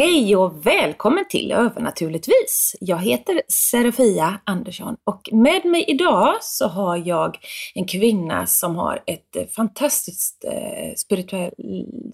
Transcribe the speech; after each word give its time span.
Hej 0.00 0.36
och 0.36 0.66
välkommen 0.66 1.24
till 1.28 1.52
Övernaturligtvis! 1.52 2.76
Jag 2.80 2.98
heter 2.98 3.42
Serafia 3.48 4.40
Andersson 4.44 4.96
och 5.04 5.28
med 5.32 5.64
mig 5.64 5.84
idag 5.88 6.36
så 6.40 6.68
har 6.68 6.96
jag 6.96 7.38
en 7.74 7.86
kvinna 7.86 8.46
som 8.46 8.76
har 8.76 9.02
ett 9.06 9.36
eh, 9.36 9.46
fantastiskt 9.46 10.44
eh, 10.44 10.94
spiritual, 10.96 11.50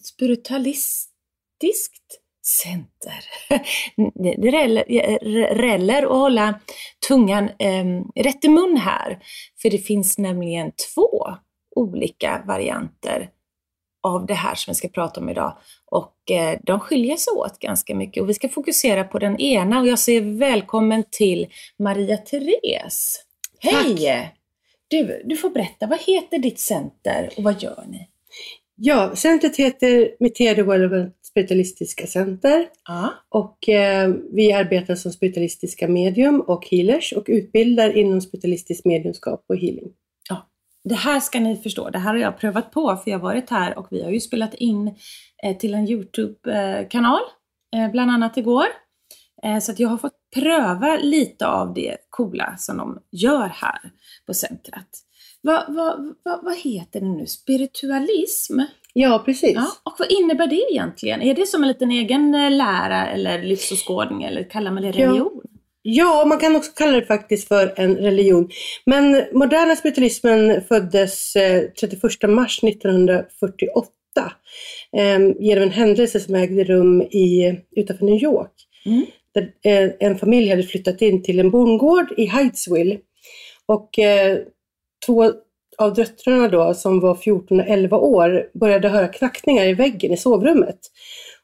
spiritualistiskt 0.02 2.20
center. 2.42 3.25
Det 4.42 4.50
räller 5.55 6.03
att 6.03 6.08
hålla 6.08 6.60
tungan 7.08 7.50
eh, 7.58 7.84
rätt 8.14 8.44
i 8.44 8.48
mun 8.48 8.77
här. 8.77 9.19
För 9.62 9.70
det 9.70 9.78
finns 9.78 10.19
nämligen 10.19 10.72
två 10.94 11.27
olika 11.77 12.42
varianter 12.47 13.30
av 14.06 14.26
det 14.26 14.34
här 14.34 14.54
som 14.54 14.70
vi 14.70 14.74
ska 14.74 14.88
prata 14.88 15.20
om 15.20 15.28
idag. 15.28 15.56
Och 15.90 16.30
eh, 16.30 16.58
de 16.62 16.80
skiljer 16.80 17.16
sig 17.16 17.32
åt 17.32 17.58
ganska 17.58 17.94
mycket 17.94 18.22
och 18.22 18.28
vi 18.28 18.34
ska 18.34 18.48
fokusera 18.48 19.04
på 19.04 19.18
den 19.18 19.40
ena 19.40 19.80
och 19.80 19.86
jag 19.86 19.98
säger 19.98 20.38
välkommen 20.38 21.04
till 21.10 21.46
Maria 21.78 22.16
Therese. 22.16 23.22
Hej! 23.58 24.32
Du, 24.88 25.22
du 25.24 25.36
får 25.36 25.50
berätta, 25.50 25.86
vad 25.86 25.98
heter 26.00 26.38
ditt 26.38 26.58
center 26.60 27.30
och 27.36 27.42
vad 27.42 27.62
gör 27.62 27.84
ni? 27.88 28.08
Ja, 28.78 29.16
centret 29.16 29.56
heter 29.56 30.10
Metier 30.20 30.54
Relevant 30.54 31.14
Spiritualistiska 31.22 32.06
Center 32.06 32.66
Ja. 32.88 33.12
och 33.28 33.68
eh, 33.68 34.14
vi 34.32 34.52
arbetar 34.52 34.94
som 34.94 35.12
spiritualistiska 35.12 35.88
medium 35.88 36.41
och 36.41 36.66
healers 36.70 37.12
och 37.12 37.24
utbildar 37.26 37.96
inom 37.96 38.20
spiritualistiskt 38.20 38.84
mediumskap 38.84 39.44
och 39.48 39.56
healing. 39.56 39.92
Det 40.88 40.94
här 40.94 41.20
ska 41.20 41.40
ni 41.40 41.56
förstå, 41.56 41.90
det 41.90 41.98
här 41.98 42.10
har 42.10 42.20
jag 42.20 42.38
prövat 42.38 42.70
på 42.70 42.96
för 42.96 43.10
jag 43.10 43.18
har 43.18 43.22
varit 43.22 43.50
här 43.50 43.78
och 43.78 43.86
vi 43.90 44.02
har 44.02 44.10
ju 44.10 44.20
spelat 44.20 44.54
in 44.54 44.94
eh, 45.42 45.56
till 45.56 45.74
en 45.74 45.88
Youtube-kanal, 45.88 47.20
eh, 47.76 47.90
bland 47.90 48.10
annat 48.10 48.36
igår. 48.36 48.66
Eh, 49.42 49.58
så 49.58 49.72
att 49.72 49.78
jag 49.78 49.88
har 49.88 49.98
fått 49.98 50.16
pröva 50.34 50.96
lite 50.96 51.46
av 51.46 51.74
det 51.74 51.96
coola 52.10 52.54
som 52.58 52.76
de 52.76 52.98
gör 53.12 53.48
här 53.48 53.80
på 54.26 54.34
centret. 54.34 54.88
Vad, 55.40 55.74
vad, 55.74 56.14
vad, 56.22 56.44
vad 56.44 56.56
heter 56.56 57.00
det 57.00 57.06
nu? 57.06 57.26
Spiritualism? 57.26 58.60
Ja, 58.92 59.22
precis. 59.25 59.54
Ja, 59.54 59.66
och 59.84 59.94
vad 59.98 60.12
innebär 60.12 60.46
det 60.46 60.72
egentligen? 60.72 61.22
Är 61.22 61.34
det 61.34 61.46
som 61.46 61.62
en 61.62 61.69
liten 61.69 61.91
egen 61.91 62.32
lära 62.56 63.06
eller 63.06 63.42
livsåskådning 63.42 64.22
eller 64.22 64.50
kallar 64.50 64.70
man 64.70 64.82
det 64.82 64.92
religion? 64.92 65.41
Ja, 65.44 65.50
man 66.26 66.38
kan 66.38 66.56
också 66.56 66.72
kalla 66.72 67.00
det 67.00 67.06
faktiskt 67.06 67.48
för 67.48 67.74
en 67.76 67.97
religion. 67.97 68.50
Men 68.86 69.24
moderna 69.32 69.76
spiritualismen 69.76 70.62
föddes 70.69 71.36
eh, 71.36 71.62
31 71.80 72.02
mars 72.28 72.64
1948 72.64 73.91
eh, 74.96 75.19
genom 75.38 75.62
en 75.62 75.70
händelse 75.70 76.20
som 76.20 76.34
ägde 76.34 76.64
rum 76.64 77.02
i, 77.02 77.58
utanför 77.76 78.04
New 78.04 78.22
York. 78.22 78.52
Mm. 78.86 79.06
Där 79.34 79.52
eh, 79.64 79.91
en 80.00 80.19
familj 80.19 80.50
hade 80.50 80.62
flyttat 80.62 81.02
in 81.02 81.22
till 81.22 81.38
en 81.38 81.50
bondgård 81.50 82.14
i 82.16 82.26
Hydesville. 82.26 82.98
Och 83.66 83.98
eh, 83.98 84.38
två 85.06 85.32
av 85.78 85.94
döttrarna 85.94 86.48
då, 86.48 86.75
som 86.75 87.00
var 87.00 87.14
14 87.14 87.60
och 87.60 87.66
11 87.69 87.96
år, 87.96 88.50
började 88.54 88.88
höra 88.88 89.08
knackningar 89.08 89.64
i 89.64 89.75
väggen 89.75 90.12
i 90.12 90.16
sovrummet. 90.16 90.78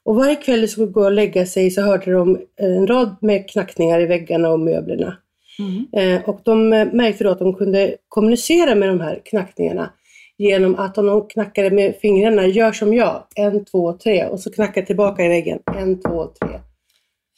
Och 0.05 0.15
varje 0.15 0.35
kväll 0.35 0.61
de 0.61 0.67
skulle 0.67 0.87
gå 0.87 1.03
och 1.03 1.11
lägga 1.11 1.45
sig 1.45 1.71
så 1.71 1.81
hörde 1.81 2.11
de 2.11 2.39
en 2.55 2.87
rad 2.87 3.15
med 3.21 3.49
knackningar 3.49 3.99
i 3.99 4.05
väggarna 4.05 4.49
och 4.49 4.59
möblerna. 4.59 5.17
Mm. 5.59 5.85
Eh, 5.93 6.29
och 6.29 6.39
de 6.43 6.73
eh, 6.73 6.87
märkte 6.93 7.23
då 7.23 7.29
att 7.29 7.39
de 7.39 7.53
kunde 7.53 7.95
kommunicera 8.07 8.75
med 8.75 8.89
de 8.89 8.99
här 8.99 9.21
knackningarna 9.25 9.89
genom 10.37 10.75
att 10.75 10.97
om 10.97 11.05
de 11.05 11.27
knackade 11.27 11.71
med 11.71 11.95
fingrarna, 12.01 12.47
gör 12.47 12.71
som 12.71 12.93
jag, 12.93 13.23
en, 13.35 13.65
två, 13.65 13.93
tre, 13.93 14.25
och 14.25 14.39
så 14.39 14.51
knackade 14.51 14.87
tillbaka 14.87 15.25
i 15.25 15.27
väggen, 15.27 15.59
en, 15.77 16.01
två, 16.01 16.25
tre. 16.25 16.59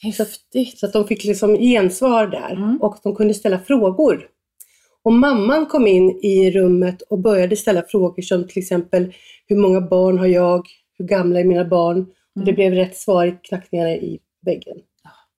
Häftigt. 0.01 0.79
Så 0.79 0.85
att 0.85 0.93
de 0.93 1.07
fick 1.07 1.23
liksom 1.23 1.55
gensvar 1.55 2.27
där 2.27 2.51
Mm. 2.55 2.77
och 2.81 2.97
de 3.03 3.15
kunde 3.15 3.33
ställa 3.33 3.59
frågor. 3.59 4.27
Och 5.03 5.13
mamman 5.13 5.65
kom 5.65 5.87
in 5.87 6.09
i 6.09 6.51
rummet 6.51 7.01
och 7.01 7.19
började 7.19 7.55
ställa 7.55 7.83
frågor 7.87 8.21
som 8.21 8.47
till 8.47 8.61
exempel, 8.61 9.13
hur 9.47 9.55
många 9.55 9.81
barn 9.81 10.17
har 10.17 10.25
jag? 10.25 10.67
Hur 10.97 11.05
gamla 11.05 11.39
är 11.39 11.43
mina 11.43 11.65
barn? 11.65 12.05
Och 12.35 12.41
det 12.46 12.51
Mm. 12.51 12.56
blev 12.56 12.73
rätt 12.73 12.97
svar 12.97 13.25
i 13.25 13.31
knackningarna 13.44 13.90
i 13.91 14.19
väggen. 14.46 14.78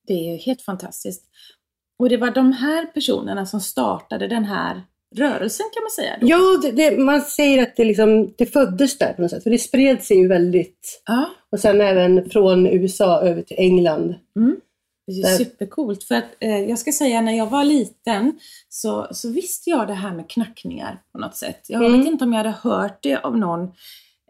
Det 0.06 0.12
är 0.12 0.32
ju 0.32 0.36
helt 0.36 0.62
fantastiskt. 0.62 1.24
Och 1.98 2.08
det 2.08 2.16
var 2.16 2.30
de 2.30 2.52
här 2.52 2.86
personerna 2.86 3.46
som 3.46 3.60
startade 3.60 4.28
den 4.28 4.44
här 4.44 4.82
rörelsen 5.16 5.66
kan 5.74 5.82
man 5.82 5.90
säga? 5.90 6.16
Då. 6.20 6.26
Ja, 6.26 6.58
det, 6.62 6.72
det, 6.90 6.98
man 6.98 7.20
säger 7.22 7.62
att 7.62 7.76
det, 7.76 7.84
liksom, 7.84 8.34
det 8.38 8.46
föddes 8.46 8.98
där 8.98 9.12
på 9.12 9.22
något 9.22 9.30
sätt, 9.30 9.42
för 9.42 9.50
det 9.50 9.58
spred 9.58 10.02
sig 10.02 10.16
ju 10.18 10.28
väldigt. 10.28 11.02
ja. 11.06 11.30
Och 11.52 11.60
sen 11.60 11.80
även 11.80 12.30
från 12.30 12.66
USA 12.66 13.20
över 13.20 13.42
till 13.42 13.56
England. 13.58 14.14
Mm. 14.36 14.56
Det 15.06 15.12
är 15.12 15.36
supercoolt. 15.36 16.04
För 16.04 16.14
att, 16.14 16.24
eh, 16.40 16.58
jag 16.60 16.78
ska 16.78 16.92
säga, 16.92 17.20
när 17.20 17.32
jag 17.38 17.46
var 17.46 17.64
liten 17.64 18.38
så, 18.68 19.06
så 19.10 19.30
visste 19.32 19.70
jag 19.70 19.86
det 19.88 19.94
här 19.94 20.14
med 20.14 20.30
knackningar 20.30 21.02
på 21.12 21.18
något 21.18 21.36
sätt. 21.36 21.64
Jag 21.68 21.84
Mm. 21.84 21.98
vet 21.98 22.08
inte 22.08 22.24
om 22.24 22.32
jag 22.32 22.38
hade 22.38 22.54
hört 22.62 22.98
det 23.02 23.16
av 23.16 23.38
någon 23.38 23.62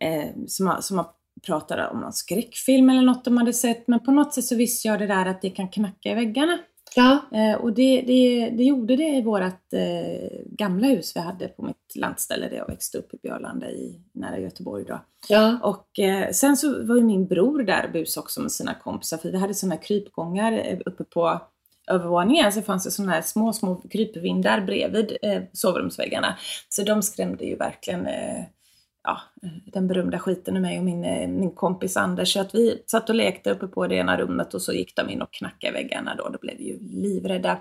eh, 0.01 0.25
som, 0.47 0.67
har, 0.67 0.81
som 0.81 0.99
har 0.99 1.07
pratat 1.47 1.93
om 1.93 2.01
någon 2.01 2.13
skräckfilm 2.13 2.91
eller 2.91 3.03
något 3.03 3.25
de 3.25 3.37
hade 3.37 3.53
sett. 3.53 3.89
Men 3.89 4.01
på 4.01 4.11
något 4.11 4.35
sätt 4.35 4.45
så 4.45 4.57
visste 4.57 4.89
jag 4.89 4.99
det 4.99 5.07
där 5.07 5.27
att 5.27 5.43
det 5.43 5.51
kan 5.51 5.69
knacka 5.69 6.11
i 6.11 6.15
väggarna. 6.15 6.59
Ja, 6.95 7.19
Eh, 7.33 7.55
och 7.61 7.73
det, 7.73 8.03
det, 8.03 8.51
det 8.51 8.65
gjorde 8.65 8.97
det 8.97 9.09
i 9.09 9.23
vårt 9.23 9.73
eh, 9.73 10.39
gamla 10.47 10.87
hus 10.87 11.17
vi 11.17 11.21
hade 11.21 11.49
på 11.49 11.63
mitt 11.63 11.97
landställe 11.97 12.49
där 12.49 12.57
jag 12.57 12.67
växte 12.67 12.99
upp 12.99 13.15
i 13.15 13.19
Björlanda 13.23 13.71
i, 13.71 14.01
nära 14.15 14.39
Göteborg. 14.39 14.85
Då. 14.85 15.01
ja, 15.29 15.59
Och 15.63 15.99
eh, 15.99 16.31
sen 16.31 16.57
så 16.57 16.85
var 16.85 16.97
ju 16.97 17.03
min 17.03 17.27
bror 17.27 17.63
där 17.63 17.85
och 17.87 17.93
busade 17.93 18.25
också 18.25 18.41
med 18.41 18.53
sina 18.53 18.75
kompisar 18.75 19.17
för 19.17 19.31
vi 19.31 19.39
hade 19.39 19.55
sådana 19.55 19.77
krypgångar 19.77 20.53
eh, 20.53 20.79
uppe 20.87 21.05
på 21.05 21.41
övervåningen 21.91 22.53
så 22.53 22.63
fanns 22.63 22.85
det 22.85 22.91
sådana 22.91 23.13
här 23.13 23.23
små, 23.23 23.53
små 23.53 23.83
krypvindar 23.91 24.61
bredvid 24.61 25.17
eh, 25.23 25.43
sovrumsväggarna. 25.53 26.37
Så 26.69 26.83
de 26.83 27.03
skrämde 27.03 27.45
ju 27.45 27.57
verkligen 27.57 28.07
eh, 28.07 28.45
ja, 29.09 29.21
den 29.73 29.89
berömda 29.89 30.19
skiten 30.19 30.57
ur 30.57 30.61
mig 30.61 30.79
och 30.79 30.85
min, 30.85 31.05
eh, 31.05 31.29
min 31.29 31.51
kompis 31.51 31.97
Anders. 31.97 32.33
Så 32.33 32.41
att 32.41 32.55
vi 32.55 32.83
satt 32.87 33.09
och 33.09 33.15
lekte 33.15 33.51
uppe 33.51 33.67
på 33.67 33.87
det 33.87 33.95
ena 33.95 34.17
rummet 34.19 34.55
och 34.55 34.63
så 34.63 34.73
gick 34.73 34.97
de 34.97 35.11
in 35.11 35.23
och 35.23 35.33
knackade 35.33 35.73
väggarna 35.73 36.15
då. 36.15 36.29
Då 36.29 36.39
blev 36.41 36.57
vi 36.59 36.65
ju 36.65 36.79
livrädda. 37.03 37.57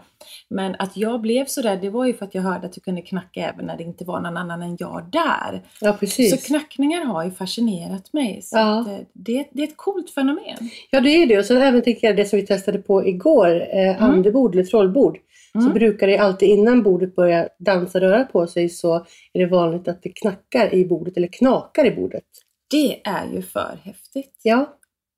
Men 0.49 0.75
att 0.79 0.97
jag 0.97 1.21
blev 1.21 1.45
så 1.45 1.61
där, 1.61 1.77
det 1.77 1.89
var 1.89 2.05
ju 2.05 2.13
för 2.13 2.25
att 2.25 2.35
jag 2.35 2.41
hörde 2.41 2.67
att 2.67 2.73
det 2.73 2.79
kunde 2.79 3.01
knacka 3.01 3.39
även 3.53 3.65
när 3.65 3.77
det 3.77 3.83
inte 3.83 4.05
var 4.05 4.19
någon 4.19 4.37
annan 4.37 4.61
än 4.61 4.77
jag 4.79 5.09
där. 5.11 5.61
ja 5.81 5.93
precis. 5.99 6.31
Så 6.41 6.47
knackningar 6.47 7.05
har 7.05 7.23
ju 7.25 7.31
fascinerat 7.31 8.13
mig. 8.13 8.41
Så 8.41 8.57
Ja. 8.57 8.79
eh, 8.79 8.99
det, 9.13 9.47
det 9.51 9.63
är 9.63 9.67
ett 9.67 9.77
coolt 9.77 10.09
fenomen. 10.09 10.57
Ja, 10.91 10.99
det 11.01 11.09
är 11.09 11.27
det. 11.27 11.37
Och 11.39 11.45
så 11.45 11.55
även 11.57 11.81
tänker 11.81 12.07
jag 12.07 12.15
det 12.17 12.25
som 12.25 12.39
vi 12.39 12.45
testade 12.47 12.77
på 12.77 13.05
igår, 13.07 13.61
eh, 13.73 13.87
Mm. 13.97 14.03
andebord 14.03 14.55
eller 14.55 14.63
trollbord. 14.63 15.17
Så 15.61 15.65
Mm. 15.67 15.73
brukar 15.73 16.07
det 16.07 16.17
alltid 16.17 16.49
innan 16.49 16.83
bordet 16.83 17.15
börjar 17.15 17.49
dansa 17.59 17.99
röra 18.01 18.23
på 18.23 18.47
sig 18.47 18.69
så 18.69 18.95
är 19.33 19.39
det 19.39 19.45
vanligt 19.45 19.87
att 19.87 20.03
det 20.03 20.09
knackar 20.09 20.73
i 20.73 20.85
bordet 20.85 21.17
eller 21.17 21.27
knakar 21.27 21.85
i 21.85 21.91
bordet. 21.91 22.23
Det 22.71 23.01
är 23.07 23.27
ju 23.33 23.41
för 23.41 23.79
häftigt. 23.83 24.39
Ja, 24.43 24.73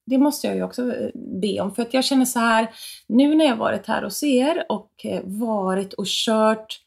Det 0.06 0.18
måste 0.18 0.48
jag 0.48 0.56
ju 0.56 0.64
också 0.64 0.82
eh, 0.96 1.10
be 1.42 1.60
om. 1.62 1.76
För 1.76 1.82
att 1.82 1.94
jag 1.94 2.04
känner 2.06 2.26
så 2.26 2.40
här, 2.40 2.68
nu 3.08 3.36
när 3.36 3.46
jag 3.46 3.56
varit 3.56 3.86
här 3.88 4.02
hos 4.04 4.24
er 4.24 4.66
och 4.70 4.92
eh, 5.06 5.22
varit 5.26 5.94
och 5.94 6.06
kört 6.08 6.80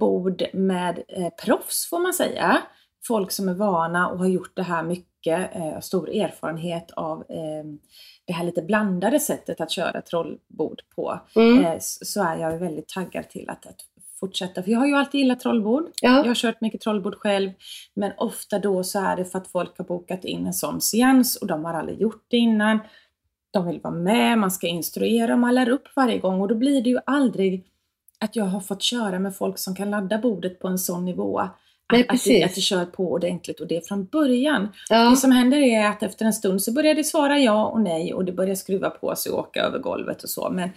bord 0.00 0.42
med 0.52 1.02
eh, 1.08 1.28
proffs 1.44 1.88
får 1.90 1.98
man 1.98 2.12
säga. 2.14 2.58
Folk 3.06 3.30
som 3.30 3.48
är 3.48 3.54
vana 3.54 4.08
och 4.08 4.18
har 4.18 4.26
gjort 4.26 4.52
det 4.56 4.62
här 4.62 4.82
mycket 4.82 5.07
mycket, 5.18 5.56
eh, 5.56 5.80
stor 5.80 6.08
erfarenhet 6.10 6.90
av 6.90 7.20
eh, 7.20 7.64
det 8.26 8.32
här 8.32 8.44
lite 8.44 8.62
blandade 8.62 9.20
sättet 9.20 9.60
att 9.60 9.70
köra 9.70 10.02
trollbord 10.02 10.80
på. 10.96 11.20
Mm. 11.36 11.64
Eh, 11.64 11.76
så 11.80 12.24
är 12.24 12.36
jag 12.36 12.58
väldigt 12.58 12.88
taggad 12.88 13.28
till 13.28 13.50
att, 13.50 13.66
att 13.66 13.80
fortsätta. 14.20 14.62
För 14.62 14.70
jag 14.70 14.78
har 14.78 14.86
ju 14.86 14.94
alltid 14.94 15.20
gillat 15.20 15.40
trollbord. 15.40 15.90
Ja. 16.02 16.16
Jag 16.16 16.24
har 16.24 16.34
kört 16.34 16.60
mycket 16.60 16.80
trollbord 16.80 17.14
själv. 17.14 17.50
Men 17.94 18.12
ofta 18.16 18.58
då 18.58 18.84
så 18.84 18.98
är 18.98 19.16
det 19.16 19.24
för 19.24 19.38
att 19.38 19.48
folk 19.48 19.78
har 19.78 19.84
bokat 19.84 20.24
in 20.24 20.46
en 20.46 20.54
sån 20.54 20.80
seans 20.80 21.36
och 21.36 21.46
de 21.46 21.64
har 21.64 21.74
aldrig 21.74 22.00
gjort 22.00 22.24
det 22.28 22.36
innan. 22.36 22.78
De 23.50 23.66
vill 23.66 23.80
vara 23.80 23.94
med, 23.94 24.38
man 24.38 24.50
ska 24.50 24.66
instruera, 24.66 25.36
man 25.36 25.54
lär 25.54 25.68
upp 25.68 25.88
varje 25.96 26.18
gång 26.18 26.40
och 26.40 26.48
då 26.48 26.54
blir 26.54 26.82
det 26.82 26.90
ju 26.90 26.98
aldrig 27.06 27.66
att 28.20 28.36
jag 28.36 28.44
har 28.44 28.60
fått 28.60 28.82
köra 28.82 29.18
med 29.18 29.36
folk 29.36 29.58
som 29.58 29.74
kan 29.74 29.90
ladda 29.90 30.18
bordet 30.18 30.60
på 30.60 30.68
en 30.68 30.78
sån 30.78 31.04
nivå. 31.04 31.42
Nej, 31.92 32.00
att, 32.02 32.08
precis. 32.08 32.44
att 32.44 32.54
det 32.54 32.60
kör 32.60 32.84
på 32.84 33.12
ordentligt 33.12 33.60
och 33.60 33.66
det 33.66 33.88
från 33.88 34.04
början. 34.04 34.68
Ja. 34.88 35.10
Det 35.10 35.16
som 35.16 35.30
händer 35.30 35.58
är 35.58 35.86
att 35.86 36.02
efter 36.02 36.24
en 36.24 36.32
stund 36.32 36.62
så 36.62 36.72
börjar 36.72 36.94
det 36.94 37.04
svara 37.04 37.38
ja 37.38 37.66
och 37.66 37.80
nej 37.80 38.14
och 38.14 38.24
det 38.24 38.32
börjar 38.32 38.54
skruva 38.54 38.90
på 38.90 39.16
sig 39.16 39.32
och 39.32 39.38
åka 39.38 39.60
över 39.60 39.78
golvet 39.78 40.22
och 40.22 40.30
så. 40.30 40.50
Men, 40.50 40.70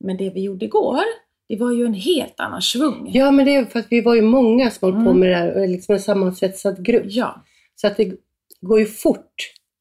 men 0.00 0.16
det 0.16 0.30
vi 0.30 0.40
gjorde 0.42 0.64
igår, 0.64 1.00
det 1.48 1.56
var 1.56 1.72
ju 1.72 1.84
en 1.86 1.94
helt 1.94 2.40
annan 2.40 2.62
svung. 2.62 3.10
ja, 3.14 3.30
men 3.30 3.44
det 3.46 3.54
är 3.54 3.64
för 3.64 3.78
att 3.78 3.86
vi 3.90 4.00
var 4.00 4.14
ju 4.14 4.22
många 4.22 4.70
som 4.70 4.92
höll 4.92 5.04
på 5.04 5.10
Mm. 5.10 5.20
med 5.20 5.28
det 5.30 5.36
här 5.36 5.60
och 5.62 5.68
liksom 5.68 5.92
en 5.94 6.00
sammansvetsad 6.00 6.84
grupp. 6.84 7.04
Ja, 7.06 7.42
Så 7.76 7.86
att 7.86 7.96
det 7.96 8.12
går 8.60 8.80
ju 8.80 8.86
fort 8.86 9.34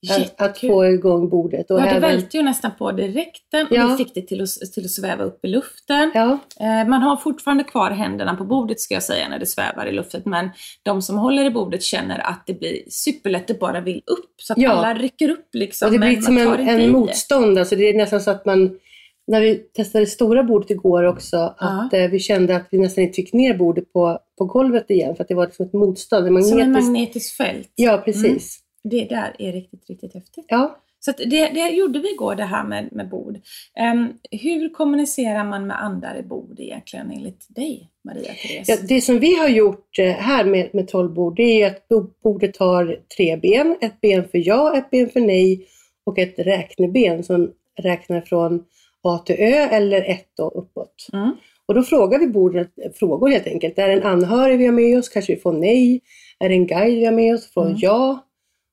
att, 0.09 0.17
att 0.17 0.47
jättekul. 0.47 0.69
få 0.69 0.85
igång 0.85 1.29
bordet. 1.29 1.71
Och 1.71 1.79
Ja, 1.79 1.83
det 1.83 1.89
även, 1.89 2.01
välte 2.01 2.37
ju 2.37 2.43
nästan 2.43 2.71
på 2.79 2.91
direkten 2.91 3.65
och 3.67 3.71
Ja. 3.75 3.87
vi 3.97 4.03
fick 4.05 4.13
det 4.15 4.21
till 4.21 4.41
att, 4.41 4.49
till 4.73 4.85
att 4.85 4.91
sväva 4.91 5.23
upp 5.23 5.45
i 5.45 5.47
luften. 5.47 6.11
ja, 6.13 6.37
Eh, 6.59 6.87
Man 6.89 7.01
har 7.01 7.17
fortfarande 7.17 7.63
kvar 7.63 7.91
händerna 7.91 8.35
på 8.35 8.43
bordet 8.45 8.79
ska 8.79 8.93
jag 8.93 9.03
säga 9.03 9.29
när 9.29 9.39
det 9.39 9.45
svävar 9.45 9.85
i 9.85 9.91
luften 9.91 10.21
men 10.25 10.49
de 10.83 11.01
som 11.01 11.17
håller 11.17 11.45
i 11.45 11.49
bordet 11.49 11.83
känner 11.83 12.19
att 12.19 12.43
det 12.47 12.53
blir 12.53 12.77
superlätt 12.89 13.51
att 13.51 13.59
bara 13.59 13.81
vill 13.81 13.97
upp 14.05 14.33
så 14.41 14.53
att 14.53 14.59
Ja. 14.59 14.71
alla 14.71 14.93
rycker 14.99 15.29
upp 15.29 15.49
liksom. 15.53 15.85
och 15.85 15.91
det 15.91 15.99
blir 15.99 16.21
som 16.21 16.37
en, 16.37 16.59
en 16.69 16.79
det. 16.79 16.87
motstånd. 16.87 17.57
Alltså 17.59 17.75
det 17.75 17.89
är 17.89 17.93
nästan 17.97 18.21
så 18.21 18.31
att 18.31 18.45
man, 18.45 18.79
när 19.27 19.41
vi 19.41 19.55
testade 19.55 20.05
det 20.05 20.09
stora 20.09 20.43
bordet 20.43 20.71
igår 20.71 21.03
också, 21.03 21.37
att 21.57 21.93
eh, 21.93 22.07
vi 22.07 22.19
kände 22.19 22.55
att 22.55 22.67
vi 22.71 22.77
nästan 22.77 23.03
inte 23.03 23.15
fick 23.15 23.33
ner 23.33 23.53
bordet 23.57 23.93
på, 23.93 24.19
på 24.37 24.45
golvet 24.45 24.89
igen 24.89 25.15
för 25.15 25.23
att 25.23 25.27
det 25.27 25.35
var 25.35 25.45
liksom 25.45 25.65
ett 25.65 25.73
motstånd. 25.73 26.23
Det 26.25 26.43
Som 26.43 26.59
en 26.59 26.71
magnetiskt- 26.71 26.81
magnetiskt 26.91 27.37
fält. 27.37 27.71
Ja, 27.75 28.01
precis. 28.05 28.59
Det 28.83 29.05
där 29.05 29.35
är 29.39 29.51
riktigt, 29.51 29.89
riktigt 29.89 30.13
häftigt. 30.13 30.45
Ja. 30.47 30.77
Så 30.99 31.11
det, 31.11 31.47
det 31.47 31.69
gjorde 31.69 31.99
vi 31.99 32.11
igår 32.13 32.35
det 32.35 32.43
här 32.43 32.63
med, 32.63 32.89
med 32.91 33.09
bord. 33.09 33.37
Ehm, 33.77 34.07
hur 34.31 34.69
kommunicerar 34.69 35.43
man 35.45 35.67
med 35.67 35.83
andra 35.83 36.17
i 36.17 36.23
bord 36.23 36.59
egentligen 36.59 37.11
enligt 37.11 37.45
dig, 37.49 37.89
Maria 38.03 38.33
Therese? 38.33 38.69
Ja, 38.69 38.75
det 38.87 39.01
som 39.01 39.19
vi 39.19 39.35
har 39.35 39.49
gjort 39.49 39.99
eh, 39.99 40.05
här 40.11 40.45
med, 40.45 40.69
med 40.75 40.87
trollbord, 40.87 41.35
det 41.37 41.61
är 41.61 41.67
att 41.67 41.87
bo- 41.87 42.09
bordet 42.23 42.57
har 42.57 42.99
tre 43.17 43.37
ben. 43.37 43.77
Ett 43.81 44.01
ben 44.01 44.23
för 44.27 44.47
ja, 44.47 44.77
ett 44.77 44.89
ben 44.89 45.09
för 45.09 45.19
nej 45.21 45.67
och 46.05 46.19
ett 46.19 46.39
räkneben 46.39 47.23
som 47.23 47.51
räknar 47.81 48.21
från 48.21 48.63
A 49.03 49.17
till 49.25 49.35
Ö 49.39 49.67
eller 49.71 50.01
ett 50.09 50.39
och 50.39 50.59
uppåt. 50.59 51.07
Mm. 51.13 51.31
Och 51.65 51.75
då 51.75 51.83
frågar 51.83 52.19
vi 52.19 52.27
bordet 52.27 52.71
frågor 52.95 53.29
helt 53.29 53.47
enkelt. 53.47 53.79
Är 53.79 53.87
det 53.87 53.93
en 53.93 54.03
anhörig 54.03 54.57
vi 54.57 54.65
har 54.65 54.73
med 54.73 54.97
oss? 54.99 55.09
Kanske 55.09 55.35
vi 55.35 55.41
får 55.41 55.53
nej. 55.53 56.01
Är 56.39 56.49
det 56.49 56.55
en 56.55 56.67
guide 56.67 56.97
vi 56.99 57.05
har 57.05 57.11
med 57.13 57.33
oss? 57.35 57.53
Får 57.53 57.65
Mm. 57.65 57.77
ja. 57.77 58.27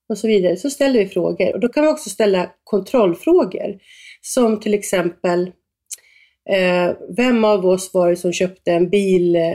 Och 0.09 0.19
så 0.19 0.29
vidare. 0.29 0.57
Så 0.57 0.71
ställer 0.71 0.99
vi 0.99 1.07
frågor. 1.09 1.55
Och 1.55 1.61
då 1.61 1.69
kan 1.69 1.85
vi 1.85 1.91
också 1.91 2.11
ställa 2.11 2.51
kontrollfrågor. 2.65 3.79
Som 4.21 4.61
till 4.61 4.75
exempel 4.75 5.51
eh, 6.51 6.93
Vem 7.17 7.45
av 7.45 7.67
oss 7.67 7.91
var 7.95 8.11
det 8.11 8.17
som 8.17 8.33
köpte 8.33 8.73
en 8.73 8.91
bil 8.91 9.37
eh, 9.37 9.53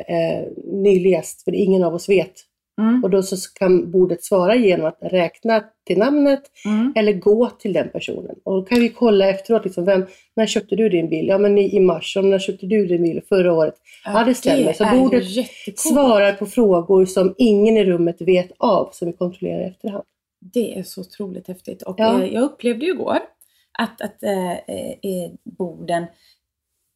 nyligast? 0.74 1.44
För 1.44 1.56
ingen 1.56 1.84
av 1.84 1.94
oss 1.94 2.10
vet. 2.10 2.34
Mm. 2.82 3.04
Och 3.04 3.10
då 3.10 3.24
så 3.24 3.36
kan 3.60 3.92
bordet 3.92 4.24
svara 4.24 4.56
genom 4.56 4.86
att 4.86 4.98
räkna 5.02 5.64
till 5.88 5.98
namnet 5.98 6.42
Mm. 6.66 6.94
eller 6.96 7.14
gå 7.14 7.50
till 7.50 7.74
den 7.74 7.90
personen. 7.90 8.36
Och 8.44 8.56
då 8.56 8.62
kan 8.62 8.80
vi 8.80 8.90
kolla 8.90 9.30
efteråt, 9.30 9.66
liksom, 9.66 9.86
vem, 9.86 10.06
när 10.36 10.46
köpte 10.46 10.76
du 10.76 10.90
din 10.90 11.10
bil? 11.10 11.28
Ja 11.28 11.38
men 11.38 11.58
i, 11.58 11.76
i 11.76 11.80
mars. 11.80 12.18
Och 12.18 12.26
när 12.26 12.40
köpte 12.40 12.66
du 12.66 12.86
din 12.86 13.04
bil? 13.04 13.22
Förra 13.30 13.54
året. 13.54 13.76
Ja, 14.06 14.24
det 14.24 14.34
stämmer. 14.34 14.74
Så 14.74 14.86
bordet. 15.00 15.24
Svarar 15.76 16.34
på 16.34 16.46
frågor 16.46 17.06
som 17.06 17.36
ingen 17.38 17.78
i 17.78 17.86
rummet 17.86 18.22
vet 18.22 18.52
av, 18.58 18.90
som 18.92 19.08
vi 19.08 19.14
kontrollerar 19.14 19.62
i 19.62 19.66
efterhand. 19.66 20.04
Det 20.54 20.80
är 20.80 20.84
så 20.84 21.01
otroligt 21.01 21.48
häftigt. 21.48 21.81
Och 21.81 21.95
Ja. 22.00 22.22
eh, 22.22 22.34
jag 22.34 22.44
upplevde 22.44 22.86
ju 22.86 22.92
igår 22.92 23.19
att, 23.80 24.01
att 24.01 24.24
eh, 24.24 24.51
eh, 24.51 25.31
borden 25.44 26.06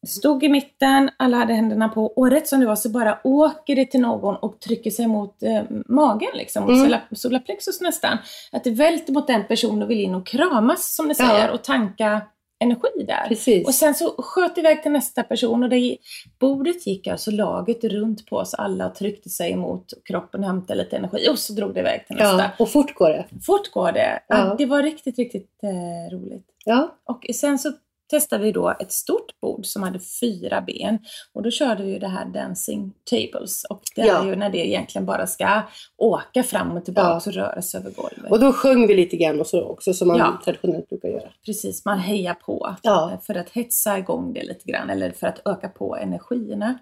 stod 0.06 0.44
i 0.44 0.48
mitten, 0.48 1.10
alla 1.16 1.36
hade 1.36 1.54
händerna 1.54 1.88
på 1.88 2.04
och 2.06 2.30
rätt 2.30 2.48
som 2.48 2.60
det 2.60 2.66
var 2.66 2.76
så 2.76 2.88
bara 2.90 3.18
åker 3.24 3.76
det 3.76 3.84
till 3.86 4.00
någon 4.00 4.36
och 4.36 4.60
trycker 4.60 4.90
sig 4.90 5.06
mot 5.06 5.42
eh, 5.42 5.62
magen, 5.88 6.30
liksom, 6.34 6.62
mot 6.62 6.70
Mm. 6.72 6.84
solar, 6.84 7.08
solarplexus 7.12 7.80
nästan. 7.80 8.18
Att 8.52 8.64
det 8.64 8.70
välter 8.70 9.12
mot 9.12 9.26
den 9.26 9.44
personen 9.48 9.82
och 9.82 9.90
vill 9.90 10.00
in 10.00 10.14
och 10.14 10.26
kramas 10.26 10.94
som 10.96 11.06
ni 11.08 11.14
Ja. 11.18 11.26
säger 11.28 11.50
och 11.50 11.64
tanka 11.64 12.20
energi 12.60 13.04
där. 13.06 13.28
Precis. 13.28 13.66
Och 13.66 13.74
sen 13.74 13.94
så 13.94 14.14
sköt 14.18 14.58
iväg 14.58 14.82
till 14.82 14.92
nästa 14.92 15.22
person 15.22 15.62
och 15.62 15.68
det, 15.68 15.96
bordet 16.38 16.86
gick 16.86 17.06
alltså 17.06 17.30
laget 17.30 17.84
runt 17.84 18.26
på 18.26 18.36
oss 18.36 18.54
alla 18.54 18.86
och 18.86 18.94
tryckte 18.94 19.28
sig 19.28 19.56
mot 19.56 19.84
kroppen 20.04 20.40
och 20.40 20.46
hämtade 20.46 20.82
lite 20.82 20.96
energi 20.96 21.28
och 21.30 21.38
så 21.38 21.52
drog 21.52 21.74
det 21.74 21.80
iväg 21.80 22.06
till 22.06 22.16
nästa. 22.16 22.42
ja, 22.42 22.50
och 22.58 22.68
fort 22.68 22.94
går 22.94 23.08
det. 23.08 23.26
Fort 23.46 23.70
går 23.70 23.92
det. 23.92 24.22
Ja. 24.28 24.54
Det 24.58 24.66
var 24.66 24.82
riktigt, 24.82 25.18
riktigt 25.18 25.50
eh, 25.62 26.16
roligt. 26.16 26.46
Ja, 26.64 26.98
Och 27.04 27.26
sen 27.34 27.58
så 27.58 27.72
testade 28.10 28.44
vi 28.44 28.52
då 28.52 28.74
ett 28.80 28.92
stort 28.92 29.40
bord 29.40 29.66
som 29.66 29.82
hade 29.82 29.98
fyra 30.20 30.60
ben. 30.60 30.98
Och 31.32 31.42
då 31.42 31.50
körde 31.50 31.82
vi 31.82 31.90
ju 31.92 31.98
det 31.98 32.08
här 32.08 32.24
Dancing 32.24 32.92
Tables. 33.10 33.64
Och 33.64 33.82
det 33.94 34.06
Ja. 34.06 34.22
är 34.22 34.26
ju 34.26 34.36
när 34.36 34.50
det 34.50 34.66
egentligen 34.68 35.06
bara 35.06 35.26
ska 35.26 35.62
åka 35.96 36.42
fram 36.42 36.76
och 36.76 36.84
tillbaka 36.84 37.08
Ja. 37.08 37.16
och 37.26 37.32
röra 37.34 37.62
sig 37.62 37.80
över 37.80 37.90
golvet. 37.90 38.30
och 38.32 38.40
då 38.40 38.52
sjöng 38.52 38.86
vi 38.86 38.94
lite 38.94 39.16
grann 39.16 39.40
och 39.40 39.46
så 39.46 39.62
också, 39.64 39.94
som 39.94 40.08
man 40.08 40.18
Ja. 40.18 40.40
traditionellt 40.44 40.88
brukar 40.88 41.08
göra. 41.08 41.28
Precis, 41.46 41.84
man 41.84 41.98
hejar 41.98 42.34
på 42.34 42.76
Ja. 42.82 43.10
eh, 43.12 43.20
för 43.20 43.34
att 43.34 43.50
hetsa 43.50 43.98
igång 43.98 44.32
det 44.32 44.42
lite 44.42 44.72
grann 44.72 44.90
eller 44.90 45.10
för 45.10 45.26
att 45.26 45.42
öka 45.46 45.68
på 45.68 45.96
energierna. 45.96 46.78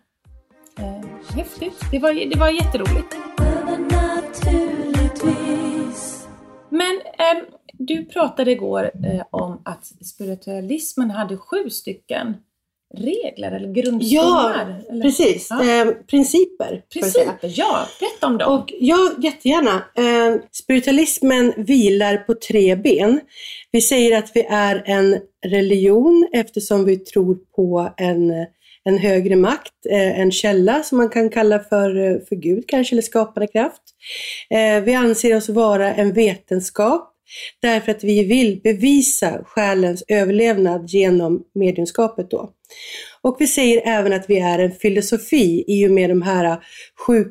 Eh, 0.79 1.37
häftigt. 1.37 1.75
Det 1.90 1.99
var, 1.99 2.31
det 2.31 2.38
var 2.38 2.49
jätteroligt. 2.50 3.17
Men 6.69 7.00
ehm, 7.19 7.44
du 7.72 8.04
pratade 8.04 8.50
igår 8.50 8.90
eh, 9.06 9.22
om 9.30 9.62
att 9.64 9.86
spiritualismen 10.06 11.10
hade 11.10 11.36
sju 11.36 11.70
stycken 11.70 12.34
regler 12.94 13.52
eller 13.52 13.72
grundstommar. 13.72 14.82
eller? 14.90 15.02
Precis. 15.02 15.48
Ja. 15.50 15.80
Eh, 15.80 15.92
principer. 16.10 16.82
Principer, 16.92 17.52
ja. 17.54 17.86
Berätta 18.00 18.26
om 18.26 18.38
dem. 18.38 18.52
Och 18.60 18.72
ja, 18.80 19.10
jättegärna. 19.18 19.74
Eh, 19.74 20.40
spiritualismen 20.52 21.52
vilar 21.56 22.16
på 22.16 22.34
tre 22.34 22.76
ben. 22.76 23.20
Vi 23.72 23.80
säger 23.80 24.19
att 24.19 24.30
vi 24.34 24.42
är 24.42 24.82
en 24.86 25.20
religion 25.46 26.28
eftersom 26.32 26.84
vi 26.84 26.96
tror 26.96 27.34
på 27.56 27.94
en, 27.96 28.32
en 28.84 28.98
högre 28.98 29.36
makt, 29.36 29.72
eh, 29.91 30.20
en 30.20 30.32
källa 30.32 30.82
som 30.82 30.98
man 30.98 31.08
kan 31.08 31.31
kalla 31.31 31.58
för, 31.58 31.96
eh, 31.96 32.19
för 32.29 32.36
Gud 32.36 32.64
kanske, 32.69 32.94
eller 32.94 33.02
skapande 33.02 33.46
kraft. 33.46 33.82
Eh, 34.50 34.84
vi 34.84 34.94
anser 34.94 35.36
oss 35.36 35.48
vara 35.48 35.94
en 35.94 36.12
vetenskap 36.12 37.12
därför 37.62 37.92
att 37.92 38.04
vi 38.04 38.24
vill 38.24 38.60
bevisa 38.64 39.44
själens 39.44 40.04
överlevnad 40.08 40.90
genom 40.90 41.44
mediumskapet 41.54 42.30
då. 42.30 42.50
Och 43.22 43.36
vi 43.38 43.46
säger 43.46 43.82
även 43.84 44.12
att 44.12 44.30
vi 44.30 44.38
är 44.38 44.58
en 44.58 44.72
filosofi 44.72 45.64
i 45.66 45.86
och 45.86 45.90
med 45.90 46.10
de 46.10 46.22
här 46.22 46.58
sju 47.06 47.24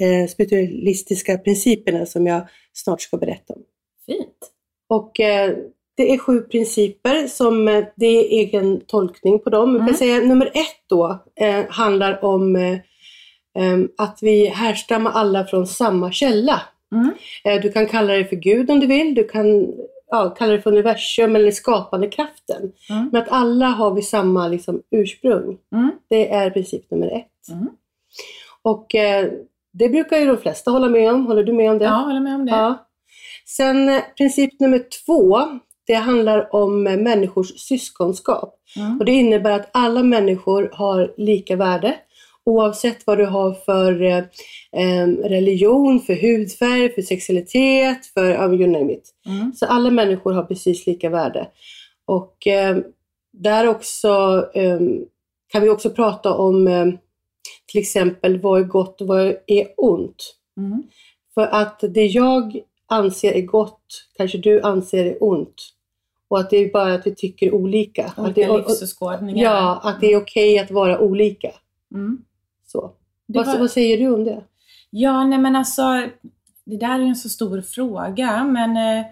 eh, 0.00 0.28
spiritualistiska 0.28 1.38
principerna 1.38 2.06
som 2.06 2.26
jag 2.26 2.48
snart 2.72 3.00
ska 3.00 3.16
berätta 3.16 3.54
om. 3.54 3.62
Fint. 4.06 4.50
Och 4.88 5.20
eh, 5.20 5.56
det 5.96 6.12
är 6.12 6.18
sju 6.18 6.40
principer 6.40 7.26
som 7.26 7.68
eh, 7.68 7.84
det 7.96 8.06
är 8.06 8.22
egen 8.22 8.80
tolkning 8.86 9.38
på 9.38 9.50
dem. 9.50 9.72
Vi 9.72 9.78
kan 9.78 9.88
Mm. 9.88 9.98
säga 9.98 10.18
nummer 10.18 10.46
ett 10.46 10.88
då 10.88 11.24
handlar 11.68 12.24
om 12.24 12.78
att 13.98 14.18
vi 14.22 14.46
härstammar 14.46 15.10
alla 15.10 15.44
från 15.46 15.66
samma 15.66 16.12
källa. 16.12 16.62
Mm. 16.92 17.10
Eh, 17.44 17.62
du 17.62 17.72
kan 17.72 17.86
kalla 17.86 18.12
det 18.12 18.24
för 18.24 18.36
Gud 18.36 18.70
om 18.70 18.80
du 18.80 18.86
vill, 18.86 19.14
du 19.14 19.24
kan 19.24 19.72
ja, 20.10 20.34
kalla 20.38 20.52
det 20.52 20.62
för 20.62 20.70
universum 20.70 21.36
eller 21.36 21.50
skapande 21.50 22.08
kraften. 22.08 22.72
Mm. 22.90 23.08
Men 23.12 23.22
att 23.22 23.28
alla 23.30 23.66
har 23.66 23.94
vi 23.94 24.02
samma 24.02 24.48
liksom, 24.48 24.82
ursprung. 24.90 25.58
Mm. 25.72 25.90
Det 26.08 26.32
är 26.32 26.50
princip 26.50 26.90
nummer 26.90 27.06
ett. 27.06 27.48
Mm. 27.52 27.68
Och 28.62 28.94
eh, 28.94 29.28
det 29.72 29.88
brukar 29.88 30.18
ju 30.18 30.26
de 30.26 30.36
flesta 30.36 30.70
hålla 30.70 30.88
med 30.88 31.12
om. 31.12 31.26
Håller 31.26 31.44
du 31.44 31.52
med 31.52 31.70
om 31.70 31.78
det? 31.78 31.84
Ja, 31.84 31.90
håller 31.90 32.20
med 32.20 32.34
om 32.34 32.46
det. 32.46 32.52
Ja. 32.52 32.86
Sen 33.46 33.88
eh, 33.88 34.02
princip 34.16 34.60
nummer 34.60 34.84
två, 35.06 35.38
det 35.86 35.94
handlar 35.94 36.54
om 36.54 36.86
eh, 36.86 36.96
människors 36.96 37.60
syskonskap. 37.60 38.54
Mm. 38.76 38.98
Och 38.98 39.04
det 39.04 39.12
innebär 39.12 39.50
att 39.50 39.70
alla 39.72 40.02
människor 40.02 40.70
har 40.72 41.14
lika 41.16 41.56
värde. 41.56 41.94
Oavsett 42.44 43.06
vad 43.06 43.18
du 43.18 43.26
har 43.26 43.54
för 43.54 44.02
eh, 44.02 44.24
em, 44.76 45.16
religion, 45.16 46.00
för 46.00 46.14
hudfärg, 46.14 46.94
för 46.94 47.02
sexualitet, 47.02 48.06
för 48.06 48.30
ja, 48.30 48.52
you 48.52 48.66
name 48.66 48.92
it. 48.92 49.10
Mm. 49.26 49.52
Så 49.52 49.66
alla 49.66 49.90
människor 49.90 50.32
har 50.32 50.42
precis 50.42 50.86
lika 50.86 51.10
värde. 51.10 51.48
Och 52.06 52.46
eh, 52.46 52.76
där 53.32 53.68
också 53.68 54.44
eh, 54.54 54.80
kan 55.48 55.62
vi 55.62 55.68
också 55.68 55.90
prata 55.90 56.34
om 56.34 56.68
eh, 56.68 56.86
till 57.66 57.80
exempel 57.80 58.40
vad 58.40 58.60
är 58.60 58.64
gott 58.64 59.00
och 59.00 59.06
vad 59.06 59.36
är 59.46 59.68
ont. 59.76 60.34
Mm. 60.56 60.82
För 61.34 61.46
att 61.46 61.80
det 61.88 62.06
jag 62.06 62.60
anser 62.88 63.32
är 63.32 63.42
gott 63.42 64.08
kanske 64.16 64.38
du 64.38 64.60
anser 64.60 65.04
är 65.04 65.22
ont. 65.24 65.54
Och 66.28 66.40
att 66.40 66.50
det 66.50 66.56
är 66.56 66.72
bara 66.72 66.94
att 66.94 67.06
vi 67.06 67.14
tycker 67.14 67.54
olika. 67.54 68.04
att 68.04 68.18
Olika 68.18 68.52
det, 68.52 68.58
livsåskådningar. 68.58 69.44
Ja, 69.44 69.80
att 69.82 70.00
det 70.00 70.12
är 70.12 70.16
okej 70.16 70.58
att 70.58 70.70
vara 70.70 71.00
olika. 71.00 71.50
Mm. 71.94 72.24
Så. 72.72 72.92
Vad, 73.26 73.46
var- 73.46 73.58
vad 73.58 73.70
säger 73.70 73.98
du 73.98 74.14
om 74.14 74.24
det? 74.24 74.42
Ja, 74.90 75.24
nej 75.24 75.38
men 75.38 75.56
alltså, 75.56 75.82
det 76.64 76.76
där 76.76 76.94
är 76.94 76.98
ju 76.98 77.08
en 77.08 77.16
så 77.16 77.28
stor 77.28 77.60
fråga, 77.60 78.44
men 78.44 78.76
eh, 78.76 79.06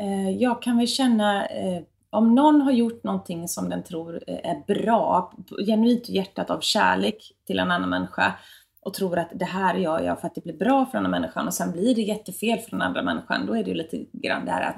eh, 0.00 0.30
jag 0.30 0.62
kan 0.62 0.78
väl 0.78 0.86
känna, 0.86 1.46
eh, 1.46 1.82
om 2.10 2.34
någon 2.34 2.60
har 2.60 2.72
gjort 2.72 3.04
någonting 3.04 3.48
som 3.48 3.68
den 3.70 3.82
tror 3.82 4.22
eh, 4.26 4.50
är 4.50 4.74
bra, 4.74 5.32
genuint 5.66 6.08
hjärtat 6.08 6.50
av 6.50 6.60
kärlek 6.60 7.32
till 7.46 7.58
en 7.58 7.70
annan 7.70 7.88
människa, 7.90 8.34
och 8.80 8.94
tror 8.94 9.18
att 9.18 9.30
det 9.34 9.44
här 9.44 9.74
gör 9.74 10.00
jag 10.00 10.20
för 10.20 10.26
att 10.26 10.34
det 10.34 10.44
blir 10.44 10.56
bra 10.58 10.86
för 10.86 10.98
den 10.98 11.06
andra 11.06 11.20
människan, 11.20 11.46
och 11.46 11.54
sen 11.54 11.72
blir 11.72 11.94
det 11.94 12.02
jättefel 12.02 12.58
för 12.58 12.70
den 12.70 12.82
andra 12.82 13.02
människan, 13.02 13.46
då 13.46 13.56
är 13.56 13.64
det 13.64 13.70
ju 13.70 13.76
lite 13.76 14.04
grann 14.12 14.44
det 14.44 14.50
här 14.50 14.68
att 14.68 14.76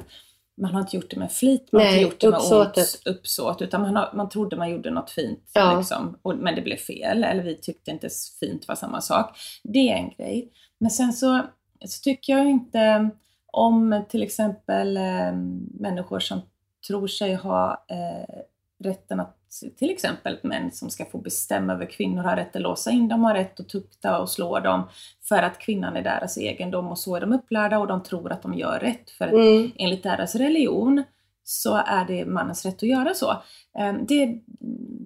man 0.56 0.74
har 0.74 0.80
inte 0.80 0.96
gjort 0.96 1.10
det 1.10 1.16
med 1.16 1.32
flit, 1.32 1.68
man 1.72 1.82
har 1.82 1.88
Nej, 1.88 2.02
inte 2.02 2.10
gjort 2.10 2.20
det 2.20 2.30
med 2.30 2.38
uppsåtet. 2.38 2.78
ont 3.06 3.16
uppsåt, 3.16 3.62
utan 3.62 3.80
man, 3.82 3.96
har, 3.96 4.10
man 4.14 4.28
trodde 4.28 4.56
man 4.56 4.70
gjorde 4.70 4.90
något 4.90 5.10
fint, 5.10 5.50
Ja. 5.52 5.78
liksom, 5.78 6.18
och, 6.22 6.36
men 6.36 6.54
det 6.54 6.62
blev 6.62 6.76
fel, 6.76 7.24
eller 7.24 7.42
vi 7.42 7.54
tyckte 7.60 7.90
inte 7.90 8.08
fint 8.40 8.68
var 8.68 8.74
samma 8.74 9.00
sak. 9.00 9.38
Det 9.62 9.90
är 9.90 9.96
en 9.96 10.10
grej. 10.10 10.52
Men 10.78 10.90
sen 10.90 11.12
så, 11.12 11.42
så 11.86 12.00
tycker 12.02 12.32
jag 12.32 12.46
inte 12.50 13.10
om 13.52 14.04
till 14.08 14.22
exempel 14.22 14.96
eh, 14.96 15.32
människor 15.80 16.18
som 16.20 16.40
tror 16.88 17.06
sig 17.08 17.34
ha 17.34 17.84
eh, 17.90 18.36
rätten 18.84 19.20
att, 19.20 19.36
till 19.78 19.90
exempel 19.90 20.38
män 20.42 20.70
som 20.72 20.90
ska 20.90 21.04
få 21.04 21.18
bestämma 21.18 21.72
över 21.72 21.86
kvinnor, 21.86 22.22
har 22.22 22.36
rätt 22.36 22.56
att 22.56 22.62
låsa 22.62 22.90
in 22.90 23.08
dem, 23.08 23.24
har 23.24 23.34
rätt 23.34 23.60
att 23.60 23.68
tukta 23.68 24.18
och 24.18 24.30
slå 24.30 24.60
dem 24.60 24.82
för 25.28 25.42
att 25.42 25.58
kvinnan 25.58 25.96
är 25.96 26.02
deras 26.02 26.38
egendom 26.38 26.88
och 26.88 26.98
så 26.98 27.16
är 27.16 27.20
de 27.20 27.32
upplärda 27.32 27.78
och 27.78 27.86
de 27.86 28.02
tror 28.02 28.32
att 28.32 28.42
de 28.42 28.54
gör 28.54 28.78
rätt. 28.78 29.10
För 29.10 29.28
Mm. 29.28 29.72
enligt 29.76 30.02
deras 30.02 30.34
religion 30.34 31.04
så 31.48 31.74
är 31.76 32.04
det 32.08 32.26
mannens 32.26 32.64
rätt 32.64 32.74
att 32.82 32.88
göra 32.88 33.14
så. 33.14 33.30
Eh, 33.78 33.94
Det, 34.08 34.28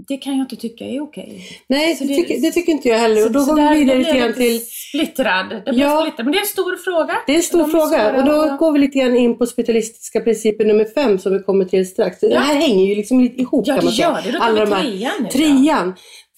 det 0.09 0.17
kan 0.17 0.33
jag 0.39 0.45
inte 0.45 0.57
tycka 0.57 0.85
är 0.85 1.01
okej. 1.03 1.43
Nej, 1.69 1.97
det, 2.01 2.05
det- 2.07 2.15
tycker, 2.15 2.41
det 2.41 2.51
tycker 2.51 2.73
inte 2.73 2.89
jag 2.89 2.99
heller. 2.99 3.27
Och 3.27 3.33
då 3.33 3.45
går 3.45 3.75
vi 3.75 3.81
vidare 3.81 3.99
lite 3.99 4.19
grann 4.19 4.35
till... 4.35 4.61
Splittrad. 4.67 5.49
Det 5.49 5.63
Ja. 5.73 6.01
splittrad. 6.01 6.25
Men 6.27 6.33
det 6.33 6.39
är 6.39 6.43
en 6.43 6.47
stor 6.47 6.77
fråga. 6.77 7.15
Det 7.27 7.33
är 7.33 7.37
en 7.37 7.43
stor 7.43 7.65
fråga 7.69 8.17
och 8.17 8.25
då 8.25 8.57
går 8.57 8.73
vi 8.73 8.79
lite 8.79 8.99
grann 8.99 9.17
in 9.17 9.39
på 9.39 9.47
spiritualistiska 9.47 10.21
principen 10.21 10.69
nummer 10.69 10.85
fem 10.85 11.19
som 11.19 11.33
vi 11.33 11.39
kommer 11.43 11.65
till 11.65 11.89
strax. 11.89 12.21
Det 12.21 12.39
här 12.39 12.55
hänger 12.55 12.87
ju 12.87 12.95
liksom 12.95 13.21
lite 13.21 13.41
ihop 13.41 13.65
Ja, 13.67 13.75
kan 13.75 13.81
det 13.81 13.85
man 13.85 13.95
säga. 13.95 14.09
gör 14.09 14.23
det. 14.23 14.33
Då 14.33 14.39
tar 14.39 14.47
Alla 14.47 14.65
de 14.67 14.73
här-. 14.73 15.31
Trean. 15.31 15.89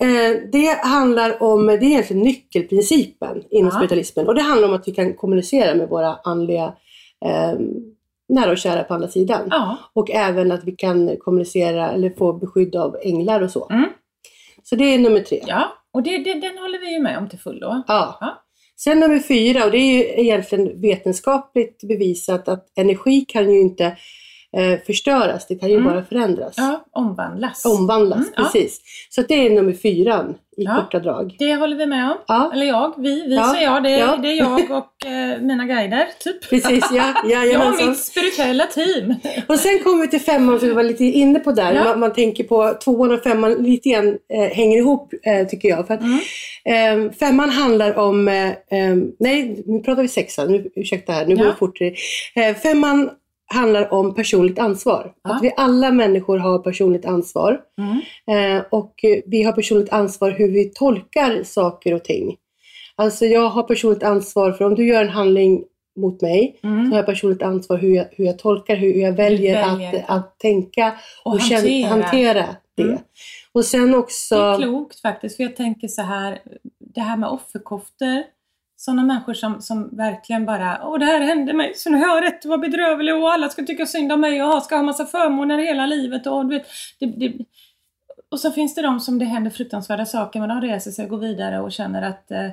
Eh, 0.03 0.39
det 0.53 0.79
handlar 0.83 1.43
om, 1.43 1.67
det 1.67 1.73
är 1.75 1.83
egentligen 1.85 2.23
nyckelprincipen 2.23 3.43
inom 3.51 3.69
Ja. 3.73 3.79
spiritualismen. 3.79 4.27
Och 4.29 4.35
det 4.35 4.43
handlar 4.43 4.69
om 4.69 4.75
att 4.75 4.89
vi 4.89 4.93
kan 4.93 5.13
kommunicera 5.15 5.75
med 5.75 5.89
våra 5.89 6.17
andliga 6.25 6.65
eh, 7.27 7.53
nära 8.29 8.51
och 8.51 8.59
kära 8.59 8.85
på 8.85 8.95
andra 8.95 9.09
sidan. 9.09 9.49
Ja. 9.51 9.77
Och 9.93 10.11
även 10.11 10.53
att 10.53 10.65
vi 10.65 10.73
kan 10.73 11.17
kommunicera 11.17 11.91
eller 11.91 12.11
få 12.11 12.33
beskydd 12.33 12.77
av 12.77 12.97
änglar 13.03 13.41
och 13.41 13.51
så. 13.51 13.69
Mm. 13.71 13.89
Så 14.63 14.77
det 14.77 14.85
är 14.85 14.99
nummer 14.99 15.21
tre. 15.21 15.43
ja. 15.47 15.73
Och 15.93 16.03
det, 16.03 16.19
det, 16.19 16.35
den 16.35 16.59
håller 16.59 16.79
vi 16.79 16.93
ju 16.93 17.01
med 17.01 17.19
om 17.19 17.29
till 17.29 17.39
fullo. 17.39 17.83
Ja. 17.89 18.19
Ja. 18.21 18.43
Sen 18.77 19.01
nummer 19.01 19.19
fyra, 19.19 19.65
och 19.65 19.71
det 19.71 19.79
är 19.79 19.93
ju 19.93 20.25
egentligen 20.25 20.81
vetenskapligt 20.81 21.85
bevisat 21.89 22.49
att 22.49 22.79
energi 22.79 23.21
kan 23.21 23.53
ju 23.53 23.61
inte 23.61 23.97
eh, 24.57 24.81
förstöras, 24.87 25.47
det 25.47 25.55
kan 25.55 25.69
ju 25.69 25.77
Mm. 25.77 25.93
bara 25.93 26.05
förändras. 26.05 26.55
Ja, 26.57 26.85
omvandlas. 26.93 27.65
Omvandlas, 27.65 28.19
Mm, 28.19 28.33
ja. 28.37 28.43
precis. 28.43 28.81
Så 29.11 29.21
att 29.21 29.29
det 29.29 29.47
är 29.47 29.51
nummer 29.51 29.73
fyran 29.73 30.35
i 30.57 30.63
Ja. 30.65 30.77
korta 30.77 30.99
drag. 30.99 31.37
Det 31.39 31.55
håller 31.55 31.77
vi 31.77 31.87
med 31.87 32.11
om. 32.11 32.17
Ja, 32.27 32.51
Eller 32.55 32.67
jag, 32.67 32.95
vi, 32.97 33.29
vi 33.29 33.35
Ja, 33.35 33.53
säger 33.55 33.65
jag. 33.67 33.83
Det, 33.83 33.91
ja. 33.91 34.17
det 34.23 34.29
är 34.29 34.35
jag 34.39 34.71
och 34.71 35.07
eh, 35.07 35.41
mina 35.41 35.65
guider, 35.65 36.07
typ. 36.25 36.51
precis. 36.51 36.85
Ja, 36.93 37.15
Jag 37.25 37.67
och 37.69 37.89
mitt 37.89 37.99
spirituella 37.99 38.65
team. 38.67 39.15
Och 39.49 39.59
sen 39.59 39.79
kommer 39.79 40.03
vi 40.03 40.09
till 40.09 40.21
femman 40.21 40.59
som 40.59 40.69
vi 40.69 40.75
var 40.75 40.83
lite 40.83 41.05
inne 41.05 41.39
på 41.39 41.53
där. 41.53 41.73
Ja. 41.75 41.85
Man, 41.85 42.01
man 42.01 42.13
tänker 42.13 42.45
på 42.45 42.75
tvåan 42.85 43.13
och 43.13 43.23
femman 43.23 43.53
lite 43.53 43.89
grann 43.89 44.09
eh, 44.09 44.51
hänger 44.57 44.79
ihop 44.79 45.13
eh, 45.27 45.47
tycker 45.47 45.69
jag. 45.69 45.87
För 45.87 45.95
att, 45.95 46.01
Mm. 46.65 47.07
eh, 47.07 47.13
femman 47.13 47.51
handlar 47.51 47.99
om, 47.99 48.29
eh, 48.29 48.49
eh, 48.49 48.97
nej 49.21 49.63
nu 49.67 49.81
pratar 49.81 50.03
vi 50.03 50.09
sexan, 50.09 50.53
nu, 50.53 50.71
ursäkta 50.77 51.13
här, 51.13 51.27
nu 51.27 51.37
går 51.37 51.45
Ja. 51.45 51.51
det 51.51 51.57
fortare. 51.59 51.95
Eh, 52.35 52.57
femman 52.57 53.11
handlar 53.53 53.93
om 53.93 54.15
personligt 54.15 54.59
ansvar. 54.59 55.13
Ja. 55.23 55.35
Att 55.35 55.43
vi 55.43 55.53
alla 55.57 55.91
människor 55.93 56.39
har 56.39 56.59
personligt 56.59 57.05
ansvar. 57.05 57.61
Mm. 57.79 58.57
Eh, 58.57 58.65
och 58.71 58.95
vi 59.27 59.43
har 59.43 59.53
personligt 59.53 59.93
ansvar 59.93 60.31
hur 60.31 60.49
vi 60.53 60.65
tolkar 60.65 61.43
saker 61.45 61.95
och 61.95 62.05
ting. 62.05 62.37
Alltså 62.97 63.25
jag 63.27 63.49
har 63.49 63.63
personligt 63.63 64.03
ansvar 64.03 64.53
för 64.53 64.65
om 64.65 64.75
du 64.75 64.87
gör 64.87 65.03
en 65.03 65.09
handling 65.11 65.65
mot 65.97 66.21
mig 66.21 66.61
Mm. 66.63 66.85
så 66.87 66.91
har 66.91 66.97
jag 66.97 67.07
personligt 67.07 67.43
ansvar 67.43 67.79
hur 67.79 67.95
jag, 67.97 68.07
hur 68.11 68.25
jag 68.25 68.39
tolkar, 68.39 68.77
hur 68.77 68.95
jag 68.95 69.13
väljer, 69.13 69.67
väljer 69.69 70.05
att, 70.09 70.11
att 70.11 70.39
tänka 70.39 70.95
och, 71.25 71.33
Och 71.33 71.41
hantera. 71.41 71.89
hantera 71.89 72.47
det. 72.77 72.83
Mm. 72.83 72.99
Och 73.53 73.65
sen 73.65 73.87
Det 73.91 73.97
är 73.97 73.99
också, 73.99 74.57
klokt 74.61 75.01
faktiskt, 75.01 75.37
för 75.37 75.43
jag 75.45 75.57
tänker 75.57 75.89
så 75.89 76.03
här, 76.03 76.39
det 76.95 77.01
här 77.01 77.17
med 77.17 77.29
offerkoftor. 77.29 78.23
Sådana 78.85 79.03
människor 79.03 79.35
som, 79.35 79.61
som 79.61 79.97
verkligen 79.97 80.47
bara, 80.47 80.81
åh 80.85 80.99
det 80.99 81.05
här 81.05 81.21
hände 81.21 81.53
mig, 81.53 81.75
så 81.75 81.91
nu 81.91 81.99
har 81.99 82.07
jag 82.15 82.25
rätt 82.25 82.39
att 82.39 82.45
vara 82.45 82.59
bedrövlig 82.59 83.15
och 83.15 83.33
alla 83.33 83.49
ska 83.49 83.63
tycka 83.65 83.87
synd 83.87 84.13
om 84.13 84.21
mig 84.21 84.43
och 84.43 84.49
jag 84.49 84.63
ska 84.63 84.77
ha 84.77 84.83
massa 84.83 85.07
förmåner 85.07 85.59
hela 85.59 85.87
livet. 85.87 86.27
Och, 86.27 86.47
du 86.47 86.59
vet, 86.59 86.67
det, 87.01 87.07
det, 87.07 87.33
och 88.31 88.41
så 88.41 88.51
finns 88.53 88.75
det 88.75 88.83
de 88.83 89.01
som 89.01 89.19
det 89.19 89.25
händer 89.25 89.51
fruktansvärda 89.51 90.07
saker, 90.07 90.41
men 90.41 90.49
de 90.49 90.61
reser 90.61 90.91
sig 90.91 91.05
och 91.05 91.11
går 91.11 91.19
vidare 91.19 91.61
och 91.61 91.73
känner 91.73 92.03
att 92.03 92.31
eh, 92.31 92.49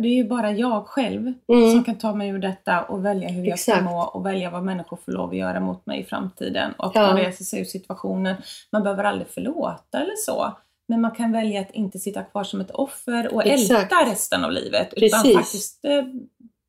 det 0.00 0.08
är 0.08 0.14
ju 0.14 0.24
bara 0.28 0.52
jag 0.52 0.86
själv 0.86 1.32
Mm. 1.52 1.70
som 1.72 1.84
kan 1.84 1.94
ta 1.98 2.14
mig 2.14 2.28
ur 2.28 2.38
detta 2.38 2.82
och 2.82 3.04
välja 3.04 3.28
hur 3.28 3.44
jag 3.46 3.58
ska 3.58 3.72
Exakt. 3.72 3.84
må 3.90 4.02
och 4.04 4.26
välja 4.26 4.50
vad 4.50 4.62
människor 4.64 4.96
får 5.04 5.12
lov 5.12 5.30
att 5.30 5.36
göra 5.36 5.60
mot 5.60 5.86
mig 5.86 6.00
i 6.00 6.04
framtiden. 6.04 6.72
Och 6.78 6.92
Ja. 6.94 7.06
de 7.06 7.16
reser 7.16 7.44
sig 7.44 7.60
ur 7.60 7.64
situationen. 7.64 8.34
Man 8.72 8.82
behöver 8.82 9.04
aldrig 9.04 9.28
förlåta 9.28 9.98
eller 10.00 10.16
så. 10.16 10.52
Men 10.92 11.00
man 11.00 11.10
kan 11.10 11.32
välja 11.32 11.60
att 11.60 11.70
inte 11.70 11.98
sitta 11.98 12.22
kvar 12.22 12.44
som 12.44 12.60
ett 12.60 12.70
offer 12.70 13.34
och 13.34 13.46
Exakt. 13.46 13.92
älta 13.92 14.10
resten 14.10 14.44
av 14.44 14.52
livet. 14.52 14.94
Utan 14.96 15.24
faktiskt, 15.34 15.82
det, 15.82 16.12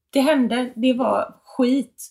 det 0.09 0.21
hände, 0.21 0.73
det 0.75 0.93
var 0.93 1.35
skit. 1.43 2.09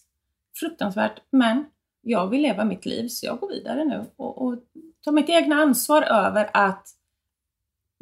Fruktansvärt. 0.61 1.21
Men 1.31 1.65
jag 2.03 2.27
vill 2.27 2.43
leva 2.43 2.65
mitt 2.65 2.87
liv 2.87 3.09
så 3.09 3.27
jag 3.27 3.39
går 3.39 3.49
vidare 3.49 3.85
nu 3.85 4.05
och, 4.17 4.43
och 4.47 4.59
tar 5.05 5.13
mitt 5.13 5.29
egna 5.29 5.57
ansvar 5.57 6.03
över 6.03 6.51
att 6.53 6.89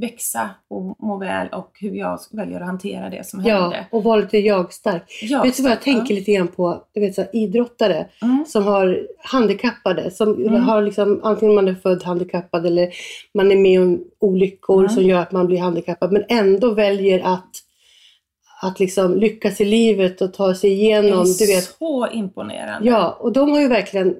växa 0.00 0.50
och 0.69 0.97
må 1.04 1.16
väl 1.19 1.49
och 1.49 1.71
hur 1.80 1.95
jag 1.95 2.19
väljer 2.33 2.61
att 2.61 2.66
hantera 2.66 3.11
det 3.11 3.26
som 3.26 3.45
ja, 3.45 3.61
hände. 3.61 3.87
och 3.90 4.04
vara 4.04 4.16
lite 4.21 4.38
jag-stark. 4.38 5.02
Jag 5.23 5.42
vet 5.42 5.57
du 5.57 5.62
vad 5.62 5.73
jag 5.73 5.83
tänker 5.83 6.14
lite 6.14 6.33
grann 6.33 6.49
på? 6.49 6.83
Du 6.92 7.00
vet 7.00 7.14
så 7.14 7.21
här, 7.21 7.37
idrottare 7.37 8.07
ja. 8.21 8.26
Mm. 8.26 8.45
som 8.49 8.64
har 8.64 9.07
handikappade, 9.19 10.11
som 10.11 10.35
Mm. 10.47 10.62
har 10.62 10.83
liksom, 10.83 11.21
antingen 11.23 11.54
man 11.54 11.69
är 11.69 11.75
född 11.75 12.02
handikappad 12.02 12.66
eller 12.66 12.88
man 13.35 13.52
är 13.52 13.57
med 13.57 13.80
om 13.83 14.04
olyckor 14.21 14.80
Mm. 14.80 14.90
som 14.95 15.02
gör 15.02 15.19
att 15.19 15.33
man 15.33 15.47
blir 15.47 15.59
handikappad, 15.59 16.12
men 16.12 16.25
ändå 16.28 16.75
väljer 16.75 17.21
att, 17.21 17.50
att 18.62 18.80
liksom 18.80 19.14
lyckas 19.16 19.61
i 19.61 19.64
livet 19.64 20.21
och 20.21 20.35
ta 20.35 20.54
sig 20.54 20.71
Det 20.71 20.76
igenom, 20.76 21.21
är 21.21 21.38
du 21.38 21.47
vet. 21.54 21.64
så 21.64 22.09
imponerande. 22.09 22.88
Ja, 22.88 23.16
och 23.21 23.33
de 23.33 23.50
har 23.50 23.61
ju 23.61 23.69
verkligen, 23.69 24.16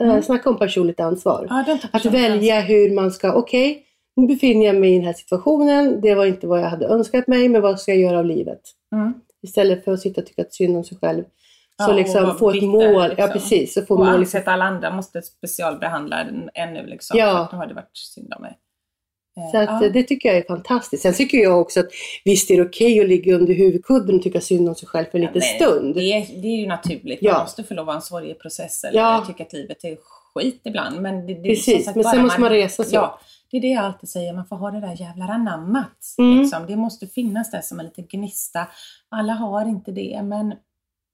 Mm. 0.00 0.16
eh, 0.16 0.22
snacka 0.22 0.50
om 0.50 0.58
personligt 0.58 1.00
ansvar. 1.00 1.46
Ja, 1.50 1.64
det 1.66 1.78
Att 1.92 2.04
välja 2.06 2.60
hur 2.60 2.90
man 2.94 3.10
ska, 3.10 3.32
okej, 3.34 3.82
nu 4.20 4.26
befinner 4.26 4.66
jag 4.66 4.76
mig 4.76 4.90
i 4.92 4.96
den 4.96 5.04
här 5.06 5.12
situationen, 5.12 6.00
det 6.00 6.14
var 6.14 6.26
inte 6.26 6.46
vad 6.46 6.60
jag 6.60 6.68
hade 6.68 6.86
önskat 6.86 7.26
mig, 7.26 7.48
men 7.48 7.62
vad 7.62 7.80
ska 7.80 7.92
jag 7.92 8.00
göra 8.00 8.18
av 8.18 8.24
livet? 8.24 8.60
Mm. 8.94 9.14
Istället 9.42 9.84
för 9.84 9.92
att 9.92 10.00
sitta 10.00 10.20
och 10.20 10.26
tycka 10.26 10.44
synd 10.50 10.76
om 10.76 10.84
sig 10.84 10.98
själv. 10.98 11.24
Ja, 11.78 11.84
Så 11.84 11.90
och 11.90 11.96
liksom 11.96 12.24
vara 12.24 12.34
få 12.34 12.48
ett 12.48 12.54
bitter, 12.54 12.66
mål, 12.66 13.08
liksom. 13.08 13.16
ja 13.18 13.26
precis. 13.32 13.74
Så 13.74 13.82
få 13.82 13.94
Och 13.94 14.00
mål 14.00 14.08
anse 14.08 14.38
att 14.38 14.48
alla 14.48 14.64
andra 14.64 14.90
måste 14.90 15.22
specialbehandla 15.22 16.24
den 16.24 16.50
ännu 16.54 16.86
liksom. 16.86 17.18
Ja. 17.18 17.32
För 17.32 17.42
att 17.42 17.52
nu 17.52 17.58
har 17.58 17.66
det 17.66 17.74
varit 17.74 17.96
synd 17.96 18.32
om 18.36 18.42
mig. 18.42 18.58
Eh, 19.36 19.50
Så 19.50 19.58
att, 19.58 19.82
ja. 19.82 19.88
det 19.88 20.02
tycker 20.02 20.28
jag 20.28 20.38
är 20.38 20.42
fantastiskt. 20.42 21.02
Sen 21.02 21.14
tycker 21.14 21.38
jag 21.38 21.60
också 21.60 21.80
att 21.80 21.88
visst 22.24 22.50
är 22.50 22.56
det 22.56 22.62
okej 22.62 23.00
att 23.00 23.08
ligga 23.08 23.34
under 23.34 23.54
huvudkudden 23.54 24.16
och 24.16 24.22
tycka 24.22 24.40
synd 24.40 24.68
om 24.68 24.74
sig 24.74 24.88
själv 24.88 25.04
för 25.04 25.18
en 25.18 25.24
liten 25.24 25.42
Men 25.58 25.68
stund. 25.68 25.94
Det 25.94 26.12
är, 26.12 26.42
det 26.42 26.48
är 26.48 26.56
ju 26.60 26.66
naturligt. 26.66 27.18
Ja. 27.22 27.32
Man 27.32 27.40
måste 27.42 27.64
få 27.64 27.74
lov 27.74 27.88
att 27.88 27.94
ha 27.94 27.96
en 27.96 28.02
sorgeprocess 28.02 28.84
eller 28.84 29.00
Ja. 29.00 29.24
tycka 29.26 29.42
att 29.42 29.52
livet 29.52 29.84
är 29.84 29.96
skit 30.34 30.60
ibland. 30.64 31.02
Men 31.02 31.26
det, 31.26 31.34
det, 31.34 31.42
Precis, 31.42 31.84
sagt, 31.84 31.96
men 31.96 32.04
sen 32.04 32.22
måste 32.22 32.40
man 32.40 32.50
resa 32.50 32.84
sig 32.84 32.94
Ja, 32.94 33.20
det 33.50 33.56
är 33.56 33.60
det 33.60 33.68
jag 33.68 33.84
alltid 33.84 34.08
säger. 34.08 34.32
Man 34.32 34.46
får 34.46 34.56
ha 34.56 34.70
det 34.70 34.80
där 34.80 35.00
jävla 35.00 35.24
anammat. 35.24 36.14
Mm. 36.18 36.38
Liksom. 36.38 36.66
Det 36.66 36.76
måste 36.76 37.06
finnas 37.06 37.50
där 37.50 37.60
som 37.60 37.80
en 37.80 37.86
liten 37.86 38.06
gnista. 38.06 38.68
Alla 39.08 39.32
har 39.32 39.66
inte 39.66 39.92
det, 39.92 40.22
men, 40.22 40.54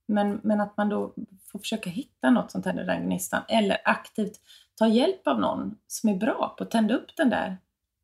men, 0.09 0.41
men 0.43 0.61
att 0.61 0.76
man 0.76 0.88
då 0.88 1.14
får 1.53 1.59
försöka 1.59 1.91
hitta 1.91 2.31
något 2.31 2.50
sånt 2.50 2.67
här, 2.67 2.73
den 2.73 2.87
där 2.87 3.00
gnistan. 3.00 3.43
Eller 3.49 3.79
aktivt 3.85 4.41
ta 4.75 4.88
hjälp 4.88 5.26
av 5.26 5.41
någon 5.41 5.75
som 5.87 6.11
är 6.11 6.17
bra 6.17 6.55
på 6.59 6.64
att 6.64 6.71
tända 6.71 6.95
upp 6.95 7.17
den 7.17 7.31
där 7.31 7.57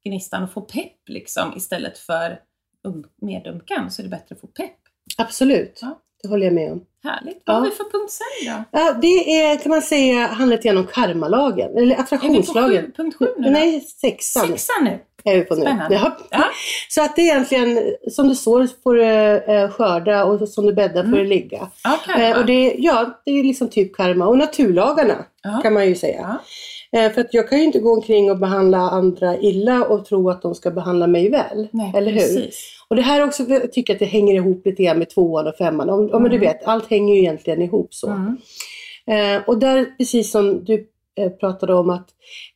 gnistan 0.04 0.42
och 0.42 0.52
få 0.52 0.60
pepp 0.60 1.08
liksom 1.08 1.52
istället 1.56 1.98
för 1.98 2.40
um, 2.82 3.04
medumkan 3.16 3.90
så 3.90 4.02
är 4.02 4.04
det 4.04 4.10
bättre 4.10 4.34
att 4.34 4.40
få 4.40 4.46
pepp. 4.46 4.78
Absolut, 5.18 5.78
Ja. 5.82 6.00
Det 6.22 6.28
håller 6.28 6.44
jag 6.46 6.54
med 6.54 6.72
om. 6.72 6.80
Härligt. 7.04 7.42
Ja. 7.44 7.52
Vad 7.52 7.56
har 7.62 7.70
vi 7.70 7.76
för 7.76 7.84
punkt 7.84 8.10
sen 8.12 8.54
då? 8.54 8.78
Ja, 8.78 8.92
det 9.02 9.40
är, 9.42 9.56
kan 9.56 9.70
man 9.70 9.82
säga, 9.82 10.26
handlar 10.26 10.56
lite 10.56 10.68
grann 10.68 10.78
om 10.78 10.86
karmalagen, 10.86 11.76
eller 11.76 11.82
Är 11.82 11.86
vi 11.88 11.94
på 11.94 12.02
attraktionslagen. 12.02 12.92
punkt 12.96 13.16
sju 13.18 13.26
nu 13.38 13.44
då? 13.44 13.50
Nej, 13.50 13.80
sexan. 13.80 14.46
Sexan 14.48 14.84
nu. 14.84 14.98
är 15.24 15.36
vi 15.36 15.44
på 15.44 15.54
nu. 15.54 15.60
Spännande. 15.60 15.94
Ja. 15.96 16.16
Ja. 16.30 16.44
Så 16.88 17.02
att 17.02 17.16
det 17.16 17.22
är 17.22 17.26
egentligen, 17.32 17.80
som 18.10 18.28
du 18.28 18.34
sår 18.34 18.68
får 18.82 18.94
du 18.94 19.04
eh, 19.54 19.70
skörda 19.70 20.24
och 20.24 20.48
som 20.48 20.66
du 20.66 20.72
bäddar 20.72 21.04
får 21.04 21.16
du 21.16 21.24
ligga. 21.24 21.68
Karma. 22.06 22.22
Eh, 22.28 22.38
och 22.38 22.46
det, 22.46 22.74
ja, 22.78 23.20
det 23.24 23.30
är 23.30 23.44
liksom 23.44 23.68
typ 23.68 23.96
karma. 23.96 24.26
Och 24.26 24.38
naturlagarna 24.38 25.24
kan 25.62 25.72
man 25.74 25.86
ju 25.88 25.94
säga. 25.94 26.38
Eh, 26.96 27.12
för 27.12 27.20
att 27.20 27.34
jag 27.34 27.48
kan 27.48 27.58
ju 27.58 27.64
inte 27.64 27.78
gå 27.78 27.94
omkring 27.94 28.30
och 28.30 28.38
behandla 28.38 28.78
andra 28.78 29.38
illa 29.38 29.84
och 29.84 30.04
tro 30.04 30.30
att 30.30 30.42
de 30.42 30.54
ska 30.54 30.70
behandla 30.70 31.06
mig 31.06 31.30
väl. 31.30 31.68
Nej, 31.72 31.92
eller 31.96 32.12
hur? 32.12 32.18
precis. 32.20 32.76
Och 32.88 32.96
det 32.96 33.02
här 33.02 33.24
också, 33.24 33.42
jag 33.42 33.72
tycker 33.72 33.92
att 33.92 33.98
det 33.98 34.04
hänger 34.04 34.34
ihop 34.34 34.66
lite 34.66 34.82
grann 34.82 34.98
med 34.98 35.10
tvåan 35.10 35.46
och 35.46 35.56
femman. 35.56 35.90
Om, 35.90 36.10
om 36.12 36.24
du 36.28 36.38
vet, 36.38 36.64
allt 36.64 36.90
hänger 36.90 37.14
ju 37.14 37.20
egentligen 37.20 37.62
ihop 37.62 37.94
så. 37.94 38.08
Mm. 38.10 38.36
Eh, 39.06 39.42
och 39.48 39.58
där, 39.58 39.84
precis 39.98 40.30
som 40.30 40.64
du 40.64 40.88
eh, 41.18 41.30
pratade 41.30 41.74
om, 41.74 41.90
att 41.90 42.08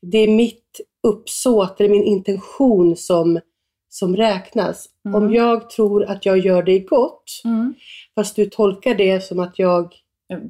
det 0.03 0.19
är 0.19 0.29
mitt 0.29 0.81
uppsåt, 1.03 1.81
eller 1.81 1.91
min 1.91 2.05
intention 2.05 2.97
som, 2.97 3.41
som 3.89 4.17
räknas. 4.17 4.87
Mm. 5.07 5.23
Om 5.23 5.35
jag 5.35 5.71
tror 5.71 6.05
att 6.05 6.27
jag 6.27 6.39
gör 6.39 6.63
dig 6.63 6.81
gott, 6.81 7.25
Mm. 7.45 7.75
fast 8.15 8.37
du 8.37 8.47
tolkar 8.47 8.95
det 8.95 9.25
som 9.25 9.41
att 9.41 9.59
jag, 9.59 9.95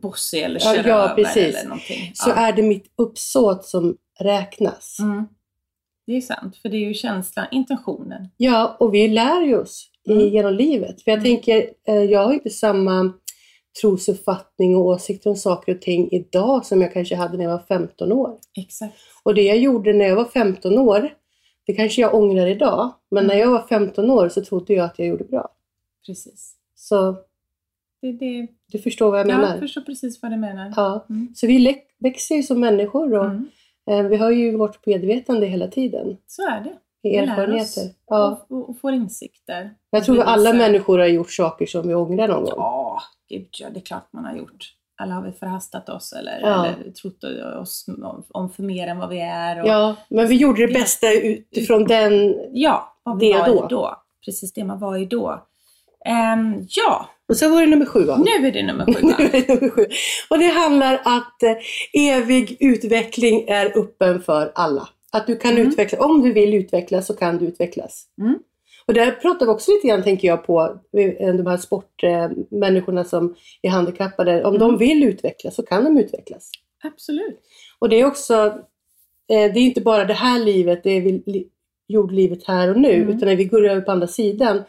Bossig 0.02 0.42
eller 0.42 0.60
Ja, 0.64 0.74
kör 0.74 0.88
ja, 0.88 0.96
över 1.04 1.14
precis. 1.14 1.56
eller 1.56 1.64
någonting. 1.68 2.10
så 2.14 2.30
ja. 2.30 2.34
är 2.34 2.52
det 2.52 2.62
mitt 2.62 2.92
uppsåt 2.98 3.64
som 3.64 3.96
räknas. 4.20 4.96
Mm. 5.00 5.24
Det 6.06 6.16
är 6.16 6.20
sant, 6.20 6.56
för 6.56 6.68
det 6.68 6.76
är 6.76 6.88
ju 6.88 6.94
känslan, 6.94 7.46
intentionen. 7.50 8.28
Ja, 8.36 8.76
och 8.80 8.94
vi 8.94 9.08
lär 9.08 9.42
ju 9.42 9.58
oss 9.58 9.90
Mm. 10.08 10.28
genom 10.28 10.54
livet. 10.54 11.02
För 11.02 11.10
jag 11.10 11.18
Mm. 11.18 11.24
tänker, 11.24 11.70
eh, 11.88 11.94
jag 11.94 12.24
har 12.24 12.32
inte 12.32 12.50
samma 12.50 13.12
trosuppfattning 13.80 14.76
och 14.76 14.84
åsikter 14.86 15.30
om 15.30 15.36
saker 15.36 15.74
och 15.74 15.82
ting 15.82 16.08
idag 16.12 16.66
som 16.66 16.82
jag 16.82 16.92
kanske 16.92 17.16
hade 17.16 17.36
när 17.36 17.44
jag 17.44 17.50
var 17.50 17.64
15 17.68 18.12
år. 18.12 18.38
Exakt. 18.58 18.94
Och 19.22 19.34
det 19.34 19.42
jag 19.42 19.58
gjorde 19.58 19.92
när 19.92 20.04
jag 20.04 20.16
var 20.16 20.24
15 20.24 20.78
år, 20.78 21.10
det 21.66 21.72
kanske 21.72 22.00
jag 22.00 22.14
ångrar 22.14 22.46
idag. 22.46 22.94
Men 23.10 23.26
när 23.26 23.34
jag 23.34 23.50
var 23.50 23.66
15 23.68 24.10
år 24.10 24.28
så 24.28 24.44
trodde 24.44 24.74
jag 24.74 24.84
att 24.84 24.98
jag 24.98 25.08
gjorde 25.08 25.24
bra. 25.24 25.48
Precis. 26.06 26.54
Så 26.74 27.16
Det, 28.04 28.12
det, 28.12 28.46
du 28.72 28.78
förstår 28.78 29.10
vad 29.10 29.20
jag 29.20 29.28
ja, 29.28 29.36
menar? 29.36 29.50
jag 29.50 29.58
förstår 29.58 29.80
precis 29.80 30.22
vad 30.22 30.30
du 30.32 30.36
menar. 30.36 30.72
Ja. 30.76 31.06
Mm. 31.10 31.28
Så 31.34 31.46
vi 31.46 31.82
växer 31.98 32.34
ju 32.34 32.42
som 32.42 32.60
människor 32.60 33.14
och 33.18 33.24
Mm. 33.24 33.48
eh, 33.90 34.02
vi 34.02 34.16
har 34.16 34.30
ju 34.30 34.56
vårt 34.56 34.86
medvetande 34.86 35.46
hela 35.46 35.68
tiden. 35.68 36.16
Så 36.26 36.42
är 36.42 36.60
det. 36.60 36.70
I 37.08 37.10
Vi 37.10 37.16
lär 37.26 37.32
erfarenheter. 37.32 37.62
oss 37.64 37.78
Ja. 38.06 38.46
Och, 38.48 38.68
och, 38.70 38.78
får 38.80 38.92
insikter. 38.92 39.70
Jag 39.90 40.04
tror 40.04 40.20
att 40.20 40.26
alla 40.26 40.52
människor 40.52 40.98
har 40.98 41.06
gjort 41.06 41.30
saker 41.32 41.66
som 41.66 41.88
vi 41.88 41.94
ångrar 41.94 42.28
någon 42.28 42.44
gång. 42.44 42.54
Ja, 42.56 43.02
gud 43.28 43.48
ja, 43.60 43.66
det 43.70 43.78
är 43.78 43.84
klart 43.84 44.08
man 44.12 44.24
har 44.24 44.36
gjort. 44.36 44.72
Alla 44.96 45.14
har 45.14 45.22
väl 45.22 45.32
förhastat 45.32 45.88
oss 45.88 46.12
eller, 46.12 46.40
Ja. 46.40 46.66
eller 46.66 46.90
trott 46.90 47.24
oss 47.62 47.86
om, 48.02 48.24
om 48.28 48.50
för 48.50 48.62
mer 48.62 48.86
än 48.88 48.98
vad 48.98 49.08
vi 49.08 49.20
är. 49.20 49.60
Och, 49.62 49.68
Ja, 49.68 49.96
men 50.08 50.28
vi 50.28 50.36
gjorde 50.36 50.66
det 50.66 50.72
bästa 50.72 51.12
utifrån 51.12 51.84
den. 51.84 52.34
ja 52.52 52.96
vad 53.02 53.18
vi 53.18 53.32
Det 53.32 53.38
var 53.38 53.46
då. 53.48 53.66
då. 53.68 53.96
Precis 54.24 54.52
det 54.52 54.64
man 54.64 54.78
var 54.78 54.96
i 54.96 55.06
då. 55.06 55.46
Ehm, 56.04 56.66
ja, 56.68 57.08
Och 57.28 57.36
så 57.36 57.48
var 57.48 57.60
det 57.60 57.66
nummer 57.66 57.86
sju 57.86 58.04
va? 58.04 58.16
nu 58.40 58.46
är 58.48 58.52
det 58.52 58.62
nummer 58.62 58.86
sju. 58.86 58.92
det 59.32 59.48
nummer 59.48 59.68
sju. 59.70 59.84
Och 60.30 60.38
det 60.38 60.46
handlar 60.48 60.94
att 61.04 61.42
eh, 61.42 61.56
evig 62.12 62.56
utveckling 62.60 63.48
är 63.48 63.78
öppen 63.78 64.22
för 64.22 64.52
alla. 64.54 64.88
Att 65.12 65.26
du 65.26 65.36
kan 65.36 65.52
Mm. 65.52 65.68
utvecklas, 65.68 66.00
om 66.00 66.22
du 66.22 66.32
vill 66.32 66.54
utvecklas 66.54 67.06
så 67.06 67.14
kan 67.16 67.38
du 67.38 67.44
utvecklas. 67.46 68.06
Mm. 68.20 68.38
Och 68.86 68.94
där 68.94 69.10
pratar 69.12 69.46
vi 69.46 69.52
också 69.52 69.70
lite 69.72 69.88
grann, 69.88 70.02
tänker 70.02 70.28
jag, 70.28 70.46
på 70.46 70.60
eh, 70.98 71.34
de 71.34 71.46
här 71.46 71.56
sportmänniskorna 71.56 73.04
som 73.04 73.34
är 73.62 73.70
handikappade. 73.70 74.44
Om 74.44 74.58
de 74.58 74.64
Mm. 74.68 74.78
vill 74.78 75.04
utvecklas 75.04 75.54
så 75.54 75.62
kan 75.62 75.84
de 75.84 75.98
utvecklas. 75.98 76.50
Absolut. 76.84 77.40
Och 77.78 77.88
det 77.88 78.00
är 78.00 78.04
också, 78.06 78.34
eh, 79.30 79.52
det 79.52 79.58
är 79.60 79.64
inte 79.64 79.80
bara 79.80 80.04
det 80.04 80.14
här 80.14 80.38
livet, 80.44 80.80
det 80.84 80.90
är 80.90 81.00
vi, 81.00 81.22
li, 81.26 81.48
jordlivet 81.88 82.44
här 82.46 82.70
och 82.70 82.80
nu, 82.80 82.92
Mm. 82.92 83.08
utan 83.16 83.28
när 83.28 83.36
vi 83.36 83.44
går 83.44 83.68
över 83.68 83.80
på 83.80 83.92
andra 83.92 84.06
sidan, 84.06 84.62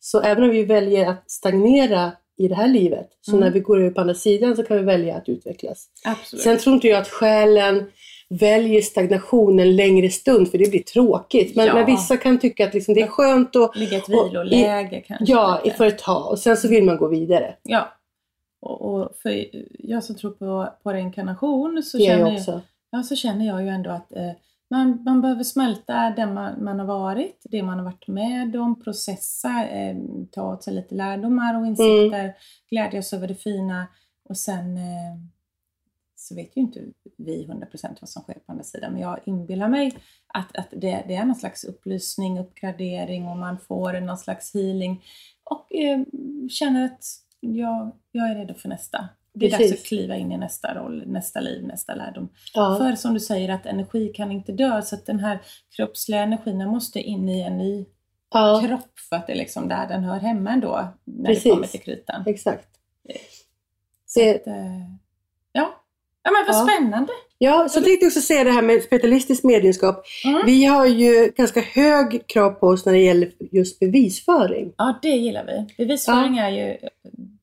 så 0.00 0.20
även 0.20 0.42
om 0.44 0.50
vi 0.50 0.64
väljer 0.64 1.08
att 1.08 1.30
stagnera 1.30 2.12
i 2.36 2.48
det 2.48 2.54
här 2.54 2.68
livet, 2.68 3.08
så 3.20 3.30
Mm. 3.30 3.40
när 3.44 3.50
vi 3.50 3.60
går 3.60 3.80
över 3.80 3.90
på 3.90 4.00
andra 4.00 4.14
sidan 4.14 4.56
så 4.56 4.62
kan 4.62 4.76
vi 4.76 4.82
välja 4.82 5.16
att 5.16 5.28
utvecklas. 5.28 5.86
Absolut. 6.04 6.42
Sen 6.42 6.58
tror 6.58 6.74
inte 6.74 6.88
jag 6.88 6.98
att 7.00 7.08
själen 7.08 7.90
väljer 8.30 8.82
stagnation 8.82 9.60
en 9.60 9.76
längre 9.76 10.10
stund, 10.10 10.50
för 10.50 10.58
det 10.58 10.70
blir 10.70 10.82
tråkigt. 10.82 11.56
Men, 11.56 11.66
Ja. 11.66 11.74
men 11.74 11.86
vissa 11.86 12.16
kan 12.16 12.38
tycka 12.38 12.66
att 12.66 12.74
liksom 12.74 12.94
det 12.94 13.02
är 13.02 13.06
skönt 13.06 13.56
att, 13.56 13.76
Ligga 13.76 13.96
ett 13.96 14.08
och- 14.08 14.28
viloläge 14.30 15.00
kanske. 15.06 15.32
ja, 15.32 15.60
lite. 15.64 15.76
för 15.76 15.86
ett 15.86 15.98
tag, 15.98 16.30
och 16.30 16.38
sen 16.38 16.56
så 16.56 16.68
vill 16.68 16.84
man 16.84 16.96
gå 16.96 17.08
vidare. 17.08 17.54
Ja. 17.62 17.92
Och, 18.60 18.80
och 18.94 19.16
för 19.22 19.44
jag 19.78 20.04
som 20.04 20.14
tror 20.16 20.30
på, 20.30 20.68
på 20.82 20.92
reinkarnation 20.92 21.82
så 21.82 21.98
Det 21.98 22.04
känner, 22.04 22.30
jag 22.30 22.38
jag, 22.46 22.60
ja, 22.90 23.02
så 23.02 23.16
känner 23.16 23.46
jag 23.46 23.62
ju 23.62 23.68
ändå 23.68 23.90
att 23.90 24.12
eh, 24.12 24.30
man, 24.70 25.02
man 25.04 25.20
behöver 25.20 25.44
smälta 25.44 26.10
det 26.10 26.26
man, 26.26 26.64
man 26.64 26.78
har 26.78 26.86
varit, 26.86 27.42
det 27.50 27.62
man 27.62 27.78
har 27.78 27.84
varit 27.84 28.08
med 28.08 28.56
om, 28.56 28.80
processa, 28.80 29.66
eh, 29.68 29.96
ta 30.32 30.52
åt 30.52 30.62
sig 30.62 30.74
lite 30.74 30.94
lärdomar 30.94 31.60
och 31.60 31.66
insikter, 31.66 32.24
Mm. 32.24 32.32
glädjas 32.70 33.12
över 33.12 33.28
det 33.28 33.34
fina 33.34 33.86
och 34.28 34.36
sen 34.36 34.76
eh, 34.76 35.16
så 36.16 36.34
vet 36.34 36.56
ju 36.56 36.60
inte 36.60 36.80
vi 37.16 37.46
100% 37.46 37.96
vad 38.00 38.08
som 38.08 38.22
sker 38.22 38.34
på 38.34 38.52
andra 38.52 38.64
sidan, 38.64 38.92
men 38.92 39.02
jag 39.02 39.18
inbillar 39.24 39.68
mig 39.68 39.92
att, 40.34 40.56
att 40.56 40.68
det, 40.70 41.04
det 41.08 41.14
är 41.14 41.24
någon 41.24 41.34
slags 41.36 41.64
upplysning, 41.64 42.38
uppgradering 42.38 43.28
och 43.28 43.36
man 43.36 43.58
får 43.58 44.00
någon 44.00 44.18
slags 44.18 44.54
healing 44.54 45.04
och 45.44 45.74
eh, 45.74 46.00
känner 46.50 46.84
att 46.84 47.04
jag, 47.40 47.92
jag 48.12 48.30
är 48.30 48.34
redo 48.34 48.54
för 48.54 48.68
nästa. 48.68 49.08
Det 49.38 49.46
är 49.46 49.50
Precis. 49.50 49.70
dags 49.70 49.80
att 49.82 49.86
kliva 49.88 50.16
in 50.16 50.32
i 50.32 50.36
nästa 50.38 50.74
roll, 50.74 51.02
nästa 51.06 51.40
liv, 51.40 51.66
nästa 51.66 51.94
lärdom. 51.94 52.28
Ja, 52.54 52.76
För 52.78 52.92
som 52.96 53.14
du 53.14 53.20
säger 53.20 53.48
att 53.48 53.66
energi 53.66 54.08
kan 54.14 54.32
inte 54.32 54.52
dö, 54.52 54.82
så 54.82 54.94
att 54.94 55.06
den 55.06 55.20
här 55.20 55.38
kroppsliga 55.76 56.20
energin 56.22 56.68
måste 56.68 57.00
in 57.00 57.28
i 57.28 57.40
en 57.42 57.58
ny 57.58 57.86
ja 58.30 58.62
kropp 58.66 58.98
för 59.10 59.16
att 59.16 59.26
det 59.26 59.32
är 59.32 59.36
liksom 59.36 59.68
där 59.68 59.88
den 59.88 60.04
hör 60.04 60.18
hemma 60.20 60.50
ändå, 60.50 60.88
när 61.04 61.26
Precis. 61.26 61.44
det 61.44 61.50
kommer 61.50 61.66
till 61.66 61.80
kritan. 61.80 62.22
exakt. 62.26 62.68
Så 64.06 64.20
Det- 64.20 64.34
att, 64.40 64.46
eh, 64.46 64.54
ja. 65.52 65.82
ja, 66.22 66.30
men 66.30 66.44
vad 66.46 66.56
Ja. 66.56 66.66
spännande! 66.74 67.12
Ja, 67.40 67.68
så 67.68 67.80
tänkte 67.80 68.04
jag 68.04 68.10
också 68.10 68.20
säga 68.20 68.44
det 68.44 68.50
här 68.50 68.62
med 68.62 68.82
spiritualistiskt 68.82 69.44
mediumskap. 69.44 70.04
Mm. 70.24 70.42
Vi 70.46 70.64
har 70.64 70.86
ju 70.86 71.32
ganska 71.36 71.60
hög 71.60 72.26
krav 72.26 72.50
på 72.50 72.66
oss 72.66 72.86
när 72.86 72.92
det 72.92 72.98
gäller 72.98 73.30
just 73.52 73.80
bevisföring. 73.80 74.72
Ja, 74.76 74.98
det 75.02 75.08
gillar 75.08 75.44
vi. 75.46 75.84
Bevisföring 75.84 76.38
är 76.38 76.50
ju 76.50 76.76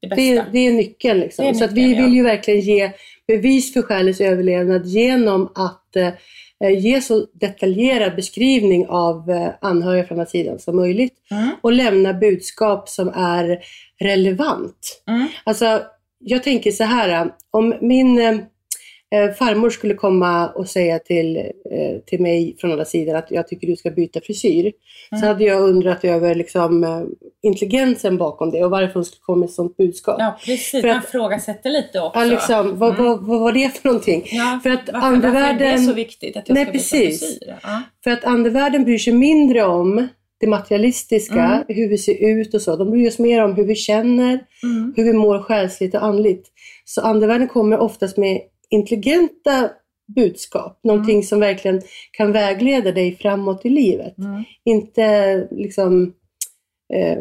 det 0.01 0.07
bästa. 0.07 0.15
Det, 0.15 0.45
det 0.51 0.59
är 0.59 0.73
nyckeln. 0.73 1.19
Liksom. 1.19 1.45
Är 1.45 1.53
så 1.53 1.59
nyckeln, 1.59 1.75
vi 1.75 1.95
ja. 1.95 2.03
vill 2.03 2.13
ju 2.13 2.23
verkligen 2.23 2.61
ge 2.61 2.91
bevis 3.27 3.73
för 3.73 3.81
själens 3.81 4.21
överlevnad 4.21 4.85
genom 4.85 5.51
att 5.55 5.95
eh, 5.95 6.13
ge 6.77 7.01
så 7.01 7.25
detaljerad 7.33 8.15
beskrivning 8.15 8.87
av 8.87 9.29
eh, 9.29 9.49
anhöriga 9.61 10.03
från 10.03 10.19
andra 10.19 10.29
sidan 10.29 10.59
som 10.59 10.75
möjligt. 10.75 11.13
Mm. 11.31 11.49
Och 11.61 11.71
lämna 11.71 12.13
budskap 12.13 12.89
som 12.89 13.09
är 13.15 13.59
relevant. 13.99 15.03
Mm. 15.07 15.27
Alltså, 15.43 15.81
jag 16.19 16.43
tänker 16.43 16.71
så 16.71 16.83
här, 16.83 17.31
om 17.51 17.73
min 17.81 18.19
eh, 18.19 18.27
eh, 18.27 18.39
farmor 19.37 19.69
skulle 19.69 19.93
komma 19.93 20.47
och 20.49 20.67
säga 20.67 20.99
till, 20.99 21.37
eh, 21.37 21.99
till 22.05 22.21
mig 22.21 22.55
från 22.59 22.71
andra 22.71 22.85
sidan 22.85 23.15
att 23.15 23.31
jag 23.31 23.47
tycker 23.47 23.67
du 23.67 23.75
ska 23.75 23.89
byta 23.91 24.21
frisyr. 24.21 24.71
Så 25.09 25.15
Mm. 25.15 25.27
hade 25.27 25.43
jag 25.43 25.61
undrat 25.61 26.05
över 26.05 26.35
liksom, 26.35 26.83
eh, 26.83 27.01
intelligensen 27.43 28.17
bakom 28.17 28.51
det 28.51 28.63
och 28.65 28.71
varför 28.71 28.93
hon 28.93 29.05
skulle 29.05 29.21
komma 29.21 29.37
med 29.39 29.45
ett 29.47 29.53
sådant 29.53 29.77
budskap. 29.77 30.15
Ja, 30.19 30.37
precis. 30.45 30.81
För 30.81 30.87
Man 30.87 30.97
att- 30.97 31.05
frågasätter 31.05 31.69
lite 31.69 31.99
också. 32.01 32.19
Ja, 32.19 32.25
liksom, 32.25 32.79
vad, 32.79 32.93
Mm. 32.93 33.05
vad, 33.05 33.25
vad 33.27 33.39
var 33.39 33.51
det 33.51 33.69
för 33.77 33.87
någonting? 33.89 34.23
Ja, 34.31 34.59
För 34.63 34.69
att 34.69 34.89
varför, 34.93 35.07
andevärlden- 35.07 35.51
varför 35.53 35.65
är 35.65 35.71
det 35.71 35.79
så 35.79 35.93
viktigt 35.93 36.37
att 36.37 36.49
jag 36.49 36.55
Nej, 36.55 36.63
ska 36.65 36.71
byta 36.71 36.81
precis. 36.83 37.19
frisyr? 37.19 37.55
Ja. 37.63 37.81
För 38.03 38.11
att 38.11 38.23
andevärlden 38.25 38.83
bryr 38.83 38.97
sig 38.97 39.13
mindre 39.13 39.63
om 39.65 40.07
det 40.39 40.47
materialistiska, 40.47 41.33
Mm. 41.45 41.63
hur 41.67 41.89
vi 41.89 41.97
ser 41.97 42.23
ut 42.39 42.53
och 42.53 42.61
så. 42.61 42.75
De 42.75 42.91
bryr 42.91 43.09
sig 43.09 43.25
mer 43.25 43.43
om 43.43 43.55
hur 43.55 43.63
vi 43.65 43.75
känner, 43.75 44.39
Mm. 44.63 44.93
hur 44.95 45.03
vi 45.03 45.13
mår 45.13 45.39
själsligt 45.39 45.95
och 45.95 46.03
andligt. 46.03 46.47
Så 46.85 47.01
andevärlden 47.01 47.47
kommer 47.47 47.79
oftast 47.79 48.17
med 48.17 48.41
intelligenta 48.69 49.69
budskap. 50.15 50.79
Någonting 50.83 51.23
som 51.23 51.39
verkligen 51.39 51.81
kan 52.11 52.31
vägleda 52.31 52.91
dig 52.91 53.15
framåt 53.15 53.65
i 53.65 53.69
livet. 53.69 54.17
Mm. 54.17 54.43
Inte 54.63 55.47
liksom 55.51 56.13
eh, 56.93 57.19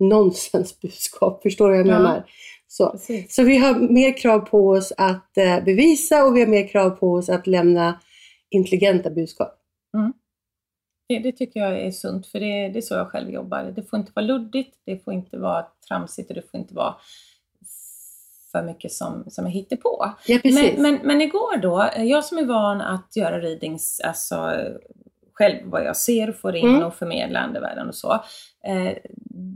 nonsensbudskap, 0.00 1.42
förstår 1.42 1.70
du 1.70 1.76
vad 1.76 1.86
jag 1.86 1.94
Ja. 1.94 1.98
menar? 1.98 2.30
Så. 2.68 2.90
Precis. 2.90 3.34
Så 3.34 3.42
vi 3.42 3.56
har 3.56 3.74
mer 3.92 4.16
krav 4.18 4.40
på 4.40 4.68
oss 4.68 4.92
att 4.96 5.38
eh, 5.38 5.64
bevisa 5.64 6.24
och 6.24 6.36
vi 6.36 6.40
har 6.40 6.46
mer 6.48 6.68
krav 6.68 6.90
på 6.90 7.12
oss 7.12 7.28
att 7.28 7.46
lämna 7.46 8.00
intelligenta 8.50 9.10
budskap. 9.10 9.52
Det, 11.08 11.18
det 11.18 11.32
tycker 11.32 11.60
jag 11.60 11.80
är 11.80 11.90
sunt, 11.90 12.26
för 12.26 12.40
det, 12.40 12.68
det 12.68 12.78
är 12.78 12.80
så 12.80 12.94
jag 12.94 13.08
själv 13.08 13.30
jobbar. 13.30 13.72
Det 13.76 13.82
får 13.82 13.98
inte 13.98 14.12
vara 14.14 14.26
luddigt, 14.26 14.76
det 14.86 15.04
får 15.04 15.14
inte 15.14 15.38
vara 15.38 15.66
tramsigt 15.88 16.28
och 16.28 16.34
det 16.34 16.50
får 16.50 16.60
inte 16.60 16.74
vara 16.74 16.94
för 18.56 18.62
mycket 18.62 18.92
som, 18.92 19.24
som 19.28 19.46
är 19.46 19.50
hittepå. 19.50 20.14
Ja, 20.26 20.38
precis. 20.42 20.78
Men, 20.78 20.82
men, 20.82 21.06
men 21.06 21.20
igår 21.20 21.56
då, 21.56 21.90
jag 21.96 22.24
som 22.24 22.38
är 22.38 22.44
van 22.44 22.80
att 22.80 23.16
göra 23.16 23.40
readings, 23.40 24.00
alltså 24.00 24.54
själv 25.32 25.70
vad 25.70 25.84
jag 25.84 25.96
ser 25.96 26.28
och 26.28 26.36
får 26.36 26.56
in 26.56 26.68
Mm. 26.68 26.82
och 26.82 26.94
förmedla 26.94 27.40
andevärlden 27.40 27.88
och 27.88 27.94
så. 27.94 28.12
Eh, 28.64 28.92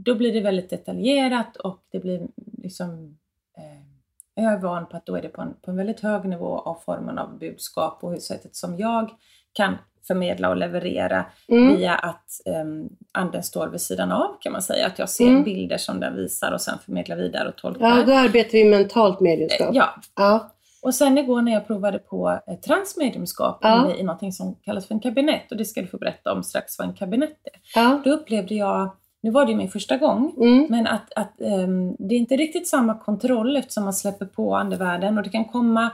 då 0.05 0.15
blir 0.15 0.33
det 0.33 0.41
väldigt 0.41 0.69
detaljerat 0.69 1.57
och 1.57 1.83
det 1.91 1.99
blir 1.99 2.27
liksom 2.63 3.17
eh, 3.57 4.43
jag 4.43 4.53
är 4.53 4.57
van 4.57 4.85
på 4.85 4.97
att 4.97 5.05
då 5.05 5.15
är 5.15 5.21
det 5.21 5.29
på 5.29 5.41
en, 5.41 5.53
på 5.61 5.71
en 5.71 5.77
väldigt 5.77 5.99
hög 5.99 6.25
nivå 6.25 6.59
av 6.59 6.75
formen 6.85 7.17
av 7.17 7.39
budskap 7.39 8.03
och 8.03 8.11
hur 8.11 8.19
sättet 8.19 8.55
som 8.55 8.77
jag 8.77 9.09
kan 9.53 9.77
förmedla 10.07 10.49
och 10.49 10.57
leverera 10.57 11.25
Mm. 11.51 11.77
via 11.77 11.93
att 11.95 12.25
um, 12.63 12.89
anden 13.11 13.43
står 13.43 13.67
vid 13.67 13.81
sidan 13.81 14.11
av 14.11 14.37
kan 14.39 14.51
man 14.51 14.61
säga. 14.61 14.87
Att 14.87 14.99
jag 14.99 15.09
ser 15.09 15.27
Mm. 15.27 15.43
bilder 15.43 15.77
som 15.77 15.99
den 15.99 16.15
visar 16.15 16.51
och 16.51 16.61
sen 16.61 16.77
förmedlar 16.85 17.15
vidare 17.15 17.47
och 17.49 17.55
tolkar. 17.55 17.87
Ja, 17.97 18.03
då 18.03 18.13
arbetar 18.13 18.51
vi 18.51 18.65
mentalt 18.65 19.17
Eh, 19.17 19.23
mediumskap. 19.23 19.69
ja. 19.73 19.89
Ja. 20.15 20.51
Och 20.83 20.95
sen 20.95 21.17
igår 21.17 21.41
när 21.41 21.51
jag 21.51 21.67
provade 21.67 21.99
på 21.99 22.39
eh, 22.47 22.55
transmediumskap 22.55 23.59
Ja. 23.61 23.95
i 23.95 24.03
någonting 24.03 24.31
som 24.31 24.55
kallas 24.55 24.87
för 24.87 24.93
en 24.93 24.99
kabinett 24.99 25.51
och 25.51 25.57
det 25.57 25.65
ska 25.65 25.81
du 25.81 25.87
få 25.87 25.97
berätta 25.97 26.33
om 26.33 26.43
strax 26.43 26.79
vad 26.79 26.87
en 26.87 26.93
kabinett 26.93 27.29
är. 27.53 27.81
Ja. 27.81 28.01
Då 28.03 28.09
upplevde 28.11 28.55
jag, 28.55 28.95
nu 29.23 29.31
var 29.31 29.45
det 29.45 29.55
min 29.55 29.69
första 29.69 29.97
gång, 29.97 30.33
Mm. 30.37 30.67
men 30.69 30.87
att, 30.87 31.13
att 31.15 31.41
ehm, 31.41 31.95
det 31.99 32.15
är 32.15 32.19
inte 32.19 32.35
riktigt 32.35 32.67
samma 32.67 32.99
kontroll 32.99 33.57
eftersom 33.57 33.83
man 33.83 33.93
släpper 33.93 34.25
på 34.25 34.55
andevärlden 34.55 35.17
och 35.17 35.23
det 35.23 35.29
kan 35.29 35.45
komma 35.45 35.89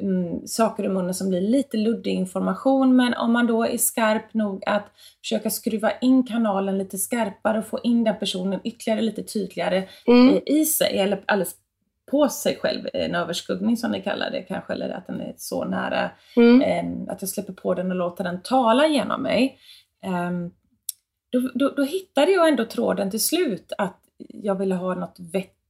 mm, 0.00 0.46
saker 0.46 0.84
i 0.84 0.88
munnen 0.88 1.14
som 1.14 1.28
blir 1.28 1.40
lite 1.40 1.76
luddig 1.76 2.12
information 2.12 2.96
men 2.96 3.14
om 3.14 3.32
man 3.32 3.46
då 3.46 3.64
är 3.64 3.78
skarp 3.78 4.34
nog 4.34 4.62
att 4.66 4.86
försöka 5.20 5.50
skruva 5.50 5.92
in 5.98 6.26
kanalen 6.26 6.78
lite 6.78 6.98
skarpare 6.98 7.58
och 7.58 7.66
få 7.66 7.80
in 7.82 8.04
den 8.04 8.18
personen 8.18 8.60
ytterligare 8.64 9.00
lite 9.00 9.22
tydligare 9.22 9.88
Mm. 10.06 10.40
i 10.46 10.64
sig 10.64 10.98
eller 10.98 11.24
alldeles 11.26 11.54
på 12.10 12.28
sig 12.28 12.58
själv, 12.62 12.88
en 12.94 13.14
överskuggning 13.14 13.76
som 13.76 13.90
ni 13.90 14.02
kallar 14.02 14.30
det 14.30 14.42
kanske, 14.42 14.72
eller 14.72 14.90
att 14.90 15.06
den 15.06 15.20
är 15.20 15.34
så 15.36 15.64
nära 15.64 16.10
Mm. 16.36 16.62
Ehm, 16.62 17.08
att 17.08 17.22
jag 17.22 17.28
släpper 17.28 17.52
på 17.52 17.74
den 17.74 17.90
och 17.90 17.96
låter 17.96 18.24
den 18.24 18.42
tala 18.42 18.86
genom 18.86 19.22
mig. 19.22 19.58
Ehm, 20.02 20.50
då, 21.32 21.50
då, 21.54 21.68
då 21.76 21.82
hittade 21.82 22.32
jag 22.32 22.48
ändå 22.48 22.64
tråden 22.64 23.10
till 23.10 23.20
slut 23.22 23.72
att 23.78 23.98
jag 24.28 24.54
ville 24.58 24.74
ha 24.74 24.94
något 24.94 25.16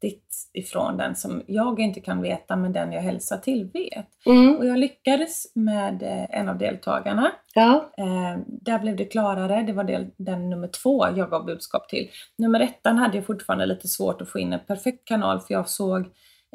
vettigt 0.03 0.51
ifrån 0.53 0.97
den 0.97 1.17
som 1.17 1.43
jag 1.47 1.81
inte 1.81 2.01
kan 2.01 2.23
veta 2.23 2.57
men 2.57 2.73
den 2.73 2.93
jag 2.93 3.03
hälsar 3.03 3.39
till 3.39 3.71
vet. 3.75 4.27
Mm. 4.27 4.57
Och 4.57 4.67
jag 4.67 4.79
lyckades 4.79 5.57
med 5.57 6.03
eh, 6.03 6.41
en 6.41 6.49
av 6.49 6.59
deltagarna. 6.59 7.33
Ja. 7.55 7.93
Ehm, 7.97 8.45
där 8.47 8.79
blev 8.79 8.97
det 8.97 9.05
klarare, 9.05 9.63
det 9.63 9.73
var 9.73 9.85
del, 9.85 10.11
den 10.17 10.51
nummer 10.51 10.69
två 10.69 11.07
jag 11.17 11.31
gav 11.31 11.45
budskap 11.45 11.89
till. 11.89 12.11
Nummer 12.39 12.61
ettan 12.61 12.99
hade 12.99 13.17
jag 13.17 13.27
fortfarande 13.27 13.67
lite 13.67 13.89
svårt 13.89 14.23
att 14.23 14.29
få 14.29 14.39
in 14.39 14.53
en 14.53 14.61
perfekt 14.67 15.05
kanal 15.05 15.41
för 15.41 15.55
jag 15.55 15.69
såg 15.69 16.07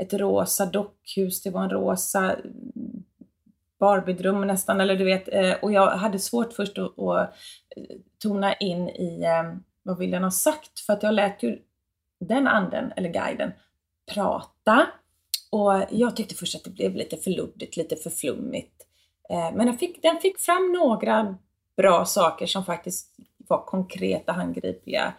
ett 0.02 0.14
rosa 0.14 0.66
dockhus, 0.66 1.44
det 1.44 1.50
var 1.50 1.64
en 1.64 1.70
rosa 1.70 2.36
Barbie-rum 3.80 4.48
nästan, 4.48 4.82
eller 4.82 4.96
du 4.96 5.06
vet, 5.06 5.34
eh, 5.34 5.54
och 5.62 5.72
jag 5.72 5.88
hade 5.88 6.20
svårt 6.20 6.54
först 6.54 6.78
att, 6.78 7.00
att 7.00 7.30
eh, 7.76 7.84
tona 8.24 8.54
in 8.54 8.90
i 8.90 9.24
eh, 9.24 9.58
vad 9.84 9.98
vill 9.98 10.12
den 10.12 10.24
ha 10.24 10.32
sagt, 10.32 10.80
för 10.80 10.94
att 10.94 11.04
jag 11.04 11.14
lät 11.14 11.44
ju 11.44 11.60
den 12.20 12.48
anden, 12.48 12.92
eller 12.96 13.10
guiden, 13.10 13.52
prata. 14.14 14.88
Och 15.50 15.74
jag 15.90 16.16
tyckte 16.16 16.36
först 16.36 16.56
att 16.56 16.64
det 16.64 16.70
blev 16.70 16.96
lite 16.96 17.18
för 17.18 17.32
luddigt, 17.32 17.78
lite 17.78 17.96
för 17.96 18.10
flummigt. 18.10 18.74
Eh, 19.30 19.56
Men 19.56 19.66
den 19.68 19.78
fick, 19.78 20.02
den 20.02 20.18
fick 20.20 20.40
fram 20.40 20.72
några 20.72 21.38
bra 21.78 22.06
saker 22.06 22.46
som 22.46 22.66
faktiskt 22.66 23.16
var 23.38 23.66
konkreta, 23.66 24.32
handgripliga 24.32 25.14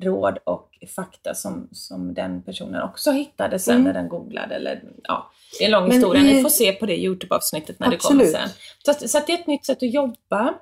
råd 0.00 0.38
och 0.44 0.78
fakta 0.96 1.34
som, 1.34 1.68
som 1.72 2.14
den 2.14 2.42
personen 2.42 2.82
också 2.82 3.10
hittade 3.10 3.58
sen 3.58 3.74
Mm. 3.74 3.84
när 3.84 3.92
den 3.94 4.08
googlade. 4.08 4.54
Eller, 4.54 4.82
ja, 5.02 5.30
det 5.58 5.64
är 5.64 5.66
en 5.66 5.72
lång 5.72 5.82
Men 5.82 5.92
historia, 5.92 6.22
i- 6.22 6.34
ni 6.34 6.42
får 6.42 6.48
se 6.48 6.72
på 6.72 6.86
det 6.86 6.96
Youtube-avsnittet 6.96 7.78
när 7.80 7.88
det 7.88 7.96
Absolut. 7.96 8.32
kommer 8.34 8.46
sen. 8.48 8.48
Så, 9.00 9.08
så 9.08 9.18
det 9.26 9.32
är 9.32 9.38
ett 9.38 9.46
nytt 9.46 9.66
sätt 9.66 9.76
att 9.82 9.92
jobba. 9.94 10.54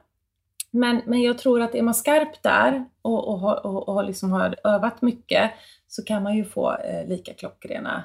Men, 0.74 1.00
men 1.06 1.22
jag 1.22 1.38
tror 1.38 1.60
att 1.62 1.74
är 1.74 1.82
man 1.82 1.94
skarp 1.94 2.42
där 2.42 2.84
och, 3.02 3.28
och, 3.28 3.38
har- 3.40 3.66
och, 3.66 3.88
och 3.88 4.04
liksom 4.04 4.32
har 4.32 4.56
övat 4.64 5.02
mycket 5.02 5.50
så 5.88 6.04
kan 6.04 6.22
man 6.22 6.36
ju 6.36 6.44
få 6.44 6.76
eh, 6.76 7.06
lika 7.08 7.34
klockrena 7.34 8.04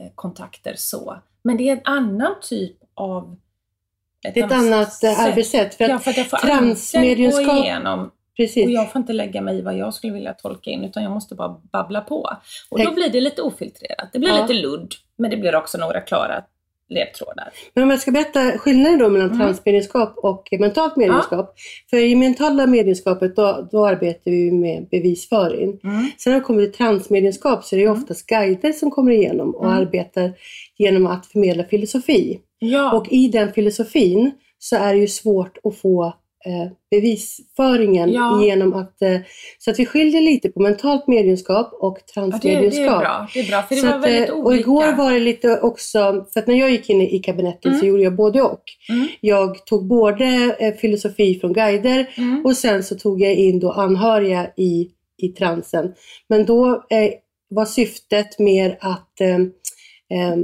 eh, 0.00 0.06
kontakter 0.14 0.74
så. 0.76 1.16
Men 1.42 1.56
det 1.56 1.68
är 1.68 1.72
en 1.72 1.80
annan 1.84 2.34
typ 2.42 2.76
av... 2.94 3.36
Är 4.24 4.44
ett 4.44 4.52
annat 4.52 5.04
eh, 5.04 5.20
arbetssätt. 5.20 5.74
För 5.74 5.88
Ja, 5.88 5.98
för 5.98 6.10
att 6.10 6.16
jag 6.16 6.26
får 6.30 6.36
transmediumskap- 6.36 7.46
gå 7.46 7.52
igenom 7.64 8.10
precis. 8.36 8.64
och 8.66 8.70
jag 8.70 8.92
får 8.92 9.00
inte 9.00 9.12
lägga 9.12 9.40
mig 9.40 9.58
i 9.58 9.62
vad 9.62 9.76
jag 9.76 9.94
skulle 9.94 10.12
vilja 10.12 10.34
tolka 10.34 10.70
in 10.70 10.84
utan 10.84 11.02
jag 11.02 11.12
måste 11.12 11.34
bara 11.34 11.60
babbla 11.72 12.00
på. 12.00 12.30
Och 12.70 12.84
då 12.84 12.92
blir 12.94 13.08
det 13.08 13.20
lite 13.20 13.42
ofiltrerat. 13.42 14.08
Det 14.12 14.18
blir 14.18 14.28
Ja. 14.30 14.40
lite 14.42 14.52
ludd, 14.54 14.92
men 15.16 15.30
det 15.30 15.36
blir 15.36 15.54
också 15.56 15.78
några 15.78 16.00
klara 16.00 16.44
ledtrådar. 16.94 17.52
Men 17.74 17.84
om 17.84 17.90
jag 17.90 18.00
ska 18.00 18.10
berätta 18.10 18.58
skillnaden 18.58 18.98
då 18.98 19.08
mellan 19.08 19.26
Mm. 19.30 19.38
transmediumskap 19.40 20.14
och 20.16 20.48
mentalt 20.58 20.96
mediumskap. 20.96 21.54
För 21.90 21.96
i 21.96 22.14
mentala 22.16 22.66
mediumskapet 22.66 23.36
då, 23.36 23.68
då 23.72 23.86
arbetar 23.86 24.30
vi 24.30 24.50
med 24.52 24.88
bevisföring. 24.90 25.80
Sen 26.18 26.32
när 26.32 26.40
det 26.40 26.44
kommer 26.44 26.62
till 26.62 26.72
transmediumskap 26.72 27.64
så 27.64 27.74
är 27.74 27.78
det 27.78 27.82
ju 27.84 27.90
oftast 27.90 28.26
guider 28.26 28.72
som 28.72 28.90
kommer 28.90 29.12
igenom 29.12 29.54
och 29.54 29.64
Mm. 29.66 29.78
arbetar 29.78 30.32
genom 30.78 31.06
att 31.06 31.26
förmedla 31.26 31.64
filosofi. 31.64 32.40
Ja, 32.58 32.92
Och 32.96 33.12
i 33.12 33.28
den 33.28 33.52
filosofin 33.52 34.30
så 34.58 34.76
är 34.76 34.94
det 34.94 35.00
ju 35.00 35.08
svårt 35.08 35.58
att 35.64 35.76
få 35.76 36.04
eh, 36.04 36.12
bevisföringen 36.90 38.12
Ja. 38.12 38.44
genom 38.44 38.72
att... 38.74 39.02
Eh, 39.02 39.18
så 39.58 39.70
att 39.70 39.78
vi 39.78 39.86
skiljer 39.86 40.20
lite 40.20 40.48
på 40.48 40.60
mentalt 40.62 41.06
mediumskap 41.06 41.72
och 41.72 41.98
ja 42.14 42.22
det, 42.42 42.54
är 42.54 42.88
bra. 43.00 43.28
Det 43.34 43.40
är 43.40 43.48
bra, 43.48 43.62
för 43.62 43.74
det 43.74 43.80
Så 43.80 43.86
var 43.86 43.94
att, 43.94 44.04
väldigt 44.04 44.28
eh, 44.28 44.34
olika. 44.34 44.46
och 44.48 44.56
igår 44.56 44.96
var 44.96 45.12
det 45.12 45.18
lite 45.20 45.60
också, 45.60 46.26
för 46.32 46.40
att 46.40 46.46
när 46.46 46.54
jag 46.54 46.70
gick 46.70 46.90
in 46.90 47.00
i 47.00 47.18
kabinetten 47.18 47.72
så 47.72 47.78
Mm. 47.78 47.88
gjorde 47.88 48.02
jag 48.02 48.16
både 48.16 48.42
och. 48.42 48.62
Mm. 48.88 49.08
Jag 49.20 49.66
tog 49.66 49.86
både 49.86 50.56
eh, 50.60 50.74
filosofi 50.74 51.38
från 51.40 51.52
guider 51.52 52.06
Mm. 52.18 52.44
och 52.44 52.56
sen 52.56 52.82
så 52.84 52.94
tog 52.94 53.20
jag 53.20 53.34
in 53.34 53.60
då 53.60 53.70
anhöriga 53.72 54.46
i, 54.56 54.88
i 55.22 55.28
transen. 55.28 55.94
Men 56.28 56.44
då 56.44 56.68
eh, 56.90 57.10
var 57.48 57.64
syftet 57.64 58.38
mer 58.38 58.78
att 58.80 59.20
eh, 59.20 59.36
eh, 60.18 60.36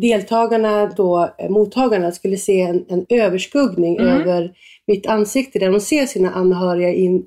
deltagarna, 0.00 0.86
då, 0.96 1.30
eh, 1.38 1.48
mottagarna, 1.50 2.12
skulle 2.12 2.36
se 2.36 2.60
en, 2.60 2.84
en 2.88 3.06
överskuggning 3.08 3.96
Mm. 3.96 4.08
över 4.20 4.52
mitt 4.86 5.06
ansikte 5.06 5.58
där 5.58 5.70
de 5.70 5.80
ser 5.80 6.06
sina 6.06 6.30
anhöriga 6.30 6.92
i 6.92 7.06
en 7.06 7.22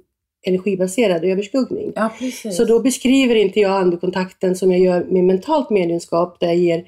energibaserad 0.47 1.23
överskuggning. 1.25 1.91
Ja. 1.95 2.09
Så 2.51 2.65
då 2.65 2.79
beskriver 2.79 3.35
inte 3.35 3.59
jag 3.59 3.71
andekontakten 3.71 4.55
som 4.55 4.71
jag 4.71 4.79
gör 4.81 5.03
med 5.09 5.23
mentalt 5.23 5.69
mediumskap 5.69 6.39
där 6.39 6.47
jag 6.47 6.55
ger 6.57 6.83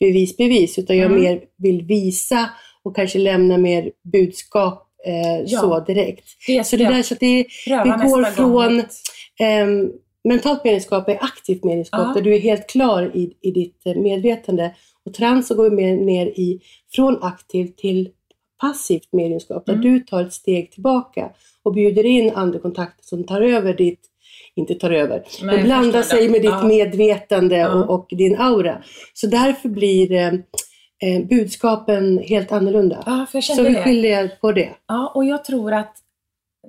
bevis, 0.00 0.36
bevis, 0.36 0.78
utan 0.78 0.96
jag 0.96 1.06
Mm. 1.06 1.20
mer 1.22 1.40
vill 1.58 1.82
visa 1.82 2.50
och 2.82 2.96
kanske 2.96 3.18
lämna 3.18 3.58
mer 3.58 3.90
budskap 4.12 4.84
eh, 5.06 5.40
Ja. 5.46 5.60
så 5.60 5.80
direkt. 5.80 6.24
det 6.46 6.64
Så 6.66 6.76
det 6.76 6.82
jag 6.82 6.92
där 6.94 7.02
så 7.02 7.14
att 7.14 7.20
det 7.20 7.46
vi 7.84 7.90
går 8.08 8.24
från- 8.24 8.82
ehm, 9.40 9.90
mentalt 10.28 10.64
mediumskap 10.64 11.08
är 11.08 11.18
aktivt 11.24 11.64
mediumskap 11.64 12.00
Ja. 12.06 12.12
där 12.14 12.22
du 12.22 12.34
är 12.34 12.38
helt 12.40 12.66
klar 12.70 13.10
i, 13.14 13.32
i 13.42 13.50
ditt 13.50 13.86
eh, 13.86 13.94
medvetande. 13.94 14.74
Och 15.08 15.14
trans 15.14 15.48
så 15.48 15.54
går 15.54 15.70
vi 15.70 15.76
mer 15.76 15.96
ner 15.96 16.26
i 16.26 16.60
från 16.94 17.18
aktivt 17.22 17.76
till 17.78 18.08
passivt 18.60 19.08
mediumskap 19.12 19.66
där 19.66 19.72
Mm. 19.72 19.84
du 19.84 20.00
tar 20.00 20.22
ett 20.22 20.32
steg 20.32 20.72
tillbaka 20.72 21.30
och 21.62 21.74
bjuder 21.74 22.06
in 22.06 22.30
andekontakter 22.34 23.04
som 23.04 23.24
tar 23.24 23.40
över 23.40 23.74
ditt, 23.74 24.00
inte 24.54 24.74
tar 24.74 24.90
över, 24.90 25.22
Men 25.42 25.54
men 25.54 25.64
blandar 25.64 26.02
sig 26.02 26.24
det. 26.26 26.30
med 26.32 26.42
ditt 26.42 26.50
Ja. 26.50 26.62
medvetande 26.64 27.56
Ja. 27.56 27.74
och, 27.74 27.90
och 27.94 28.06
din 28.10 28.36
aura. 28.40 28.82
Så 29.14 29.26
därför 29.26 29.68
blir 29.68 30.12
eh, 30.12 30.26
eh, 31.02 31.26
budskapen 31.30 32.18
helt 32.18 32.52
annorlunda. 32.52 33.02
Ja, 33.06 33.26
för 33.30 33.38
jag 33.38 33.44
Så 33.44 33.62
vi 33.62 33.68
det. 33.74 33.82
skiljer 33.82 34.28
på 34.40 34.52
det. 34.52 34.70
Ja, 34.88 35.12
och 35.14 35.24
jag 35.24 35.44
tror 35.44 35.72
att 35.72 35.96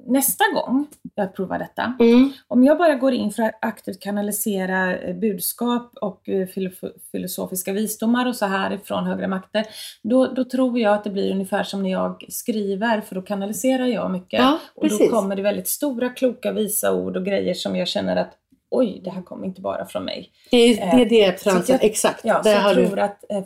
nästa 0.08 0.44
gång 0.54 0.88
jag 1.16 1.36
provar 1.36 1.60
detta, 1.60 1.94
Mm. 2.00 2.32
om 2.48 2.64
jag 2.64 2.78
bara 2.78 2.96
går 2.96 3.14
in 3.14 3.32
för 3.32 3.44
att 3.44 3.58
aktivt 3.62 4.00
kanalisera 4.00 4.98
eh, 4.98 5.16
budskap 5.16 5.92
och 6.02 6.30
eh, 6.30 6.48
filo- 6.48 6.92
filosofiska 7.12 7.74
visdomar 7.74 8.26
och 8.28 8.36
så 8.36 8.46
här 8.46 8.74
ifrån 8.74 9.06
högre 9.06 9.28
makter, 9.28 9.66
då, 10.04 10.28
då 10.28 10.44
tror 10.44 10.80
jag 10.80 10.94
att 10.94 11.04
det 11.04 11.10
blir 11.10 11.32
ungefär 11.32 11.64
som 11.64 11.84
när 11.84 11.90
jag 11.92 12.26
skriver, 12.30 13.02
för 13.02 13.16
då 13.16 13.22
kanaliserar 13.22 13.86
jag 13.88 14.12
mycket. 14.12 14.40
Ja, 14.40 14.60
och 14.76 14.90
då 14.90 14.98
kommer 14.98 15.36
det 15.36 15.42
väldigt 15.42 15.68
stora, 15.68 16.10
kloka, 16.10 16.52
visa 16.52 16.94
ord 16.94 17.18
och 17.18 17.26
grejer 17.26 17.54
som 17.54 17.76
jag 17.76 17.88
känner 17.88 18.16
att 18.16 18.32
oj, 18.72 19.02
det 19.04 19.10
här 19.10 19.22
kommer 19.22 19.46
inte 19.48 19.62
bara 19.62 19.86
från 19.86 20.06
mig. 20.06 20.30
Det 20.52 20.58
är 20.58 20.76
det, 20.98 21.02
är 21.02 21.10
det 21.10 21.26
Eh, 21.26 21.36
så 21.36 21.50
transen, 21.50 21.74
jag- 21.82 21.84
exakt. 21.90 22.20
Ja, 22.24 22.44
så 22.44 22.50
jag 22.50 22.74
tror 22.74 22.96
du. 22.96 23.02
att 23.02 23.32
eh, 23.32 23.44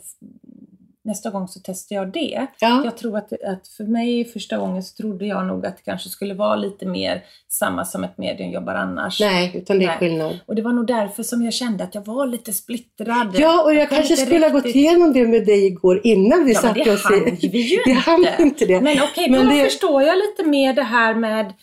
nästa 1.03 1.29
gång 1.29 1.47
så 1.47 1.59
testar 1.63 1.95
jag 1.95 2.11
det. 2.13 2.47
Ja. 2.59 2.81
Jag 2.85 2.97
tror 2.97 3.17
att, 3.17 3.33
att 3.33 3.67
för 3.67 3.83
mig 3.83 4.25
första 4.25 4.57
gången 4.57 4.83
så 4.83 4.95
trodde 4.95 5.25
jag 5.25 5.45
nog 5.45 5.65
att 5.65 5.77
det 5.77 5.83
kanske 5.83 6.09
skulle 6.09 6.33
vara 6.33 6.55
lite 6.55 6.85
mer 6.85 7.23
samma 7.49 7.85
som 7.85 8.03
ett 8.03 8.17
medium 8.17 8.51
jobbar 8.51 8.73
annars. 8.75 9.19
Nej, 9.19 9.51
utan 9.55 9.79
det 9.79 9.85
är 9.85 9.87
Nej. 9.87 9.97
skillnad. 9.97 10.39
Och 10.45 10.55
det 10.55 10.61
var 10.61 10.71
nog 10.73 10.87
därför 10.87 11.23
som 11.23 11.43
jag 11.43 11.53
kände 11.53 11.83
att 11.83 11.95
jag 11.95 12.05
var 12.05 12.25
lite 12.27 12.53
splittrad. 12.53 13.35
Ja, 13.37 13.63
och 13.63 13.73
jag 13.73 13.89
kunde 13.89 13.95
kanske 14.01 14.13
inte 14.13 14.25
skulle 14.25 14.45
ha 14.45 14.51
gått 14.53 14.63
riktigt- 14.65 14.79
igenom 14.79 15.13
det 15.13 15.27
med 15.27 15.45
dig 15.45 15.65
igår 15.65 16.01
innan 16.03 16.45
vi 16.45 16.53
Ja, 16.53 16.59
satte 16.61 16.83
det 16.83 16.91
oss 16.93 17.03
hann 17.03 17.27
i... 17.27 17.47
vi 17.47 17.59
ju 17.59 17.79
Vi 17.85 17.91
hann 17.93 18.19
inte. 18.19 18.35
inte 18.43 18.65
det. 18.65 18.81
Men 18.81 18.97
okej, 19.03 19.29
Men 19.31 19.45
då 19.45 19.51
det- 19.53 19.63
förstår 19.63 20.03
jag 20.03 20.17
lite 20.17 20.43
mer 20.49 20.73
det 20.73 20.83
här 20.83 21.15
med 21.15 21.53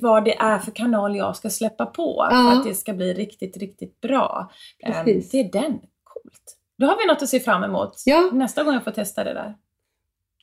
vad 0.00 0.24
det 0.24 0.36
är 0.38 0.58
för 0.58 0.70
kanal 0.70 1.16
jag 1.16 1.36
ska 1.36 1.50
släppa 1.50 1.86
på 1.86 2.28
Ja. 2.30 2.50
för 2.52 2.58
att 2.60 2.64
det 2.68 2.74
ska 2.74 2.92
bli 2.92 3.14
riktigt, 3.14 3.56
riktigt 3.56 4.00
bra. 4.00 4.50
Ehm, 4.86 5.04
Precis. 5.04 5.30
det 5.30 5.40
är 5.40 5.52
den. 5.52 5.72
Coolt. 6.04 6.57
Då 6.78 6.86
har 6.86 6.98
vi 6.98 7.06
något 7.06 7.22
att 7.22 7.28
se 7.28 7.40
fram 7.40 7.64
emot 7.64 8.02
Ja. 8.06 8.30
nästa 8.32 8.62
gång 8.64 8.74
jag 8.74 8.84
får 8.84 8.90
testa 8.90 9.24
det 9.24 9.34
där. 9.34 9.54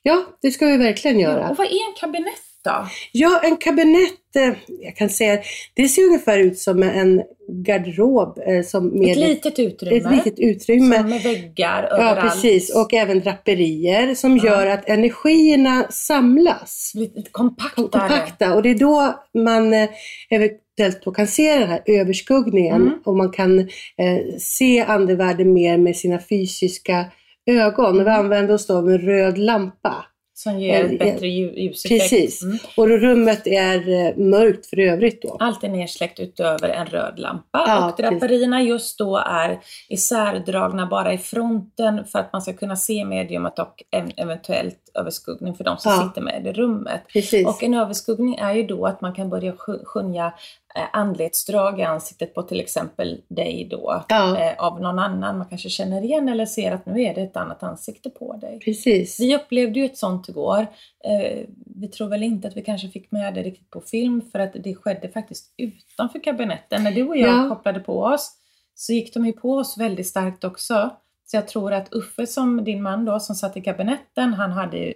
Ja, 0.03 0.23
det 0.41 0.51
ska 0.51 0.65
vi 0.65 0.77
verkligen 0.77 1.19
Ja, 1.19 1.29
göra. 1.31 1.49
och 1.49 1.57
vad 1.57 1.67
är 1.67 1.71
en 1.89 1.93
kabinett 1.99 2.41
då? 2.63 2.87
Ja, 3.11 3.39
en 3.43 3.57
kabinett, 3.57 4.35
eh, 4.35 4.53
jag 4.67 4.95
kan 4.95 5.09
säga, 5.09 5.41
det 5.73 5.87
ser 5.89 6.01
ungefär 6.03 6.39
ut 6.39 6.59
som 6.59 6.83
en 6.83 7.23
garderob. 7.65 8.39
eh, 8.47 8.63
Som 8.65 8.87
med 8.87 9.09
Ett 9.11 9.17
litet 9.17 9.59
utrymme. 9.59 9.97
ett 9.97 10.11
litet 10.25 10.39
utrymme. 10.39 10.95
Som 10.97 11.09
med 11.09 11.21
väggar 11.21 11.87
Ja, 11.91 11.97
överallt. 11.97 12.19
precis. 12.19 12.75
Och 12.75 12.93
även 12.93 13.19
draperier 13.19 14.15
som 14.15 14.37
Ja. 14.37 14.43
gör 14.45 14.67
att 14.67 14.89
energierna 14.89 15.87
samlas. 15.89 16.91
Lite 16.95 17.31
kompaktare. 17.31 17.75
kompakta 18.09 18.55
och 18.55 18.61
det 18.63 18.69
är 18.69 18.75
då 18.75 19.23
man 19.33 19.73
eh, 19.73 19.89
då 21.03 21.11
kan 21.11 21.27
se 21.27 21.59
den 21.59 21.67
här 21.69 21.81
överskuggningen 21.85 22.75
Mm. 22.81 22.99
och 23.05 23.15
man 23.15 23.31
kan 23.31 23.59
eh, 23.59 24.37
se 24.39 24.81
andevärlden 24.81 25.53
mer 25.53 25.77
med 25.77 25.95
sina 25.97 26.19
fysiska 26.19 27.05
ögon. 27.45 27.99
Och 27.99 28.05
vi 28.07 28.11
använder 28.11 28.53
oss 28.53 28.67
då 28.67 28.77
av 28.77 28.89
en 28.89 28.97
röd 28.97 29.37
lampa. 29.37 30.05
Som 30.37 30.59
ger 30.59 30.83
Eh, 30.85 30.91
ett 30.91 30.99
bättre 30.99 31.25
lju- 31.27 31.53
ljuseffekt. 31.59 32.01
Precis. 32.01 32.43
Mm. 32.43 32.57
Och 32.77 32.87
rummet 32.87 33.47
är 33.47 33.89
eh, 34.07 34.17
mörkt 34.17 34.65
för 34.65 34.79
övrigt 34.79 35.21
då. 35.21 35.37
Allt 35.39 35.63
är 35.63 35.69
nersläckt 35.69 36.19
utöver 36.19 36.69
en 36.69 36.85
röd 36.85 37.19
lampa. 37.19 37.45
Ja, 37.67 37.89
och 37.91 37.97
draperierna 37.97 38.61
just 38.63 38.97
då 38.99 39.17
är 39.17 39.59
isärdragna 40.09 40.85
bara 40.87 41.13
i 41.13 41.17
fronten 41.17 42.05
för 42.05 42.19
att 42.19 42.33
man 42.33 42.41
ska 42.41 42.53
kunna 42.53 42.75
se 42.75 43.05
mediumet 43.05 43.59
och 43.59 43.83
en 43.91 44.11
eventuellt 44.17 44.79
överskuggning 44.99 45.55
för 45.55 45.63
de 45.63 45.77
som 45.77 45.91
Ja. 45.91 46.07
sitter 46.07 46.21
med 46.21 46.47
i 46.47 46.51
rummet. 46.53 47.01
Precis. 47.13 47.47
Och 47.47 47.63
en 47.63 47.73
överskuggning 47.73 48.35
är 48.35 48.53
ju 48.53 48.63
då 48.63 48.85
att 48.85 49.01
man 49.01 49.13
kan 49.13 49.29
börja 49.29 49.51
sk- 49.51 49.83
skönja 49.85 50.25
eh, 50.25 50.31
andlighetsdrag 50.93 51.79
i 51.79 51.83
ansiktet 51.83 52.33
på 52.33 52.41
till 52.43 52.59
exempel 52.59 53.21
dig 53.27 53.67
då. 53.71 54.05
Ja. 54.09 54.37
Eh, 54.39 54.53
av 54.57 54.81
någon 54.81 54.99
annan 54.99 55.37
man 55.37 55.47
kanske 55.47 55.69
känner 55.69 56.01
igen 56.01 56.29
eller 56.29 56.45
ser 56.45 56.71
att 56.71 56.85
nu 56.85 57.01
är 57.01 57.15
det 57.15 57.21
ett 57.21 57.37
annat 57.37 57.63
ansikte 57.63 58.09
på 58.09 58.33
dig. 58.33 58.59
Precis. 58.59 59.19
Vi 59.19 59.35
upplevde 59.35 59.79
ju 59.79 59.85
ett 59.85 59.97
sånt 59.97 60.29
igår. 60.29 60.61
Eh, 61.03 61.45
vi 61.75 61.87
tror 61.87 62.07
väl 62.09 62.23
inte 62.23 62.47
att 62.47 62.57
vi 62.57 62.61
kanske 62.61 62.87
fick 62.87 63.11
med 63.11 63.33
det 63.33 63.43
riktigt 63.43 63.69
på 63.69 63.81
film 63.81 64.21
för 64.31 64.39
att 64.39 64.53
det 64.53 64.75
skedde 64.75 65.09
faktiskt 65.09 65.53
utanför 65.57 66.19
kabinetten. 66.23 66.83
När 66.83 66.91
du 66.91 67.07
och 67.07 67.17
jag 67.17 67.45
Ja. 67.45 67.49
kopplade 67.49 67.79
på 67.79 68.01
oss 68.03 68.31
så 68.75 68.93
gick 68.93 69.13
de 69.13 69.25
ju 69.25 69.33
på 69.33 69.51
oss 69.51 69.77
väldigt 69.77 70.07
starkt 70.07 70.43
också. 70.43 70.89
Så 71.25 71.37
jag 71.37 71.47
tror 71.47 71.73
att 71.73 71.93
Uffe 71.93 72.27
som 72.27 72.63
din 72.63 72.81
man 72.81 73.05
då 73.05 73.19
som 73.19 73.35
satt 73.35 73.57
i 73.57 73.61
kabinetten, 73.61 74.33
han 74.33 74.51
hade 74.51 74.93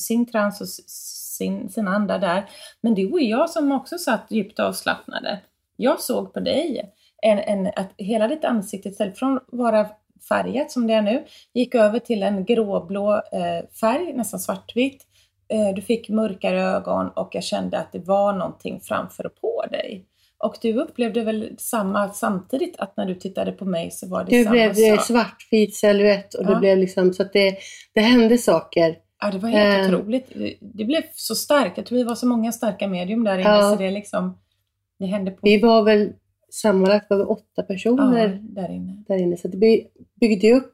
sin 0.00 0.26
trans 0.26 0.60
och 0.60 0.68
sin, 0.68 1.68
sina 1.68 1.90
andra 1.90 2.18
där. 2.18 2.44
Men 2.80 2.94
du 2.94 3.12
och 3.12 3.20
jag 3.22 3.50
som 3.50 3.72
också 3.72 3.98
satt 3.98 4.26
djupt 4.30 4.60
avslappnade. 4.60 5.40
Jag 5.76 6.00
såg 6.00 6.34
på 6.34 6.40
dig 6.40 6.92
en, 7.22 7.38
en, 7.38 7.66
att 7.76 7.90
hela 7.96 8.28
ditt 8.28 8.44
ansikte 8.44 8.88
istället 8.88 9.18
från 9.18 9.36
att 9.36 9.44
vara 9.52 9.86
färgat 10.28 10.70
som 10.70 10.86
det 10.86 10.94
är 10.94 11.02
nu, 11.02 11.24
gick 11.54 11.74
över 11.74 11.98
till 11.98 12.22
en 12.22 12.44
gråblå 12.44 13.14
eh, 13.14 13.68
färg, 13.80 14.12
nästan 14.12 14.40
svartvitt. 14.40 15.02
Eh, 15.48 15.74
du 15.74 15.82
fick 15.82 16.08
mörkare 16.08 16.62
ögon 16.62 17.08
och 17.08 17.28
jag 17.32 17.44
kände 17.44 17.78
att 17.78 17.92
det 17.92 17.98
var 17.98 18.32
någonting 18.32 18.80
framför 18.80 19.26
och 19.26 19.40
på 19.40 19.64
dig. 19.70 20.06
Och 20.38 20.56
du 20.62 20.80
upplevde 20.80 21.24
väl 21.24 21.54
samma 21.58 22.08
samtidigt, 22.08 22.76
att 22.80 22.96
när 22.96 23.06
du 23.06 23.14
tittade 23.14 23.52
på 23.52 23.64
mig 23.64 23.90
så 23.90 24.08
var 24.08 24.24
det 24.24 24.30
Det 24.30 24.42
samma 24.44 24.52
blev 24.52 24.70
eh, 24.70 24.96
sak? 24.96 25.06
svartvit 25.06 25.76
silhuett 25.76 26.34
och 26.34 26.46
det 26.46 26.52
Ja. 26.52 26.58
blev 26.58 26.78
liksom 26.78 27.12
så 27.12 27.22
att 27.22 27.32
det, 27.32 27.56
det 27.94 28.00
hände 28.00 28.38
saker. 28.38 28.96
Ja, 29.22 29.30
det 29.30 29.38
var 29.38 29.48
helt 29.48 29.88
Eh. 29.92 29.98
otroligt. 29.98 30.32
Det 30.60 30.84
blev 30.84 31.02
så 31.14 31.34
starkt. 31.34 31.76
Jag 31.76 31.86
tror 31.86 31.98
vi 31.98 32.04
var 32.04 32.14
så 32.14 32.26
många 32.26 32.52
starka 32.52 32.88
medium 32.88 33.24
där 33.24 33.34
inne 33.38 33.48
Ja. 33.48 33.70
så 33.70 33.76
det 33.76 33.90
liksom, 33.90 34.38
det 34.98 35.06
hände 35.06 35.30
på. 35.30 35.38
Vi 35.42 35.58
var 35.60 35.82
väl 35.82 36.12
sammanlagt 36.50 37.06
var 37.10 37.16
vi 37.16 37.22
åtta 37.24 37.62
personer 37.62 38.28
ja, 38.28 38.62
där 38.62 38.72
inne. 38.72 39.04
där 39.08 39.18
inne 39.18 39.36
så 39.36 39.48
det 39.48 39.56
by- 39.56 39.86
byggde 40.20 40.52
upp 40.52 40.72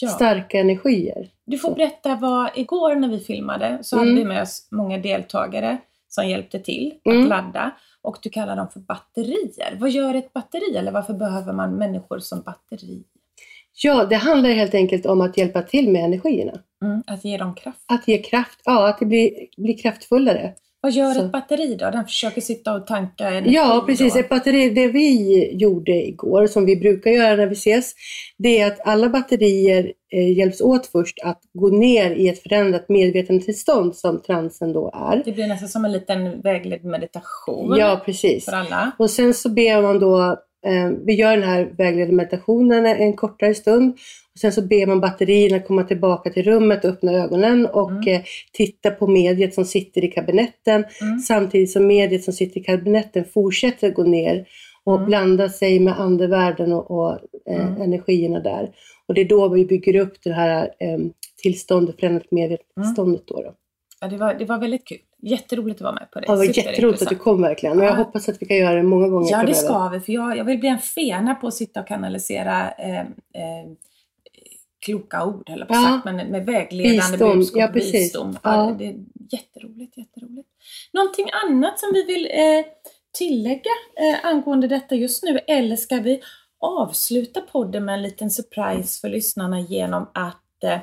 Ja. 0.00 0.08
starka 0.08 0.60
energier. 0.60 1.28
Du 1.46 1.58
får 1.58 1.74
berätta 1.74 2.16
vad, 2.16 2.50
igår 2.54 2.94
när 2.94 3.08
vi 3.08 3.18
filmade 3.20 3.78
så 3.82 3.96
Mm. 3.96 4.08
hade 4.08 4.20
vi 4.20 4.24
med 4.28 4.42
oss 4.42 4.68
många 4.70 4.98
deltagare 4.98 5.78
som 6.08 6.28
hjälpte 6.28 6.58
till 6.58 6.94
Mm. 7.04 7.22
att 7.22 7.28
ladda 7.28 7.70
och 8.02 8.16
du 8.22 8.30
kallar 8.30 8.56
dem 8.56 8.68
för 8.68 8.80
batterier. 8.80 9.76
Vad 9.80 9.90
gör 9.90 10.14
ett 10.14 10.32
batteri 10.32 10.76
eller 10.76 10.92
varför 10.92 11.14
behöver 11.14 11.52
man 11.52 11.74
människor 11.76 12.18
som 12.18 12.42
batteri? 12.42 13.02
Ja, 13.82 14.04
det 14.04 14.16
handlar 14.16 14.50
helt 14.50 14.74
enkelt 14.74 15.06
om 15.06 15.20
att 15.20 15.36
hjälpa 15.38 15.62
till 15.62 15.90
med 15.90 16.04
energierna. 16.04 16.52
Mm, 16.82 17.02
att 17.06 17.24
ge 17.24 17.36
dem 17.36 17.54
kraft. 17.54 17.84
Att 17.86 18.08
ge 18.08 18.18
kraft, 18.18 18.60
ja, 18.64 18.88
att 18.88 18.98
det 18.98 19.06
blir, 19.06 19.30
blir 19.56 19.78
kraftfullare. 19.78 20.52
Vad 20.80 20.92
gör 20.92 21.14
Så. 21.14 21.24
ett 21.24 21.32
batteri 21.32 21.74
då? 21.74 21.90
Den 21.90 22.04
försöker 22.04 22.40
sitta 22.40 22.74
och 22.74 22.86
tanka 22.86 23.28
energi 23.28 23.54
Ja, 23.54 23.84
precis. 23.86 24.14
Då. 24.14 24.20
Ett 24.20 24.28
batteri, 24.28 24.70
det 24.70 24.88
vi 24.88 25.50
gjorde 25.56 25.92
igår, 25.92 26.46
som 26.46 26.64
vi 26.66 26.76
brukar 26.76 27.10
göra 27.10 27.36
när 27.36 27.46
vi 27.46 27.52
ses, 27.52 27.92
det 28.38 28.60
är 28.60 28.66
att 28.66 28.86
alla 28.86 29.08
batterier 29.08 29.92
eh, 30.12 30.38
hjälps 30.38 30.60
åt 30.60 30.86
först 30.86 31.18
att 31.22 31.40
gå 31.54 31.68
ner 31.68 32.10
i 32.10 32.28
ett 32.28 32.42
förändrat 32.42 32.88
medvetandetillstånd 32.88 33.96
som 33.96 34.22
transen 34.22 34.72
då 34.72 34.90
är. 34.94 35.22
Det 35.24 35.32
blir 35.32 35.46
nästan 35.46 35.68
som 35.68 35.84
en 35.84 35.92
liten 35.92 36.40
vägledd 36.40 36.84
meditation 36.84 37.76
Ja, 37.78 38.02
precis. 38.04 38.44
för 38.44 38.52
alla. 38.52 38.92
Och 38.98 39.10
sen 39.10 39.34
så 39.34 39.48
ber 39.48 39.82
man 39.82 39.98
då, 39.98 40.36
vi 41.06 41.14
gör 41.14 41.36
den 41.36 41.48
här 41.48 41.72
vägledda 41.78 42.12
meditationen 42.12 42.86
en 42.86 43.12
kortare 43.12 43.54
stund. 43.54 43.92
Och 44.34 44.38
sen 44.40 44.52
så 44.52 44.62
ber 44.62 44.86
man 44.86 45.00
batterierna 45.00 45.58
komma 45.60 45.82
tillbaka 45.84 46.30
till 46.30 46.42
rummet, 46.42 46.84
öppna 46.84 47.12
ögonen 47.12 47.66
och 47.66 47.90
Mm. 47.90 48.08
eh, 48.08 48.20
titta 48.52 48.90
på 48.90 49.06
mediet 49.06 49.54
som 49.54 49.64
sitter 49.64 50.04
i 50.04 50.08
kabinetten. 50.08 50.84
Mm. 51.00 51.18
Samtidigt 51.18 51.70
som 51.70 51.86
mediet 51.86 52.24
som 52.24 52.34
sitter 52.34 52.60
i 52.60 52.64
kabinetten 52.64 53.24
fortsätter 53.24 53.90
gå 53.90 54.02
ner 54.02 54.46
och 54.84 54.94
Mm. 54.96 55.06
blanda 55.06 55.48
sig 55.48 55.80
med 55.80 56.00
andevärlden 56.00 56.72
och, 56.72 56.90
och 56.90 57.18
eh, 57.50 57.66
Mm. 57.68 57.82
energierna 57.82 58.40
där. 58.40 58.70
Och 59.08 59.14
det 59.14 59.20
är 59.20 59.24
då 59.28 59.48
vi 59.48 59.64
bygger 59.66 59.96
upp 59.96 60.14
det 60.24 60.32
här 60.32 60.62
eh, 60.64 60.98
tillståndet, 61.42 62.00
förändrat 62.00 62.30
medvetandetillståndet. 62.30 63.22
Då 63.26 63.42
då. 63.42 63.54
Ja, 64.00 64.08
det, 64.08 64.16
var, 64.16 64.34
det 64.34 64.44
var 64.44 64.58
väldigt 64.58 64.88
kul. 64.88 64.98
Jätteroligt 65.24 65.76
att 65.80 65.84
vara 65.84 65.92
med 65.94 66.10
på 66.10 66.20
det. 66.20 66.26
Ja, 66.26 66.32
det 66.32 66.38
var 66.38 66.44
jätteroligt 66.58 67.02
att 67.02 67.08
du 67.08 67.16
kom 67.16 67.42
verkligen. 67.42 67.78
Och 67.78 67.84
jag 67.84 67.90
Ja. 67.92 67.96
hoppas 67.96 68.28
att 68.28 68.42
vi 68.42 68.46
kan 68.46 68.56
göra 68.56 68.74
det 68.74 68.82
många 68.82 69.08
gånger 69.08 69.30
Ja, 69.30 69.42
det 69.46 69.54
ska 69.54 69.88
vi. 69.88 70.00
För 70.00 70.12
jag, 70.12 70.36
jag 70.36 70.44
vill 70.44 70.58
bli 70.58 70.68
en 70.68 70.78
fena 70.78 71.34
på 71.34 71.46
att 71.46 71.54
sitta 71.54 71.80
och 71.80 71.86
kanalisera 71.88 72.70
eh, 72.70 73.00
eh, 73.00 73.06
kloka 74.84 75.24
ord, 75.24 75.50
eller 75.50 75.66
på 75.66 75.74
Ja. 75.74 75.80
sagt, 75.82 76.04
men 76.04 76.16
med 76.16 76.46
vägledande 76.46 77.10
Visdom. 77.12 77.36
budskap 77.38 77.60
Ja, 77.60 77.68
precis. 77.68 78.14
Ja. 78.14 78.32
Ja. 78.42 78.74
Det 78.78 78.86
är 78.86 78.94
jätteroligt, 79.32 79.96
jätteroligt. 79.98 80.48
Någonting 80.92 81.26
annat 81.46 81.80
som 81.80 81.90
vi 81.92 82.04
vill 82.04 82.26
eh, 82.26 82.64
tillägga 83.18 83.70
eh, 83.96 84.26
angående 84.26 84.68
detta 84.68 84.94
just 84.94 85.24
nu, 85.24 85.38
eller 85.46 85.76
ska 85.76 85.96
vi 85.96 86.20
avsluta 86.60 87.40
podden 87.40 87.84
med 87.84 87.94
en 87.94 88.02
liten 88.02 88.30
surprise 88.30 89.00
för 89.00 89.08
lyssnarna 89.08 89.60
genom 89.60 90.10
att 90.14 90.64
eh, 90.64 90.78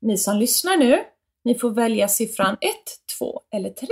ni 0.00 0.18
som 0.18 0.36
lyssnar 0.36 0.76
nu, 0.76 0.98
ni 1.44 1.54
får 1.54 1.70
välja 1.70 2.08
siffran 2.08 2.56
1, 2.60 2.70
2 3.18 3.40
eller 3.50 3.70
3. 3.70 3.88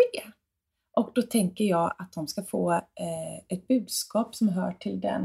Och 0.96 1.10
då 1.14 1.22
tänker 1.22 1.64
jag 1.64 1.94
att 1.98 2.12
de 2.12 2.26
ska 2.26 2.42
få 2.42 2.72
eh, 2.72 3.36
ett 3.48 3.68
budskap 3.68 4.34
som 4.34 4.48
hör 4.48 4.72
till 4.72 5.00
den 5.00 5.24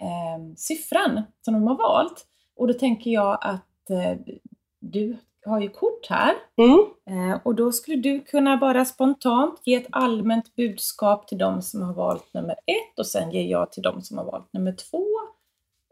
eh, 0.00 0.54
siffran 0.56 1.22
som 1.44 1.54
de 1.54 1.66
har 1.66 1.76
valt. 1.76 2.26
Och 2.56 2.66
då 2.66 2.74
tänker 2.74 3.10
jag 3.10 3.38
att 3.40 3.90
eh, 3.90 4.34
du 4.80 5.16
har 5.46 5.60
ju 5.60 5.68
kort 5.68 6.06
här. 6.10 6.34
Mm. 6.56 6.80
Eh, 7.10 7.40
och 7.44 7.54
då 7.54 7.72
skulle 7.72 7.96
du 7.96 8.20
kunna 8.20 8.56
bara 8.56 8.84
spontant 8.84 9.60
ge 9.64 9.74
ett 9.74 9.86
allmänt 9.90 10.56
budskap 10.56 11.28
till 11.28 11.38
de 11.38 11.62
som 11.62 11.82
har 11.82 11.94
valt 11.94 12.34
nummer 12.34 12.54
ett 12.66 12.98
och 12.98 13.06
sen 13.06 13.30
ger 13.30 13.50
jag 13.50 13.72
till 13.72 13.82
de 13.82 14.02
som 14.02 14.18
har 14.18 14.24
valt 14.24 14.52
nummer 14.52 14.72
två. 14.72 15.06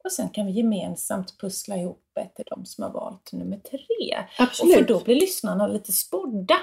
Och 0.04 0.12
sen 0.12 0.28
kan 0.28 0.46
vi 0.46 0.52
gemensamt 0.52 1.40
pussla 1.40 1.76
ihop 1.76 1.98
ett 2.20 2.34
till 2.36 2.44
de 2.50 2.66
som 2.66 2.84
har 2.84 2.90
valt 2.90 3.32
nummer 3.32 3.56
tre. 3.56 3.78
Och 4.38 4.42
Absolut. 4.42 4.74
för 4.74 4.82
då 4.84 5.00
blir 5.00 5.14
lyssnarna 5.14 5.66
lite 5.66 5.92
spådda. 5.92 6.56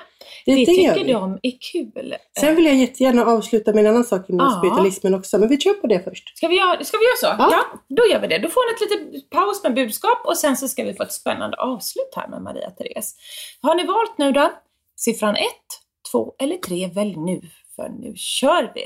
Det, 0.45 0.55
Det 0.55 0.55
det 0.55 0.65
tycker 0.65 1.05
vi. 1.05 1.11
de 1.13 1.39
är 1.43 1.53
kul. 1.71 2.15
Sen 2.39 2.55
vill 2.55 2.65
jag 2.65 2.75
jättegärna 2.75 3.25
avsluta 3.25 3.73
med 3.73 3.85
en 3.85 3.91
annan 3.91 4.03
sak 4.03 4.29
inom 4.29 4.47
Ja. 4.47 4.57
spiritualismen 4.59 5.13
också, 5.15 5.37
men 5.37 5.49
vi 5.49 5.57
kör 5.59 5.73
på 5.73 5.87
det 5.87 5.99
först. 6.03 6.37
Ska 6.37 6.47
vi, 6.47 6.57
göra, 6.57 6.83
ska 6.83 6.97
vi 6.97 7.03
göra 7.03 7.37
så? 7.37 7.43
Ja. 7.53 7.63
då 7.95 8.03
gör 8.11 8.19
vi 8.21 8.27
det. 8.27 8.37
Då 8.37 8.49
får 8.49 8.61
ni 8.67 8.73
ett 8.85 9.11
litet 9.11 9.29
paus 9.29 9.63
med 9.63 9.73
budskap 9.75 10.25
och 10.25 10.37
sen 10.37 10.57
så 10.57 10.67
ska 10.67 10.83
vi 10.83 10.93
få 10.93 11.03
ett 11.03 11.13
spännande 11.13 11.57
avslut 11.57 12.13
här 12.15 12.27
med 12.27 12.41
Maria 12.41 12.69
Therese. 12.69 13.15
Har 13.61 13.75
ni 13.75 13.83
valt 13.85 14.17
nu 14.17 14.31
då? 14.31 14.51
Siffran 14.95 15.35
1, 15.35 15.41
2 16.11 16.33
eller 16.39 16.57
3, 16.57 16.87
välj 16.87 17.15
nu 17.17 17.41
för 17.75 17.89
nu 17.89 18.13
kör 18.15 18.71
vi! 18.75 18.81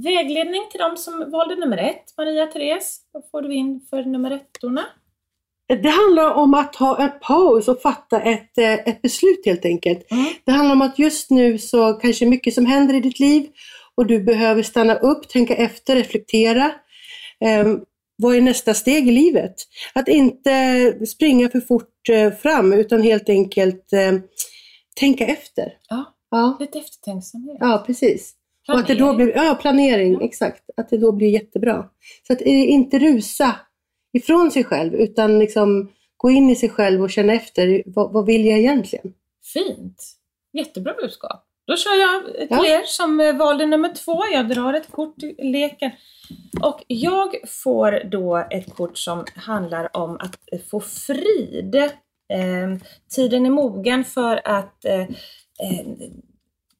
Vägledning 0.00 0.62
till 0.70 0.80
de 0.80 0.96
som 0.96 1.30
valde 1.30 1.56
nummer 1.56 1.78
1, 1.78 1.96
Maria 2.18 2.46
Therese. 2.46 3.00
Vad 3.12 3.22
får 3.30 3.42
du 3.42 3.54
in 3.54 3.80
för 3.90 4.04
nummer 4.04 4.30
ettorna? 4.30 4.84
Det 5.82 5.88
handlar 5.88 6.34
om 6.34 6.54
att 6.54 6.76
ha 6.76 7.02
en 7.02 7.10
paus 7.20 7.68
och 7.68 7.82
fatta 7.82 8.20
ett, 8.20 8.58
eh, 8.58 8.72
ett 8.72 9.02
beslut 9.02 9.46
helt 9.46 9.64
enkelt. 9.64 10.10
Mm. 10.10 10.24
Det 10.44 10.52
handlar 10.52 10.74
om 10.74 10.82
att 10.82 10.98
just 10.98 11.30
nu 11.30 11.58
så 11.58 11.92
kanske 11.92 12.26
mycket 12.26 12.54
som 12.54 12.66
händer 12.66 12.94
i 12.94 13.00
ditt 13.00 13.20
liv 13.20 13.50
och 13.94 14.06
du 14.06 14.22
behöver 14.22 14.62
stanna 14.62 14.94
upp, 14.94 15.28
tänka 15.28 15.54
efter, 15.54 15.96
reflektera. 15.96 16.64
Eh, 17.44 17.66
vad 18.16 18.36
är 18.36 18.40
nästa 18.40 18.74
steg 18.74 19.08
i 19.08 19.12
livet? 19.12 19.54
Att 19.94 20.08
inte 20.08 21.06
springa 21.06 21.48
för 21.48 21.60
fort 21.60 22.08
eh, 22.08 22.32
fram 22.32 22.72
utan 22.72 23.02
helt 23.02 23.28
enkelt 23.28 23.92
eh, 23.92 24.12
tänka 24.96 25.26
efter. 25.26 25.72
Ja, 25.88 26.04
Ja, 26.34 26.56
lite 26.60 26.78
eftertänksamhet. 26.78 27.56
ja 27.60 27.84
precis. 27.86 28.34
Och 28.68 28.78
att 28.78 28.86
det 28.86 28.94
då 28.94 28.98
Planering. 28.98 29.16
blir, 29.16 29.36
ja, 29.44 29.54
planering, 29.60 30.12
Ja. 30.12 30.20
exakt. 30.24 30.62
Att 30.76 30.88
det 30.90 30.98
då 30.98 31.12
blir 31.12 31.28
jättebra. 31.28 31.84
Så 32.26 32.32
att 32.32 32.40
eh, 32.40 32.70
inte 32.70 32.98
rusa 32.98 33.56
ifrån 34.12 34.50
sig 34.50 34.64
själv 34.64 34.94
utan 34.94 35.38
liksom 35.38 35.92
gå 36.16 36.30
in 36.30 36.50
i 36.50 36.56
sig 36.56 36.68
själv 36.68 37.02
och 37.02 37.10
känna 37.10 37.32
efter, 37.32 37.82
vad, 37.86 38.12
vad 38.12 38.26
vill 38.26 38.46
jag 38.46 38.58
egentligen? 38.58 39.12
Fint! 39.52 40.02
Jättebra 40.52 40.94
budskap. 40.94 41.44
Då 41.66 41.76
kör 41.76 42.00
jag 42.00 42.24
till 42.24 42.46
Ja. 42.50 42.66
er 42.66 42.82
som 42.86 43.20
eh, 43.20 43.36
valde 43.36 43.66
nummer 43.66 43.94
två. 43.94 44.22
Jag 44.32 44.48
drar 44.48 44.74
ett 44.74 44.90
kort 44.90 45.22
i 45.22 45.34
leken. 45.42 45.90
Och 46.62 46.84
jag 46.86 47.34
får 47.48 48.10
då 48.10 48.36
ett 48.50 48.74
kort 48.74 48.98
som 48.98 49.24
handlar 49.36 49.96
om 49.96 50.16
att 50.16 50.38
eh, 50.52 50.60
få 50.70 50.80
frid. 50.80 51.74
Eh, 51.74 52.78
tiden 53.16 53.46
är 53.46 53.50
mogen 53.50 54.04
för 54.04 54.40
att 54.44 54.84
eh, 54.84 55.00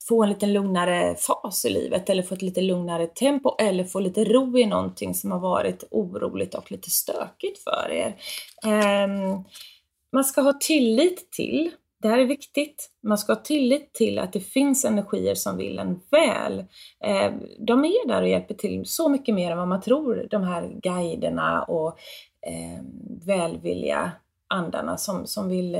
få 0.09 0.23
en 0.23 0.29
lite 0.29 0.47
lugnare 0.47 1.15
fas 1.17 1.65
i 1.65 1.71
livet 1.71 2.11
eller 2.11 2.23
få 2.23 2.35
ett 2.35 2.43
lite 2.43 2.61
lugnare 2.61 3.07
tempo 3.07 3.57
eller 3.59 3.85
få 3.85 4.01
lite 4.01 4.25
ro 4.25 4.59
i 4.59 4.67
någonting 4.67 5.15
som 5.15 5.31
har 5.31 5.39
varit 5.39 5.85
oroligt 5.91 6.55
och 6.55 6.73
lite 6.73 6.91
stökigt 6.91 7.59
för 7.65 7.91
er. 7.91 8.17
Ehm, 8.67 9.45
man 10.13 10.25
ska 10.25 10.41
ha 10.41 10.53
tillit 10.53 11.33
till, 11.33 11.71
det 12.03 12.09
här 12.09 12.19
är 12.19 12.27
viktigt, 12.27 12.91
man 13.03 13.19
ska 13.19 13.33
ha 13.33 13.41
tillit 13.41 13.93
till 13.93 14.19
att 14.19 14.33
det 14.33 14.41
finns 14.41 14.85
energier 14.85 15.35
som 15.35 15.57
vill 15.57 15.79
en 15.79 16.01
väl. 16.11 16.65
Ehm, 17.05 17.41
de 17.67 17.85
är 17.85 18.09
där 18.09 18.23
och 18.23 18.29
hjälper 18.29 18.55
till 18.55 18.83
så 18.87 19.09
mycket 19.09 19.35
mer 19.35 19.51
än 19.51 19.59
vad 19.59 19.69
man 19.69 19.81
tror, 19.81 20.27
de 20.31 20.43
här 20.43 20.79
guiderna 20.83 21.63
och 21.63 21.99
ehm, 22.47 22.87
välvilliga 23.27 24.13
andarna 24.49 24.97
som, 24.97 25.27
som 25.27 25.49
vill 25.49 25.77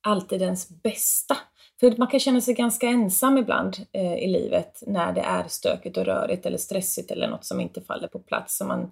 alltid 0.00 0.42
ens 0.42 0.82
bästa. 0.82 1.36
För 1.80 1.94
man 1.98 2.08
kan 2.08 2.20
känna 2.20 2.40
sig 2.40 2.54
ganska 2.54 2.86
ensam 2.86 3.38
ibland 3.38 3.76
eh, 3.92 4.14
i 4.14 4.26
livet 4.26 4.82
när 4.86 5.12
det 5.12 5.20
är 5.20 5.44
stökigt 5.48 5.96
och 5.96 6.04
rörigt 6.04 6.46
eller 6.46 6.58
stressigt 6.58 7.10
eller 7.10 7.28
något 7.28 7.44
som 7.44 7.60
inte 7.60 7.80
faller 7.80 8.08
på 8.08 8.18
plats. 8.18 8.56
Så 8.56 8.64
man, 8.64 8.90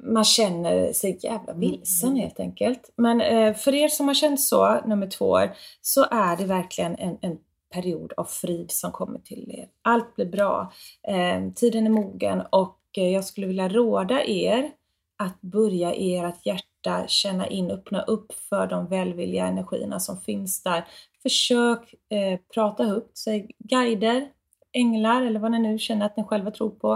man 0.00 0.24
känner 0.24 0.92
sig 0.92 1.18
jävla 1.22 1.52
vilsen 1.52 2.16
helt 2.16 2.40
enkelt. 2.40 2.92
Men 2.96 3.20
eh, 3.20 3.54
för 3.54 3.74
er 3.74 3.88
som 3.88 4.08
har 4.08 4.14
känt 4.14 4.40
så, 4.40 4.80
nummer 4.86 5.06
två 5.06 5.38
så 5.80 6.06
är 6.10 6.36
det 6.36 6.44
verkligen 6.44 6.96
en, 6.96 7.18
en 7.20 7.38
period 7.70 8.12
av 8.16 8.24
frid 8.24 8.70
som 8.70 8.92
kommer 8.92 9.18
till 9.18 9.50
er. 9.58 9.68
Allt 9.82 10.14
blir 10.16 10.26
bra. 10.26 10.72
Eh, 11.08 11.52
tiden 11.54 11.86
är 11.86 11.90
mogen 11.90 12.42
och 12.50 12.78
eh, 12.96 13.08
jag 13.08 13.24
skulle 13.24 13.46
vilja 13.46 13.68
råda 13.68 14.24
er 14.24 14.70
att 15.18 15.40
börja 15.40 15.94
i 15.94 16.16
ert 16.16 16.46
hjärta 16.46 17.04
känna 17.08 17.46
in, 17.46 17.70
öppna 17.70 18.02
upp 18.02 18.32
för 18.32 18.66
de 18.66 18.86
välvilliga 18.86 19.46
energierna 19.46 20.00
som 20.00 20.20
finns 20.20 20.62
där. 20.62 20.84
Försök 21.28 21.94
eh, 22.10 22.40
prata 22.54 22.84
högt, 22.84 23.18
säg 23.18 23.50
guider, 23.58 24.28
änglar 24.72 25.22
eller 25.22 25.40
vad 25.40 25.50
ni 25.50 25.58
nu 25.58 25.78
känner 25.78 26.06
att 26.06 26.16
ni 26.16 26.24
själva 26.24 26.50
tror 26.50 26.70
på. 26.70 26.92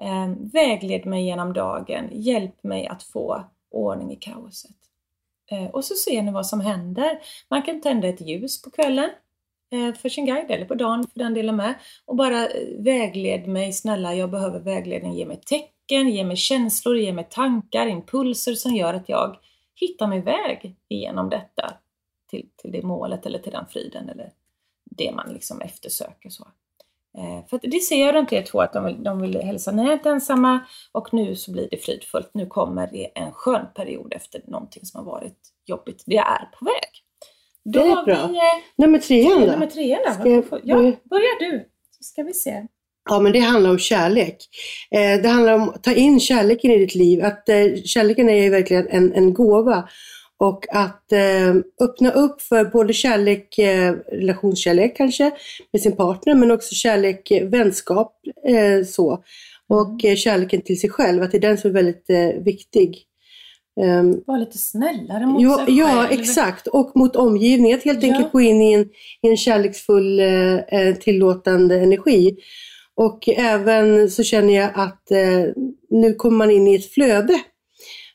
Eh, 0.00 0.34
vägled 0.52 1.06
mig 1.06 1.24
genom 1.24 1.52
dagen, 1.52 2.08
hjälp 2.12 2.64
mig 2.64 2.86
att 2.86 3.02
få 3.02 3.44
ordning 3.70 4.12
i 4.12 4.16
kaoset. 4.16 4.76
Eh, 5.50 5.66
och 5.66 5.84
så 5.84 5.94
ser 5.94 6.22
ni 6.22 6.32
vad 6.32 6.46
som 6.46 6.60
händer. 6.60 7.18
Man 7.48 7.62
kan 7.62 7.80
tända 7.80 8.08
ett 8.08 8.20
ljus 8.20 8.62
på 8.62 8.70
kvällen 8.70 9.10
eh, 9.72 9.94
för 9.94 10.08
sin 10.08 10.26
guide, 10.26 10.50
eller 10.50 10.66
på 10.66 10.74
dagen 10.74 11.04
för 11.12 11.18
den 11.18 11.34
delen 11.34 11.56
med. 11.56 11.74
Och 12.04 12.16
bara 12.16 12.46
eh, 12.46 12.68
vägled 12.78 13.46
mig, 13.46 13.72
snälla, 13.72 14.14
jag 14.14 14.30
behöver 14.30 14.60
vägledning. 14.60 15.12
Ge 15.12 15.26
mig 15.26 15.40
tecken, 15.40 16.08
ge 16.08 16.24
mig 16.24 16.36
känslor, 16.36 16.96
ge 16.96 17.12
mig 17.12 17.26
tankar, 17.30 17.86
impulser 17.86 18.54
som 18.54 18.76
gör 18.76 18.94
att 18.94 19.08
jag 19.08 19.36
hittar 19.74 20.06
min 20.06 20.24
väg 20.24 20.76
igenom 20.88 21.30
detta 21.30 21.81
till, 22.32 22.48
till 22.56 22.72
det 22.72 22.82
målet 22.82 23.26
eller 23.26 23.38
till 23.38 23.52
den 23.52 23.66
friden 23.66 24.08
eller 24.08 24.30
det 24.84 25.12
man 25.12 25.32
liksom 25.32 25.60
eftersöker. 25.60 26.28
Så. 26.30 26.48
Eh, 27.18 27.46
för 27.50 27.60
det 27.62 27.80
ser 27.80 28.06
jag 28.06 28.14
runt 28.14 28.32
er 28.32 28.42
två 28.42 28.60
att 28.60 28.72
de 28.72 28.84
vill, 28.84 29.02
de 29.02 29.20
vill 29.22 29.40
hälsa, 29.42 29.72
ni 29.72 29.88
är 29.88 29.92
inte 29.92 30.10
ensamma 30.10 30.60
och 30.92 31.14
nu 31.14 31.36
så 31.36 31.52
blir 31.52 31.68
det 31.70 31.76
fridfullt. 31.76 32.30
Nu 32.34 32.46
kommer 32.46 32.86
det 32.92 33.10
en 33.14 33.32
skön 33.32 33.66
period 33.74 34.12
efter 34.16 34.42
någonting 34.46 34.84
som 34.86 34.98
har 35.06 35.12
varit 35.12 35.38
jobbigt. 35.66 36.02
Det 36.06 36.16
är 36.16 36.48
på 36.58 36.64
väg. 36.64 36.92
Då 37.64 37.80
Det 37.80 37.86
är 37.86 38.04
bra. 38.04 38.26
vi 38.26 38.36
eh, 38.36 38.42
Nummer 38.76 38.98
trean 38.98 39.40
då? 39.40 39.46
nummer 39.46 39.66
tre 39.66 39.98
då. 40.06 40.12
Ska 40.12 40.28
jag 40.28 40.44
Ja, 40.64 40.76
börja 41.04 41.28
du. 41.40 41.68
Så 41.90 42.02
ska 42.04 42.22
vi 42.22 42.32
se. 42.34 42.66
Ja, 43.10 43.20
men 43.20 43.32
det 43.32 43.38
handlar 43.38 43.70
om 43.70 43.78
kärlek. 43.78 44.36
Eh, 44.90 45.22
det 45.22 45.28
handlar 45.28 45.52
om 45.54 45.68
att 45.68 45.82
ta 45.82 45.92
in 45.92 46.20
kärleken 46.20 46.70
i 46.70 46.78
ditt 46.78 46.94
liv. 46.94 47.24
Att 47.24 47.48
eh, 47.48 47.74
kärleken 47.84 48.28
är 48.28 48.42
ju 48.42 48.50
verkligen 48.50 48.88
en, 48.88 49.12
en 49.12 49.34
gåva. 49.34 49.88
Och 50.42 50.66
att 50.70 51.12
eh, 51.12 51.54
öppna 51.80 52.10
upp 52.10 52.40
för 52.42 52.64
både 52.64 52.92
kärlek, 52.92 53.58
eh, 53.58 53.92
relationskärlek 54.12 54.96
kanske 54.96 55.30
med 55.72 55.82
sin 55.82 55.96
partner, 55.96 56.34
men 56.34 56.50
också 56.50 56.74
kärlek, 56.74 57.30
eh, 57.30 57.48
vänskap 57.48 58.12
eh, 58.48 58.84
så. 58.86 59.24
Och 59.68 60.04
eh, 60.04 60.16
kärleken 60.16 60.60
till 60.60 60.80
sig 60.80 60.90
själv, 60.90 61.22
att 61.22 61.30
det 61.30 61.36
är 61.36 61.40
den 61.40 61.58
som 61.58 61.70
är 61.70 61.74
väldigt 61.74 62.10
eh, 62.10 62.42
viktig. 62.44 63.02
Ehm, 63.80 64.20
Var 64.26 64.38
lite 64.38 64.58
snällare 64.58 65.26
mot 65.26 65.42
Ja, 65.42 65.64
sig 65.66 65.78
ja 65.78 65.86
själv. 66.06 66.20
exakt. 66.20 66.66
Och 66.66 66.92
mot 66.96 67.16
omgivningen. 67.16 67.78
Att 67.78 67.84
helt 67.84 68.02
Ja. 68.02 68.08
enkelt 68.14 68.32
gå 68.32 68.40
in 68.40 68.62
i 68.62 68.72
en, 68.72 68.88
i 69.22 69.28
en 69.28 69.36
kärleksfull, 69.36 70.20
eh, 70.20 70.94
tillåtande 71.00 71.80
energi. 71.80 72.36
Och 72.94 73.28
även 73.28 74.10
så 74.10 74.22
känner 74.22 74.54
jag 74.54 74.70
att 74.74 75.02
nu 75.90 76.14
kommer 76.14 76.36
man 76.36 76.50
in 76.50 76.66
i 76.66 76.74
ett 76.74 76.92
flöde. 76.92 77.40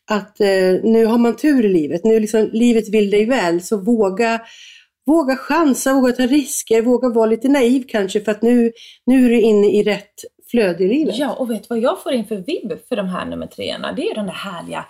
Att 0.09 0.39
eh, 0.39 0.73
nu 0.83 1.05
har 1.05 1.17
man 1.17 1.35
tur 1.35 1.65
i 1.65 1.69
livet. 1.69 2.03
Nu 2.03 2.19
liksom 2.19 2.49
livet 2.53 2.89
vill 2.89 3.09
dig 3.09 3.25
väl. 3.25 3.61
Så 3.61 3.77
våga, 3.77 4.41
våga 5.05 5.35
chansa, 5.35 5.93
våga 5.93 6.13
ta 6.13 6.23
risker, 6.23 6.81
våga 6.81 7.09
vara 7.09 7.25
lite 7.25 7.49
naiv 7.49 7.83
kanske. 7.87 8.21
För 8.21 8.31
att 8.31 8.41
nu, 8.41 8.71
nu 9.05 9.25
är 9.25 9.29
du 9.29 9.41
inne 9.41 9.67
i 9.67 9.83
rätt 9.83 10.13
flöde 10.51 10.83
i 10.83 10.87
livet. 10.87 11.17
Ja, 11.17 11.33
och 11.33 11.51
vet 11.51 11.61
du 11.61 11.67
vad 11.69 11.79
jag 11.79 12.03
får 12.03 12.13
in 12.13 12.25
för 12.25 12.35
vibb 12.35 12.71
för 12.89 12.95
de 12.95 13.07
här 13.07 13.25
nummer 13.25 13.47
treorna? 13.47 13.93
Det 13.93 14.09
är 14.09 14.15
den 14.15 14.25
där 14.25 14.33
härliga 14.33 14.85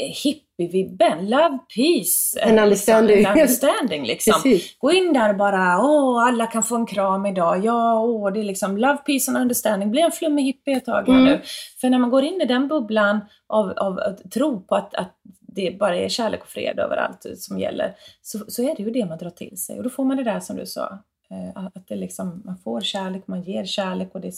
hippie-vibben. 0.00 1.28
Love, 1.30 1.58
peace. 1.76 2.40
eh, 2.40 2.48
And 2.48 2.60
understanding. 2.60 3.16
Liksom, 3.16 3.30
and 3.32 3.40
understanding 3.40 4.04
liksom. 4.06 4.32
Precis. 4.42 4.78
Gå 4.78 4.92
in 4.92 5.12
där 5.12 5.30
och 5.30 5.36
bara, 5.36 5.78
åh, 5.84 6.26
alla 6.26 6.46
kan 6.46 6.62
få 6.62 6.76
en 6.76 6.86
kram 6.86 7.26
idag. 7.26 7.64
Ja, 7.64 8.00
åh, 8.00 8.32
det 8.32 8.40
är 8.40 8.44
liksom 8.44 8.76
love, 8.76 8.96
peace 8.96 9.30
and 9.30 9.38
understanding. 9.38 9.90
Bli 9.90 10.00
en 10.02 10.12
flummig 10.12 10.42
hippie 10.44 10.76
ett 10.76 10.84
tag 10.84 11.06
här 11.06 11.14
Mm. 11.14 11.24
nu. 11.24 11.40
För 11.80 11.90
när 11.90 11.98
man 11.98 12.10
går 12.10 12.24
in 12.24 12.40
i 12.40 12.44
den 12.44 12.68
bubblan 12.68 13.20
av, 13.46 13.70
av 13.70 13.98
att 13.98 14.30
tro 14.30 14.60
på 14.60 14.74
att, 14.74 14.94
att 14.94 15.18
det 15.40 15.78
bara 15.78 15.96
är 15.96 16.08
kärlek 16.08 16.42
och 16.42 16.48
fred 16.48 16.78
överallt 16.78 17.26
som 17.36 17.58
gäller, 17.58 17.94
så, 18.22 18.38
så 18.48 18.62
är 18.62 18.74
det 18.76 18.82
ju 18.82 18.90
det 18.90 19.06
man 19.06 19.18
drar 19.18 19.30
till 19.30 19.56
sig. 19.62 19.76
Och 19.78 19.82
då 19.84 19.90
får 19.90 20.04
man 20.04 20.16
det 20.16 20.24
där 20.24 20.40
som 20.40 20.56
du 20.56 20.66
sa, 20.66 20.98
eh, 21.30 21.62
att 21.74 21.88
det 21.88 21.96
liksom, 21.96 22.42
man 22.44 22.58
får 22.64 22.80
kärlek, 22.80 23.26
man 23.26 23.42
ger 23.42 23.64
kärlek 23.64 24.14
och 24.14 24.20
det, 24.20 24.32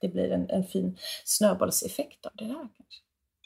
det 0.00 0.08
blir 0.08 0.30
en, 0.32 0.50
en 0.50 0.64
fin 0.64 0.96
snöbollseffekt 1.24 2.26
av 2.26 2.32
det 2.34 2.44
där. 2.44 2.54
Kanske. 2.54 3.00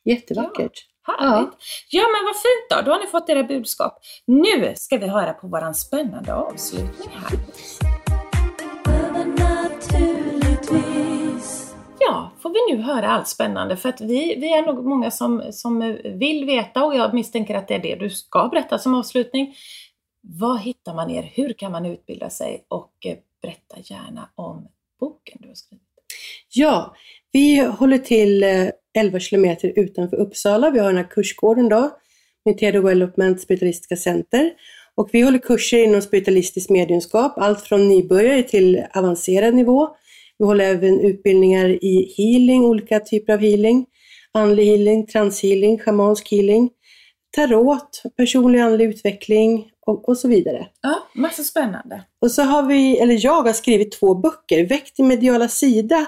Jättevackert. 0.04 0.86
Härligt! 1.02 1.50
Ja. 1.90 2.02
men 2.02 2.24
vad 2.24 2.36
fint 2.36 2.70
då, 2.70 2.82
då 2.82 2.92
har 2.92 3.00
ni 3.00 3.06
fått 3.06 3.28
era 3.28 3.42
budskap. 3.42 3.98
Nu 4.26 4.72
ska 4.76 4.98
vi 4.98 5.06
höra 5.06 5.32
på 5.32 5.48
våran 5.48 5.74
spännande 5.74 6.34
avslutning 6.34 7.08
här. 7.14 7.38
Ja, 11.98 12.32
får 12.42 12.50
vi 12.50 12.76
nu 12.76 12.82
höra 12.82 13.08
allt 13.08 13.28
spännande 13.28 13.76
för 13.76 13.88
att 13.88 14.00
vi, 14.00 14.36
vi 14.40 14.52
är 14.52 14.66
nog 14.66 14.84
många 14.84 15.10
som, 15.10 15.42
som 15.52 15.98
vill 16.04 16.44
veta 16.44 16.84
och 16.84 16.94
jag 16.94 17.14
misstänker 17.14 17.54
att 17.54 17.68
det 17.68 17.74
är 17.74 17.82
det 17.82 17.94
du 17.94 18.10
ska 18.10 18.48
berätta 18.48 18.78
som 18.78 18.94
avslutning. 18.94 19.54
Var 20.22 20.58
hittar 20.58 20.94
man 20.94 21.10
er? 21.10 21.22
Hur 21.34 21.52
kan 21.52 21.72
man 21.72 21.86
utbilda 21.86 22.30
sig? 22.30 22.66
Och 22.68 22.92
eh, 23.06 23.16
berätta 23.42 23.76
gärna 23.84 24.30
om 24.34 24.68
boken 25.00 25.38
du 25.40 25.48
har 25.48 25.54
skrivit. 25.54 25.84
Ja, 26.48 26.94
vi 27.32 27.58
håller 27.58 27.98
till 27.98 28.42
eh, 28.42 28.68
11 28.98 29.20
kilometer 29.20 29.72
utanför 29.76 30.16
Uppsala. 30.16 30.70
Vi 30.70 30.78
har 30.78 30.86
den 30.86 30.96
här 30.96 31.10
kursgården 31.10 31.68
då, 31.68 31.90
med 32.44 32.56
Development 32.72 33.40
Spiritualistiska 33.40 33.96
Center. 33.96 34.50
Och 34.94 35.08
vi 35.12 35.20
håller 35.20 35.38
kurser 35.38 35.84
inom 35.84 36.02
spiritualistisk 36.02 36.70
mediumskap, 36.70 37.32
allt 37.36 37.60
från 37.60 37.88
nybörjare 37.88 38.42
till 38.42 38.84
avancerad 38.94 39.54
nivå. 39.54 39.88
Vi 40.38 40.44
håller 40.44 40.64
även 40.64 41.00
utbildningar 41.00 41.68
i 41.84 42.14
healing, 42.16 42.64
olika 42.64 43.00
typer 43.00 43.32
av 43.32 43.38
healing. 43.38 43.86
Andlig 44.32 44.64
healing, 44.64 45.06
transhealing, 45.06 45.78
schamansk 45.78 46.30
healing, 46.30 46.70
tarot, 47.36 48.02
personlig 48.16 48.60
andlig 48.60 48.88
utveckling 48.88 49.66
och, 49.86 50.08
och 50.08 50.16
så 50.16 50.28
vidare. 50.28 50.66
Ja, 50.82 51.08
massa 51.14 51.42
spännande. 51.42 52.02
Och 52.20 52.30
så 52.30 52.42
har 52.42 52.62
vi, 52.62 52.98
eller 52.98 53.24
jag 53.24 53.42
har 53.42 53.52
skrivit 53.52 53.92
två 53.92 54.14
böcker. 54.14 54.68
Väck 54.68 54.96
din 54.96 55.08
mediala 55.08 55.48
sida 55.48 56.06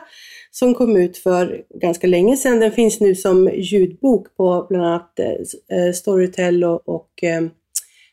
som 0.53 0.75
kom 0.75 0.97
ut 0.97 1.17
för 1.17 1.63
ganska 1.81 2.07
länge 2.07 2.37
sedan. 2.37 2.61
Den 2.61 2.73
finns 2.73 3.01
nu 3.01 3.15
som 3.15 3.51
ljudbok 3.55 4.37
på 4.37 4.67
bland 4.69 4.87
annat 4.87 5.19
eh, 5.19 5.93
Storytel 5.95 6.65
och, 6.65 6.89
och 6.89 7.23
eh, 7.23 7.43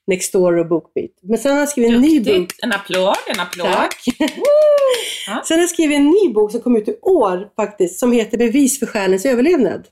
Nextdoor 0.07 0.57
och 0.57 0.67
Bookbeat. 0.67 1.11
Men 1.21 1.37
sen 1.37 1.51
har 1.51 1.59
jag 1.59 1.69
skrivit 1.69 1.93
en 1.93 2.01
ny 2.01 2.19
bok. 2.19 2.53
En 2.61 2.71
applåd, 2.71 3.15
en 3.33 3.39
applåd! 3.39 3.73
Tack! 3.73 4.03
Sen 5.45 5.57
har 5.57 5.63
jag 5.63 5.69
skrivit 5.69 5.97
en 5.97 6.05
ny 6.05 6.33
bok 6.33 6.51
som 6.51 6.61
kom 6.61 6.75
ut 6.75 6.87
i 6.87 6.95
år 7.01 7.49
faktiskt, 7.55 7.99
som 7.99 8.11
heter 8.11 8.37
Bevis 8.37 8.79
för 8.79 8.85
stjärnens 8.85 9.25
överlevnad. 9.25 9.87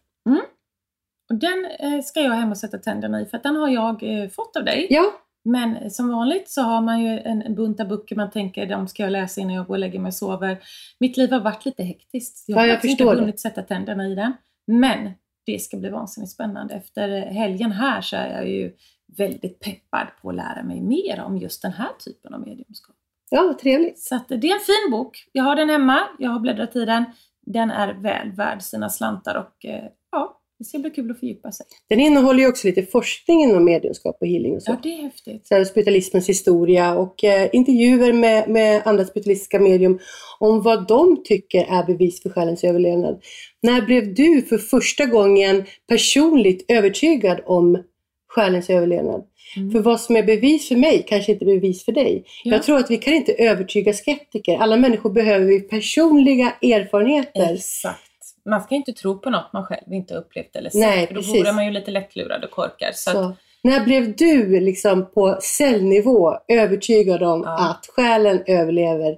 Och 1.30 1.36
den 1.36 1.66
eh, 1.80 2.02
ska 2.04 2.20
jag 2.20 2.32
hem 2.32 2.52
och 2.52 2.58
sätta 2.58 2.78
tänderna 2.78 3.22
i 3.22 3.26
för 3.26 3.38
att 3.38 3.44
den 3.44 3.56
har 3.56 3.70
jag 3.70 4.04
eh, 4.04 4.30
fått 4.30 4.56
av 4.56 4.66
dig. 4.66 4.88
Ja, 4.90 5.14
Men 5.48 5.92
som 5.92 6.10
vanligt 6.10 6.50
så 6.50 6.62
har 6.62 6.82
man 6.82 7.02
ju 7.02 7.20
en, 7.20 7.42
en 7.42 7.56
bunta 7.56 7.86
böcker 7.86 8.16
man 8.16 8.32
tänker 8.32 8.66
de 8.66 8.88
ska 8.88 9.04
jag 9.04 9.12
läsa 9.12 9.42
innan 9.42 9.56
jag 9.56 9.68
går 9.68 9.74
och 9.74 9.80
lägger 9.80 10.00
mig 10.00 10.10
och 10.10 10.14
sover. 10.14 10.58
Mitt 11.00 11.18
liv 11.18 11.32
har 11.32 11.40
varit 11.40 11.66
lite 11.66 11.84
hektiskt. 11.84 12.44
Jag 12.48 12.58
Ja, 12.58 12.62
har 12.62 12.68
jag 12.68 12.76
faktiskt 12.76 13.00
inte 13.02 13.16
hunnit 13.16 13.40
sätta 13.40 13.62
tänderna 13.62 14.08
i 14.08 14.16
den. 14.16 14.34
Men 14.68 15.12
det 15.46 15.60
ska 15.60 15.78
bli 15.78 15.90
vansinnigt 15.90 16.32
spännande. 16.32 16.74
Efter 16.74 17.10
helgen 17.20 17.72
här 17.72 18.02
så 18.02 18.16
är 18.16 18.30
jag 18.30 18.50
ju 18.50 18.74
väldigt 19.18 19.60
peppad 19.60 20.08
på 20.22 20.30
att 20.30 20.36
lära 20.36 20.64
mig 20.64 20.82
mer 20.82 21.22
om 21.22 21.38
just 21.38 21.62
den 21.62 21.72
här 21.72 21.90
typen 22.06 22.34
av 22.34 22.40
mediumskap. 22.40 22.96
Ja, 23.30 23.58
trevligt. 23.62 24.00
Så 24.00 24.16
att 24.16 24.28
det 24.28 24.36
är 24.36 24.54
en 24.54 24.60
fin 24.60 24.92
bok. 24.92 25.30
Jag 25.32 25.44
har 25.44 25.56
den 25.56 25.70
hemma, 25.70 26.00
jag 26.20 26.32
har 26.32 26.40
bläddrat 26.40 26.76
i 26.76 26.86
den. 26.86 27.06
Den 27.42 27.72
är 27.72 27.94
väl 27.94 28.32
värd 28.32 28.62
sina 28.62 28.90
slantar 28.90 29.36
och 29.36 29.66
eh, 29.66 29.86
ja, 30.12 30.42
det 30.60 30.66
ska 30.66 30.80
bli 30.80 30.90
kul 30.90 31.12
att 31.12 31.20
fördjupa 31.20 31.52
sig. 31.52 31.66
Den 31.90 32.00
innehåller 32.00 32.40
ju 32.40 32.48
också 32.48 32.68
lite 32.68 32.84
forskning 32.84 33.44
inom 33.44 33.66
mediumskap 33.66 34.18
och 34.22 34.28
healing 34.28 34.56
och 34.56 34.64
så. 34.64 34.72
Ja, 34.72 34.80
det 34.84 34.94
är 34.94 35.02
häftigt. 35.02 35.48
så 35.48 35.66
spiritualismens 35.66 36.30
historia 36.30 36.96
och 36.96 37.24
eh, 37.24 37.50
intervjuer 37.54 38.14
med, 38.14 38.50
med 38.50 38.82
andra 38.86 39.06
spiritualistiska 39.06 39.60
medium 39.60 40.00
om 40.40 40.62
vad 40.62 40.88
de 40.88 41.24
tycker 41.24 41.60
är 41.60 41.84
bevis 41.84 42.22
för 42.22 42.30
själens 42.30 42.64
överlevnad. 42.64 43.22
När 43.62 43.82
blev 43.82 44.14
du 44.14 44.42
för 44.42 44.58
första 44.58 45.06
gången 45.06 45.66
personligt 45.88 46.66
övertygad 46.68 47.40
om 47.46 47.84
själens 48.28 48.70
överlevnad? 48.70 49.24
Mm. 49.56 49.72
För 49.72 49.80
vad 49.80 50.02
som 50.02 50.16
är 50.16 50.24
bevis 50.24 50.68
för 50.68 50.76
mig 50.76 51.06
kanske 51.08 51.32
inte 51.32 51.46
är 51.46 51.60
bevis 51.60 51.86
för 51.86 51.92
dig. 51.92 52.24
Ja. 52.44 52.52
Jag 52.52 52.64
tror 52.64 52.78
att 52.78 52.92
vi 52.92 52.98
kan 52.98 53.14
inte 53.14 53.34
övertyga 53.34 53.94
skeptiker. 53.94 54.58
Alla 54.58 54.78
människor 54.78 55.10
behöver 55.10 55.46
vi 55.46 55.60
personliga 55.60 56.54
erfarenheter. 56.62 57.54
Exakt. 57.54 58.07
Man 58.50 58.62
ska 58.62 58.76
inte 58.76 58.94
tro 58.94 59.20
på 59.20 59.30
något 59.30 59.54
man 59.54 59.66
själv 59.66 59.94
inte 59.94 60.14
har 60.14 60.22
upplevt 60.22 60.56
eller 60.56 60.70
sett. 60.70 60.80
Nej, 60.82 61.08
för 61.08 61.14
då 61.14 61.20
precis. 61.22 61.42
vore 61.42 61.52
man 61.54 61.66
ju 61.66 61.72
lite 61.72 61.92
lättlurad 61.92 62.44
och 62.44 62.52
korkad. 62.52 62.96
Så, 62.96 63.12
Så, 63.12 63.20
att, 63.20 63.36
när 63.64 63.84
blev 63.84 64.16
du 64.16 64.60
liksom 64.60 65.12
på 65.12 65.38
cellnivå 65.42 66.40
övertygad 66.48 67.24
om 67.24 67.42
Ja. 67.46 67.70
att 67.70 67.86
själen 67.88 68.44
överlever 68.48 69.18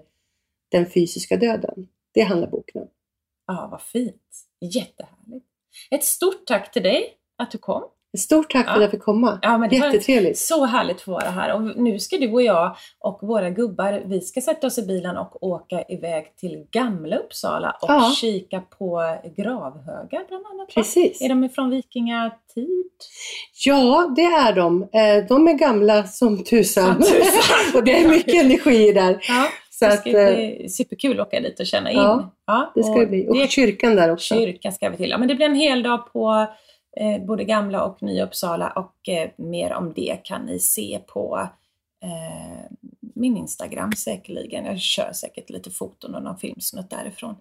den 0.72 0.86
fysiska 0.86 1.38
döden? 1.38 1.88
Det 2.14 2.22
handlar 2.22 2.48
boken 2.48 2.82
om. 2.82 2.88
ja, 3.48 3.68
vad 3.72 3.82
fint. 3.82 4.46
Jättehärligt. 4.62 5.46
Ett 5.92 6.04
stort 6.04 6.46
tack 6.46 6.72
till 6.72 6.84
dig 6.84 7.14
att 7.38 7.52
du 7.52 7.58
kom. 7.58 7.84
Stort 8.18 8.52
tack 8.52 8.66
för 8.68 8.76
att 8.76 8.82
jag 8.82 8.92
fick 8.92 9.04
komma. 9.04 9.40
Ja, 9.42 9.58
men 9.58 9.70
Jättetrevligt. 9.70 10.38
Så 10.38 10.66
härligt 10.66 10.96
att 10.96 11.02
få 11.02 11.12
vara 11.12 11.30
här. 11.30 11.54
Och 11.54 11.62
nu 11.78 12.00
ska 12.00 12.18
du 12.18 12.32
och 12.34 12.42
jag 12.42 12.76
och 13.00 13.20
våra 13.22 13.50
gubbar, 13.50 14.02
vi 14.06 14.22
ska 14.22 14.42
sätta 14.42 14.68
oss 14.68 14.78
i 14.78 14.82
bilen 14.82 15.18
och 15.18 15.44
åka 15.44 15.84
iväg 15.90 16.36
till 16.36 16.66
Gamla 16.72 17.16
Uppsala 17.18 17.72
och 17.82 17.90
Ja. 17.90 18.12
kika 18.22 18.60
på 18.60 19.02
gravhögar 19.38 20.28
bland 20.28 20.46
annat. 20.46 20.70
Precis. 20.76 21.22
Är 21.22 21.30
de 21.30 21.44
ifrån 21.44 21.70
vikingatid? 21.70 22.92
Ja, 23.66 24.14
det 24.16 24.22
är 24.26 24.54
de. 24.56 24.82
Eh, 24.84 25.26
De 25.30 25.48
är 25.48 25.54
gamla 25.54 26.04
som 26.04 26.44
tusan. 26.44 26.94
Som 26.94 27.04
tusan. 27.04 27.56
och 27.76 27.84
det 27.84 28.00
är 28.04 28.10
mycket 28.10 28.36
energi 28.46 28.92
där. 28.92 29.18
Ja, 29.28 29.46
Så 29.70 29.86
det 29.86 29.92
ska 29.98 30.10
eh, 30.10 30.36
bli 30.36 30.70
superkul 30.70 31.20
att 31.20 31.28
åka 31.28 31.40
dit 31.40 31.60
och 31.60 31.66
känna 31.66 31.92
in. 31.92 31.98
Ja, 31.98 32.34
Ja, 32.48 32.72
det 32.76 32.84
ska 32.84 32.94
det 33.00 33.06
bli. 33.06 33.28
Och 33.30 33.36
det- 33.38 33.52
kyrkan 33.52 33.96
där 33.96 34.12
också. 34.12 34.36
Kyrkan 34.36 34.72
ska 34.72 34.90
vi 34.90 34.98
till. 34.98 35.10
Ja, 35.10 35.18
men 35.18 35.28
det 35.28 35.36
blir 35.36 35.46
en 35.46 35.56
hel 35.56 35.84
dag 35.84 36.14
på 36.14 36.46
eh, 36.98 37.26
både 37.26 37.44
Gamla 37.44 37.84
och 37.84 38.04
Nya 38.04 38.26
Uppsala 38.26 38.70
och 38.70 39.10
eh, 39.10 39.30
mer 39.36 39.74
om 39.74 39.94
det 39.94 40.20
kan 40.24 40.46
ni 40.46 40.60
se 40.60 41.00
på 41.08 41.50
eh, 42.04 42.72
min 43.20 43.38
Instagram 43.38 43.92
säkerligen. 43.92 44.66
Jag 44.66 44.80
kör 44.80 45.12
säkert 45.14 45.50
lite 45.50 45.72
foton 45.72 46.16
och 46.16 46.24
någon 46.24 46.38
filmsnutt 46.38 46.90
därifrån. 46.90 47.36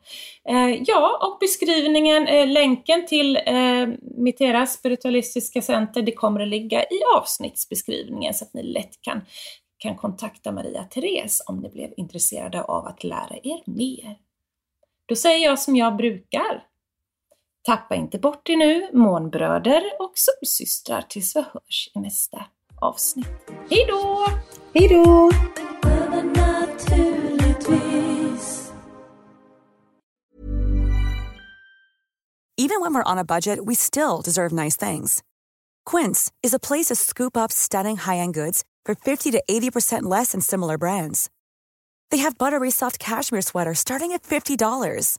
Eh, 0.49 0.83
ja, 0.87 1.19
och 1.23 1.39
beskrivningen, 1.41 2.27
eh, 2.27 2.47
länken 2.47 3.07
till 3.07 3.37
eh, 3.37 3.89
Mitera 4.17 4.67
spiritualistiska 4.67 5.63
center, 5.63 6.03
det 6.03 6.13
kommer 6.13 6.41
att 6.41 6.49
ligga 6.49 6.83
i 6.83 7.03
avsnittsbeskrivningen 7.17 8.35
så 8.35 8.45
att 8.45 8.55
ni 8.55 8.63
lätt 8.63 9.01
kan, 9.01 9.21
kan 9.79 9.97
kontakta 9.97 10.53
Maria 10.53 10.85
Therese 10.85 11.43
om 11.47 11.61
ni 11.61 11.69
blev 11.69 11.91
intresserade 11.97 12.63
av 12.63 12.87
att 12.87 13.05
lära 13.05 13.37
er 13.43 13.63
mer. 13.65 14.17
Då 15.07 15.17
säger 15.17 15.45
jag 15.45 15.59
som 15.59 15.77
jag 15.77 15.97
brukar. 15.97 16.68
Tappa 17.69 17.95
inte 17.95 18.19
bort 18.19 18.49
er 18.49 18.57
nu, 18.57 18.89
månbröder 18.93 19.83
och 19.99 20.13
solsystrar 20.15 21.03
tills 21.03 21.37
vi 21.37 21.41
hörs 21.41 21.91
i 21.95 22.01
nästa 22.01 22.45
avsnitt. 22.81 23.27
Hej 23.71 23.87
då! 23.89 24.27
Hej 24.75 24.89
då! 24.89 25.31
Even 32.57 32.81
when 32.81 32.95
we're 32.95 33.13
on 33.13 33.19
a 33.19 33.25
budget, 33.25 33.59
we 33.67 33.75
still 33.75 34.23
deserve 34.25 34.53
nice 34.53 34.77
things. 34.77 35.23
Quince 35.91 36.33
is 36.43 36.55
a 36.55 36.59
place 36.59 36.87
to 36.87 36.97
scoop 36.97 37.37
up 37.37 37.53
stunning 37.53 37.97
high-end 37.97 38.35
goods 38.35 38.63
for 38.87 38.95
50 38.95 39.31
to 39.31 39.43
80% 39.51 40.03
less 40.03 40.33
than 40.33 40.41
similar 40.41 40.79
brands. 40.79 41.31
They 42.11 42.23
have 42.23 42.39
buttery 42.39 42.71
soft 42.71 42.99
cashmere 42.99 43.43
sweaters 43.43 43.79
starting 43.79 44.13
at 44.13 44.23
$50, 44.23 45.19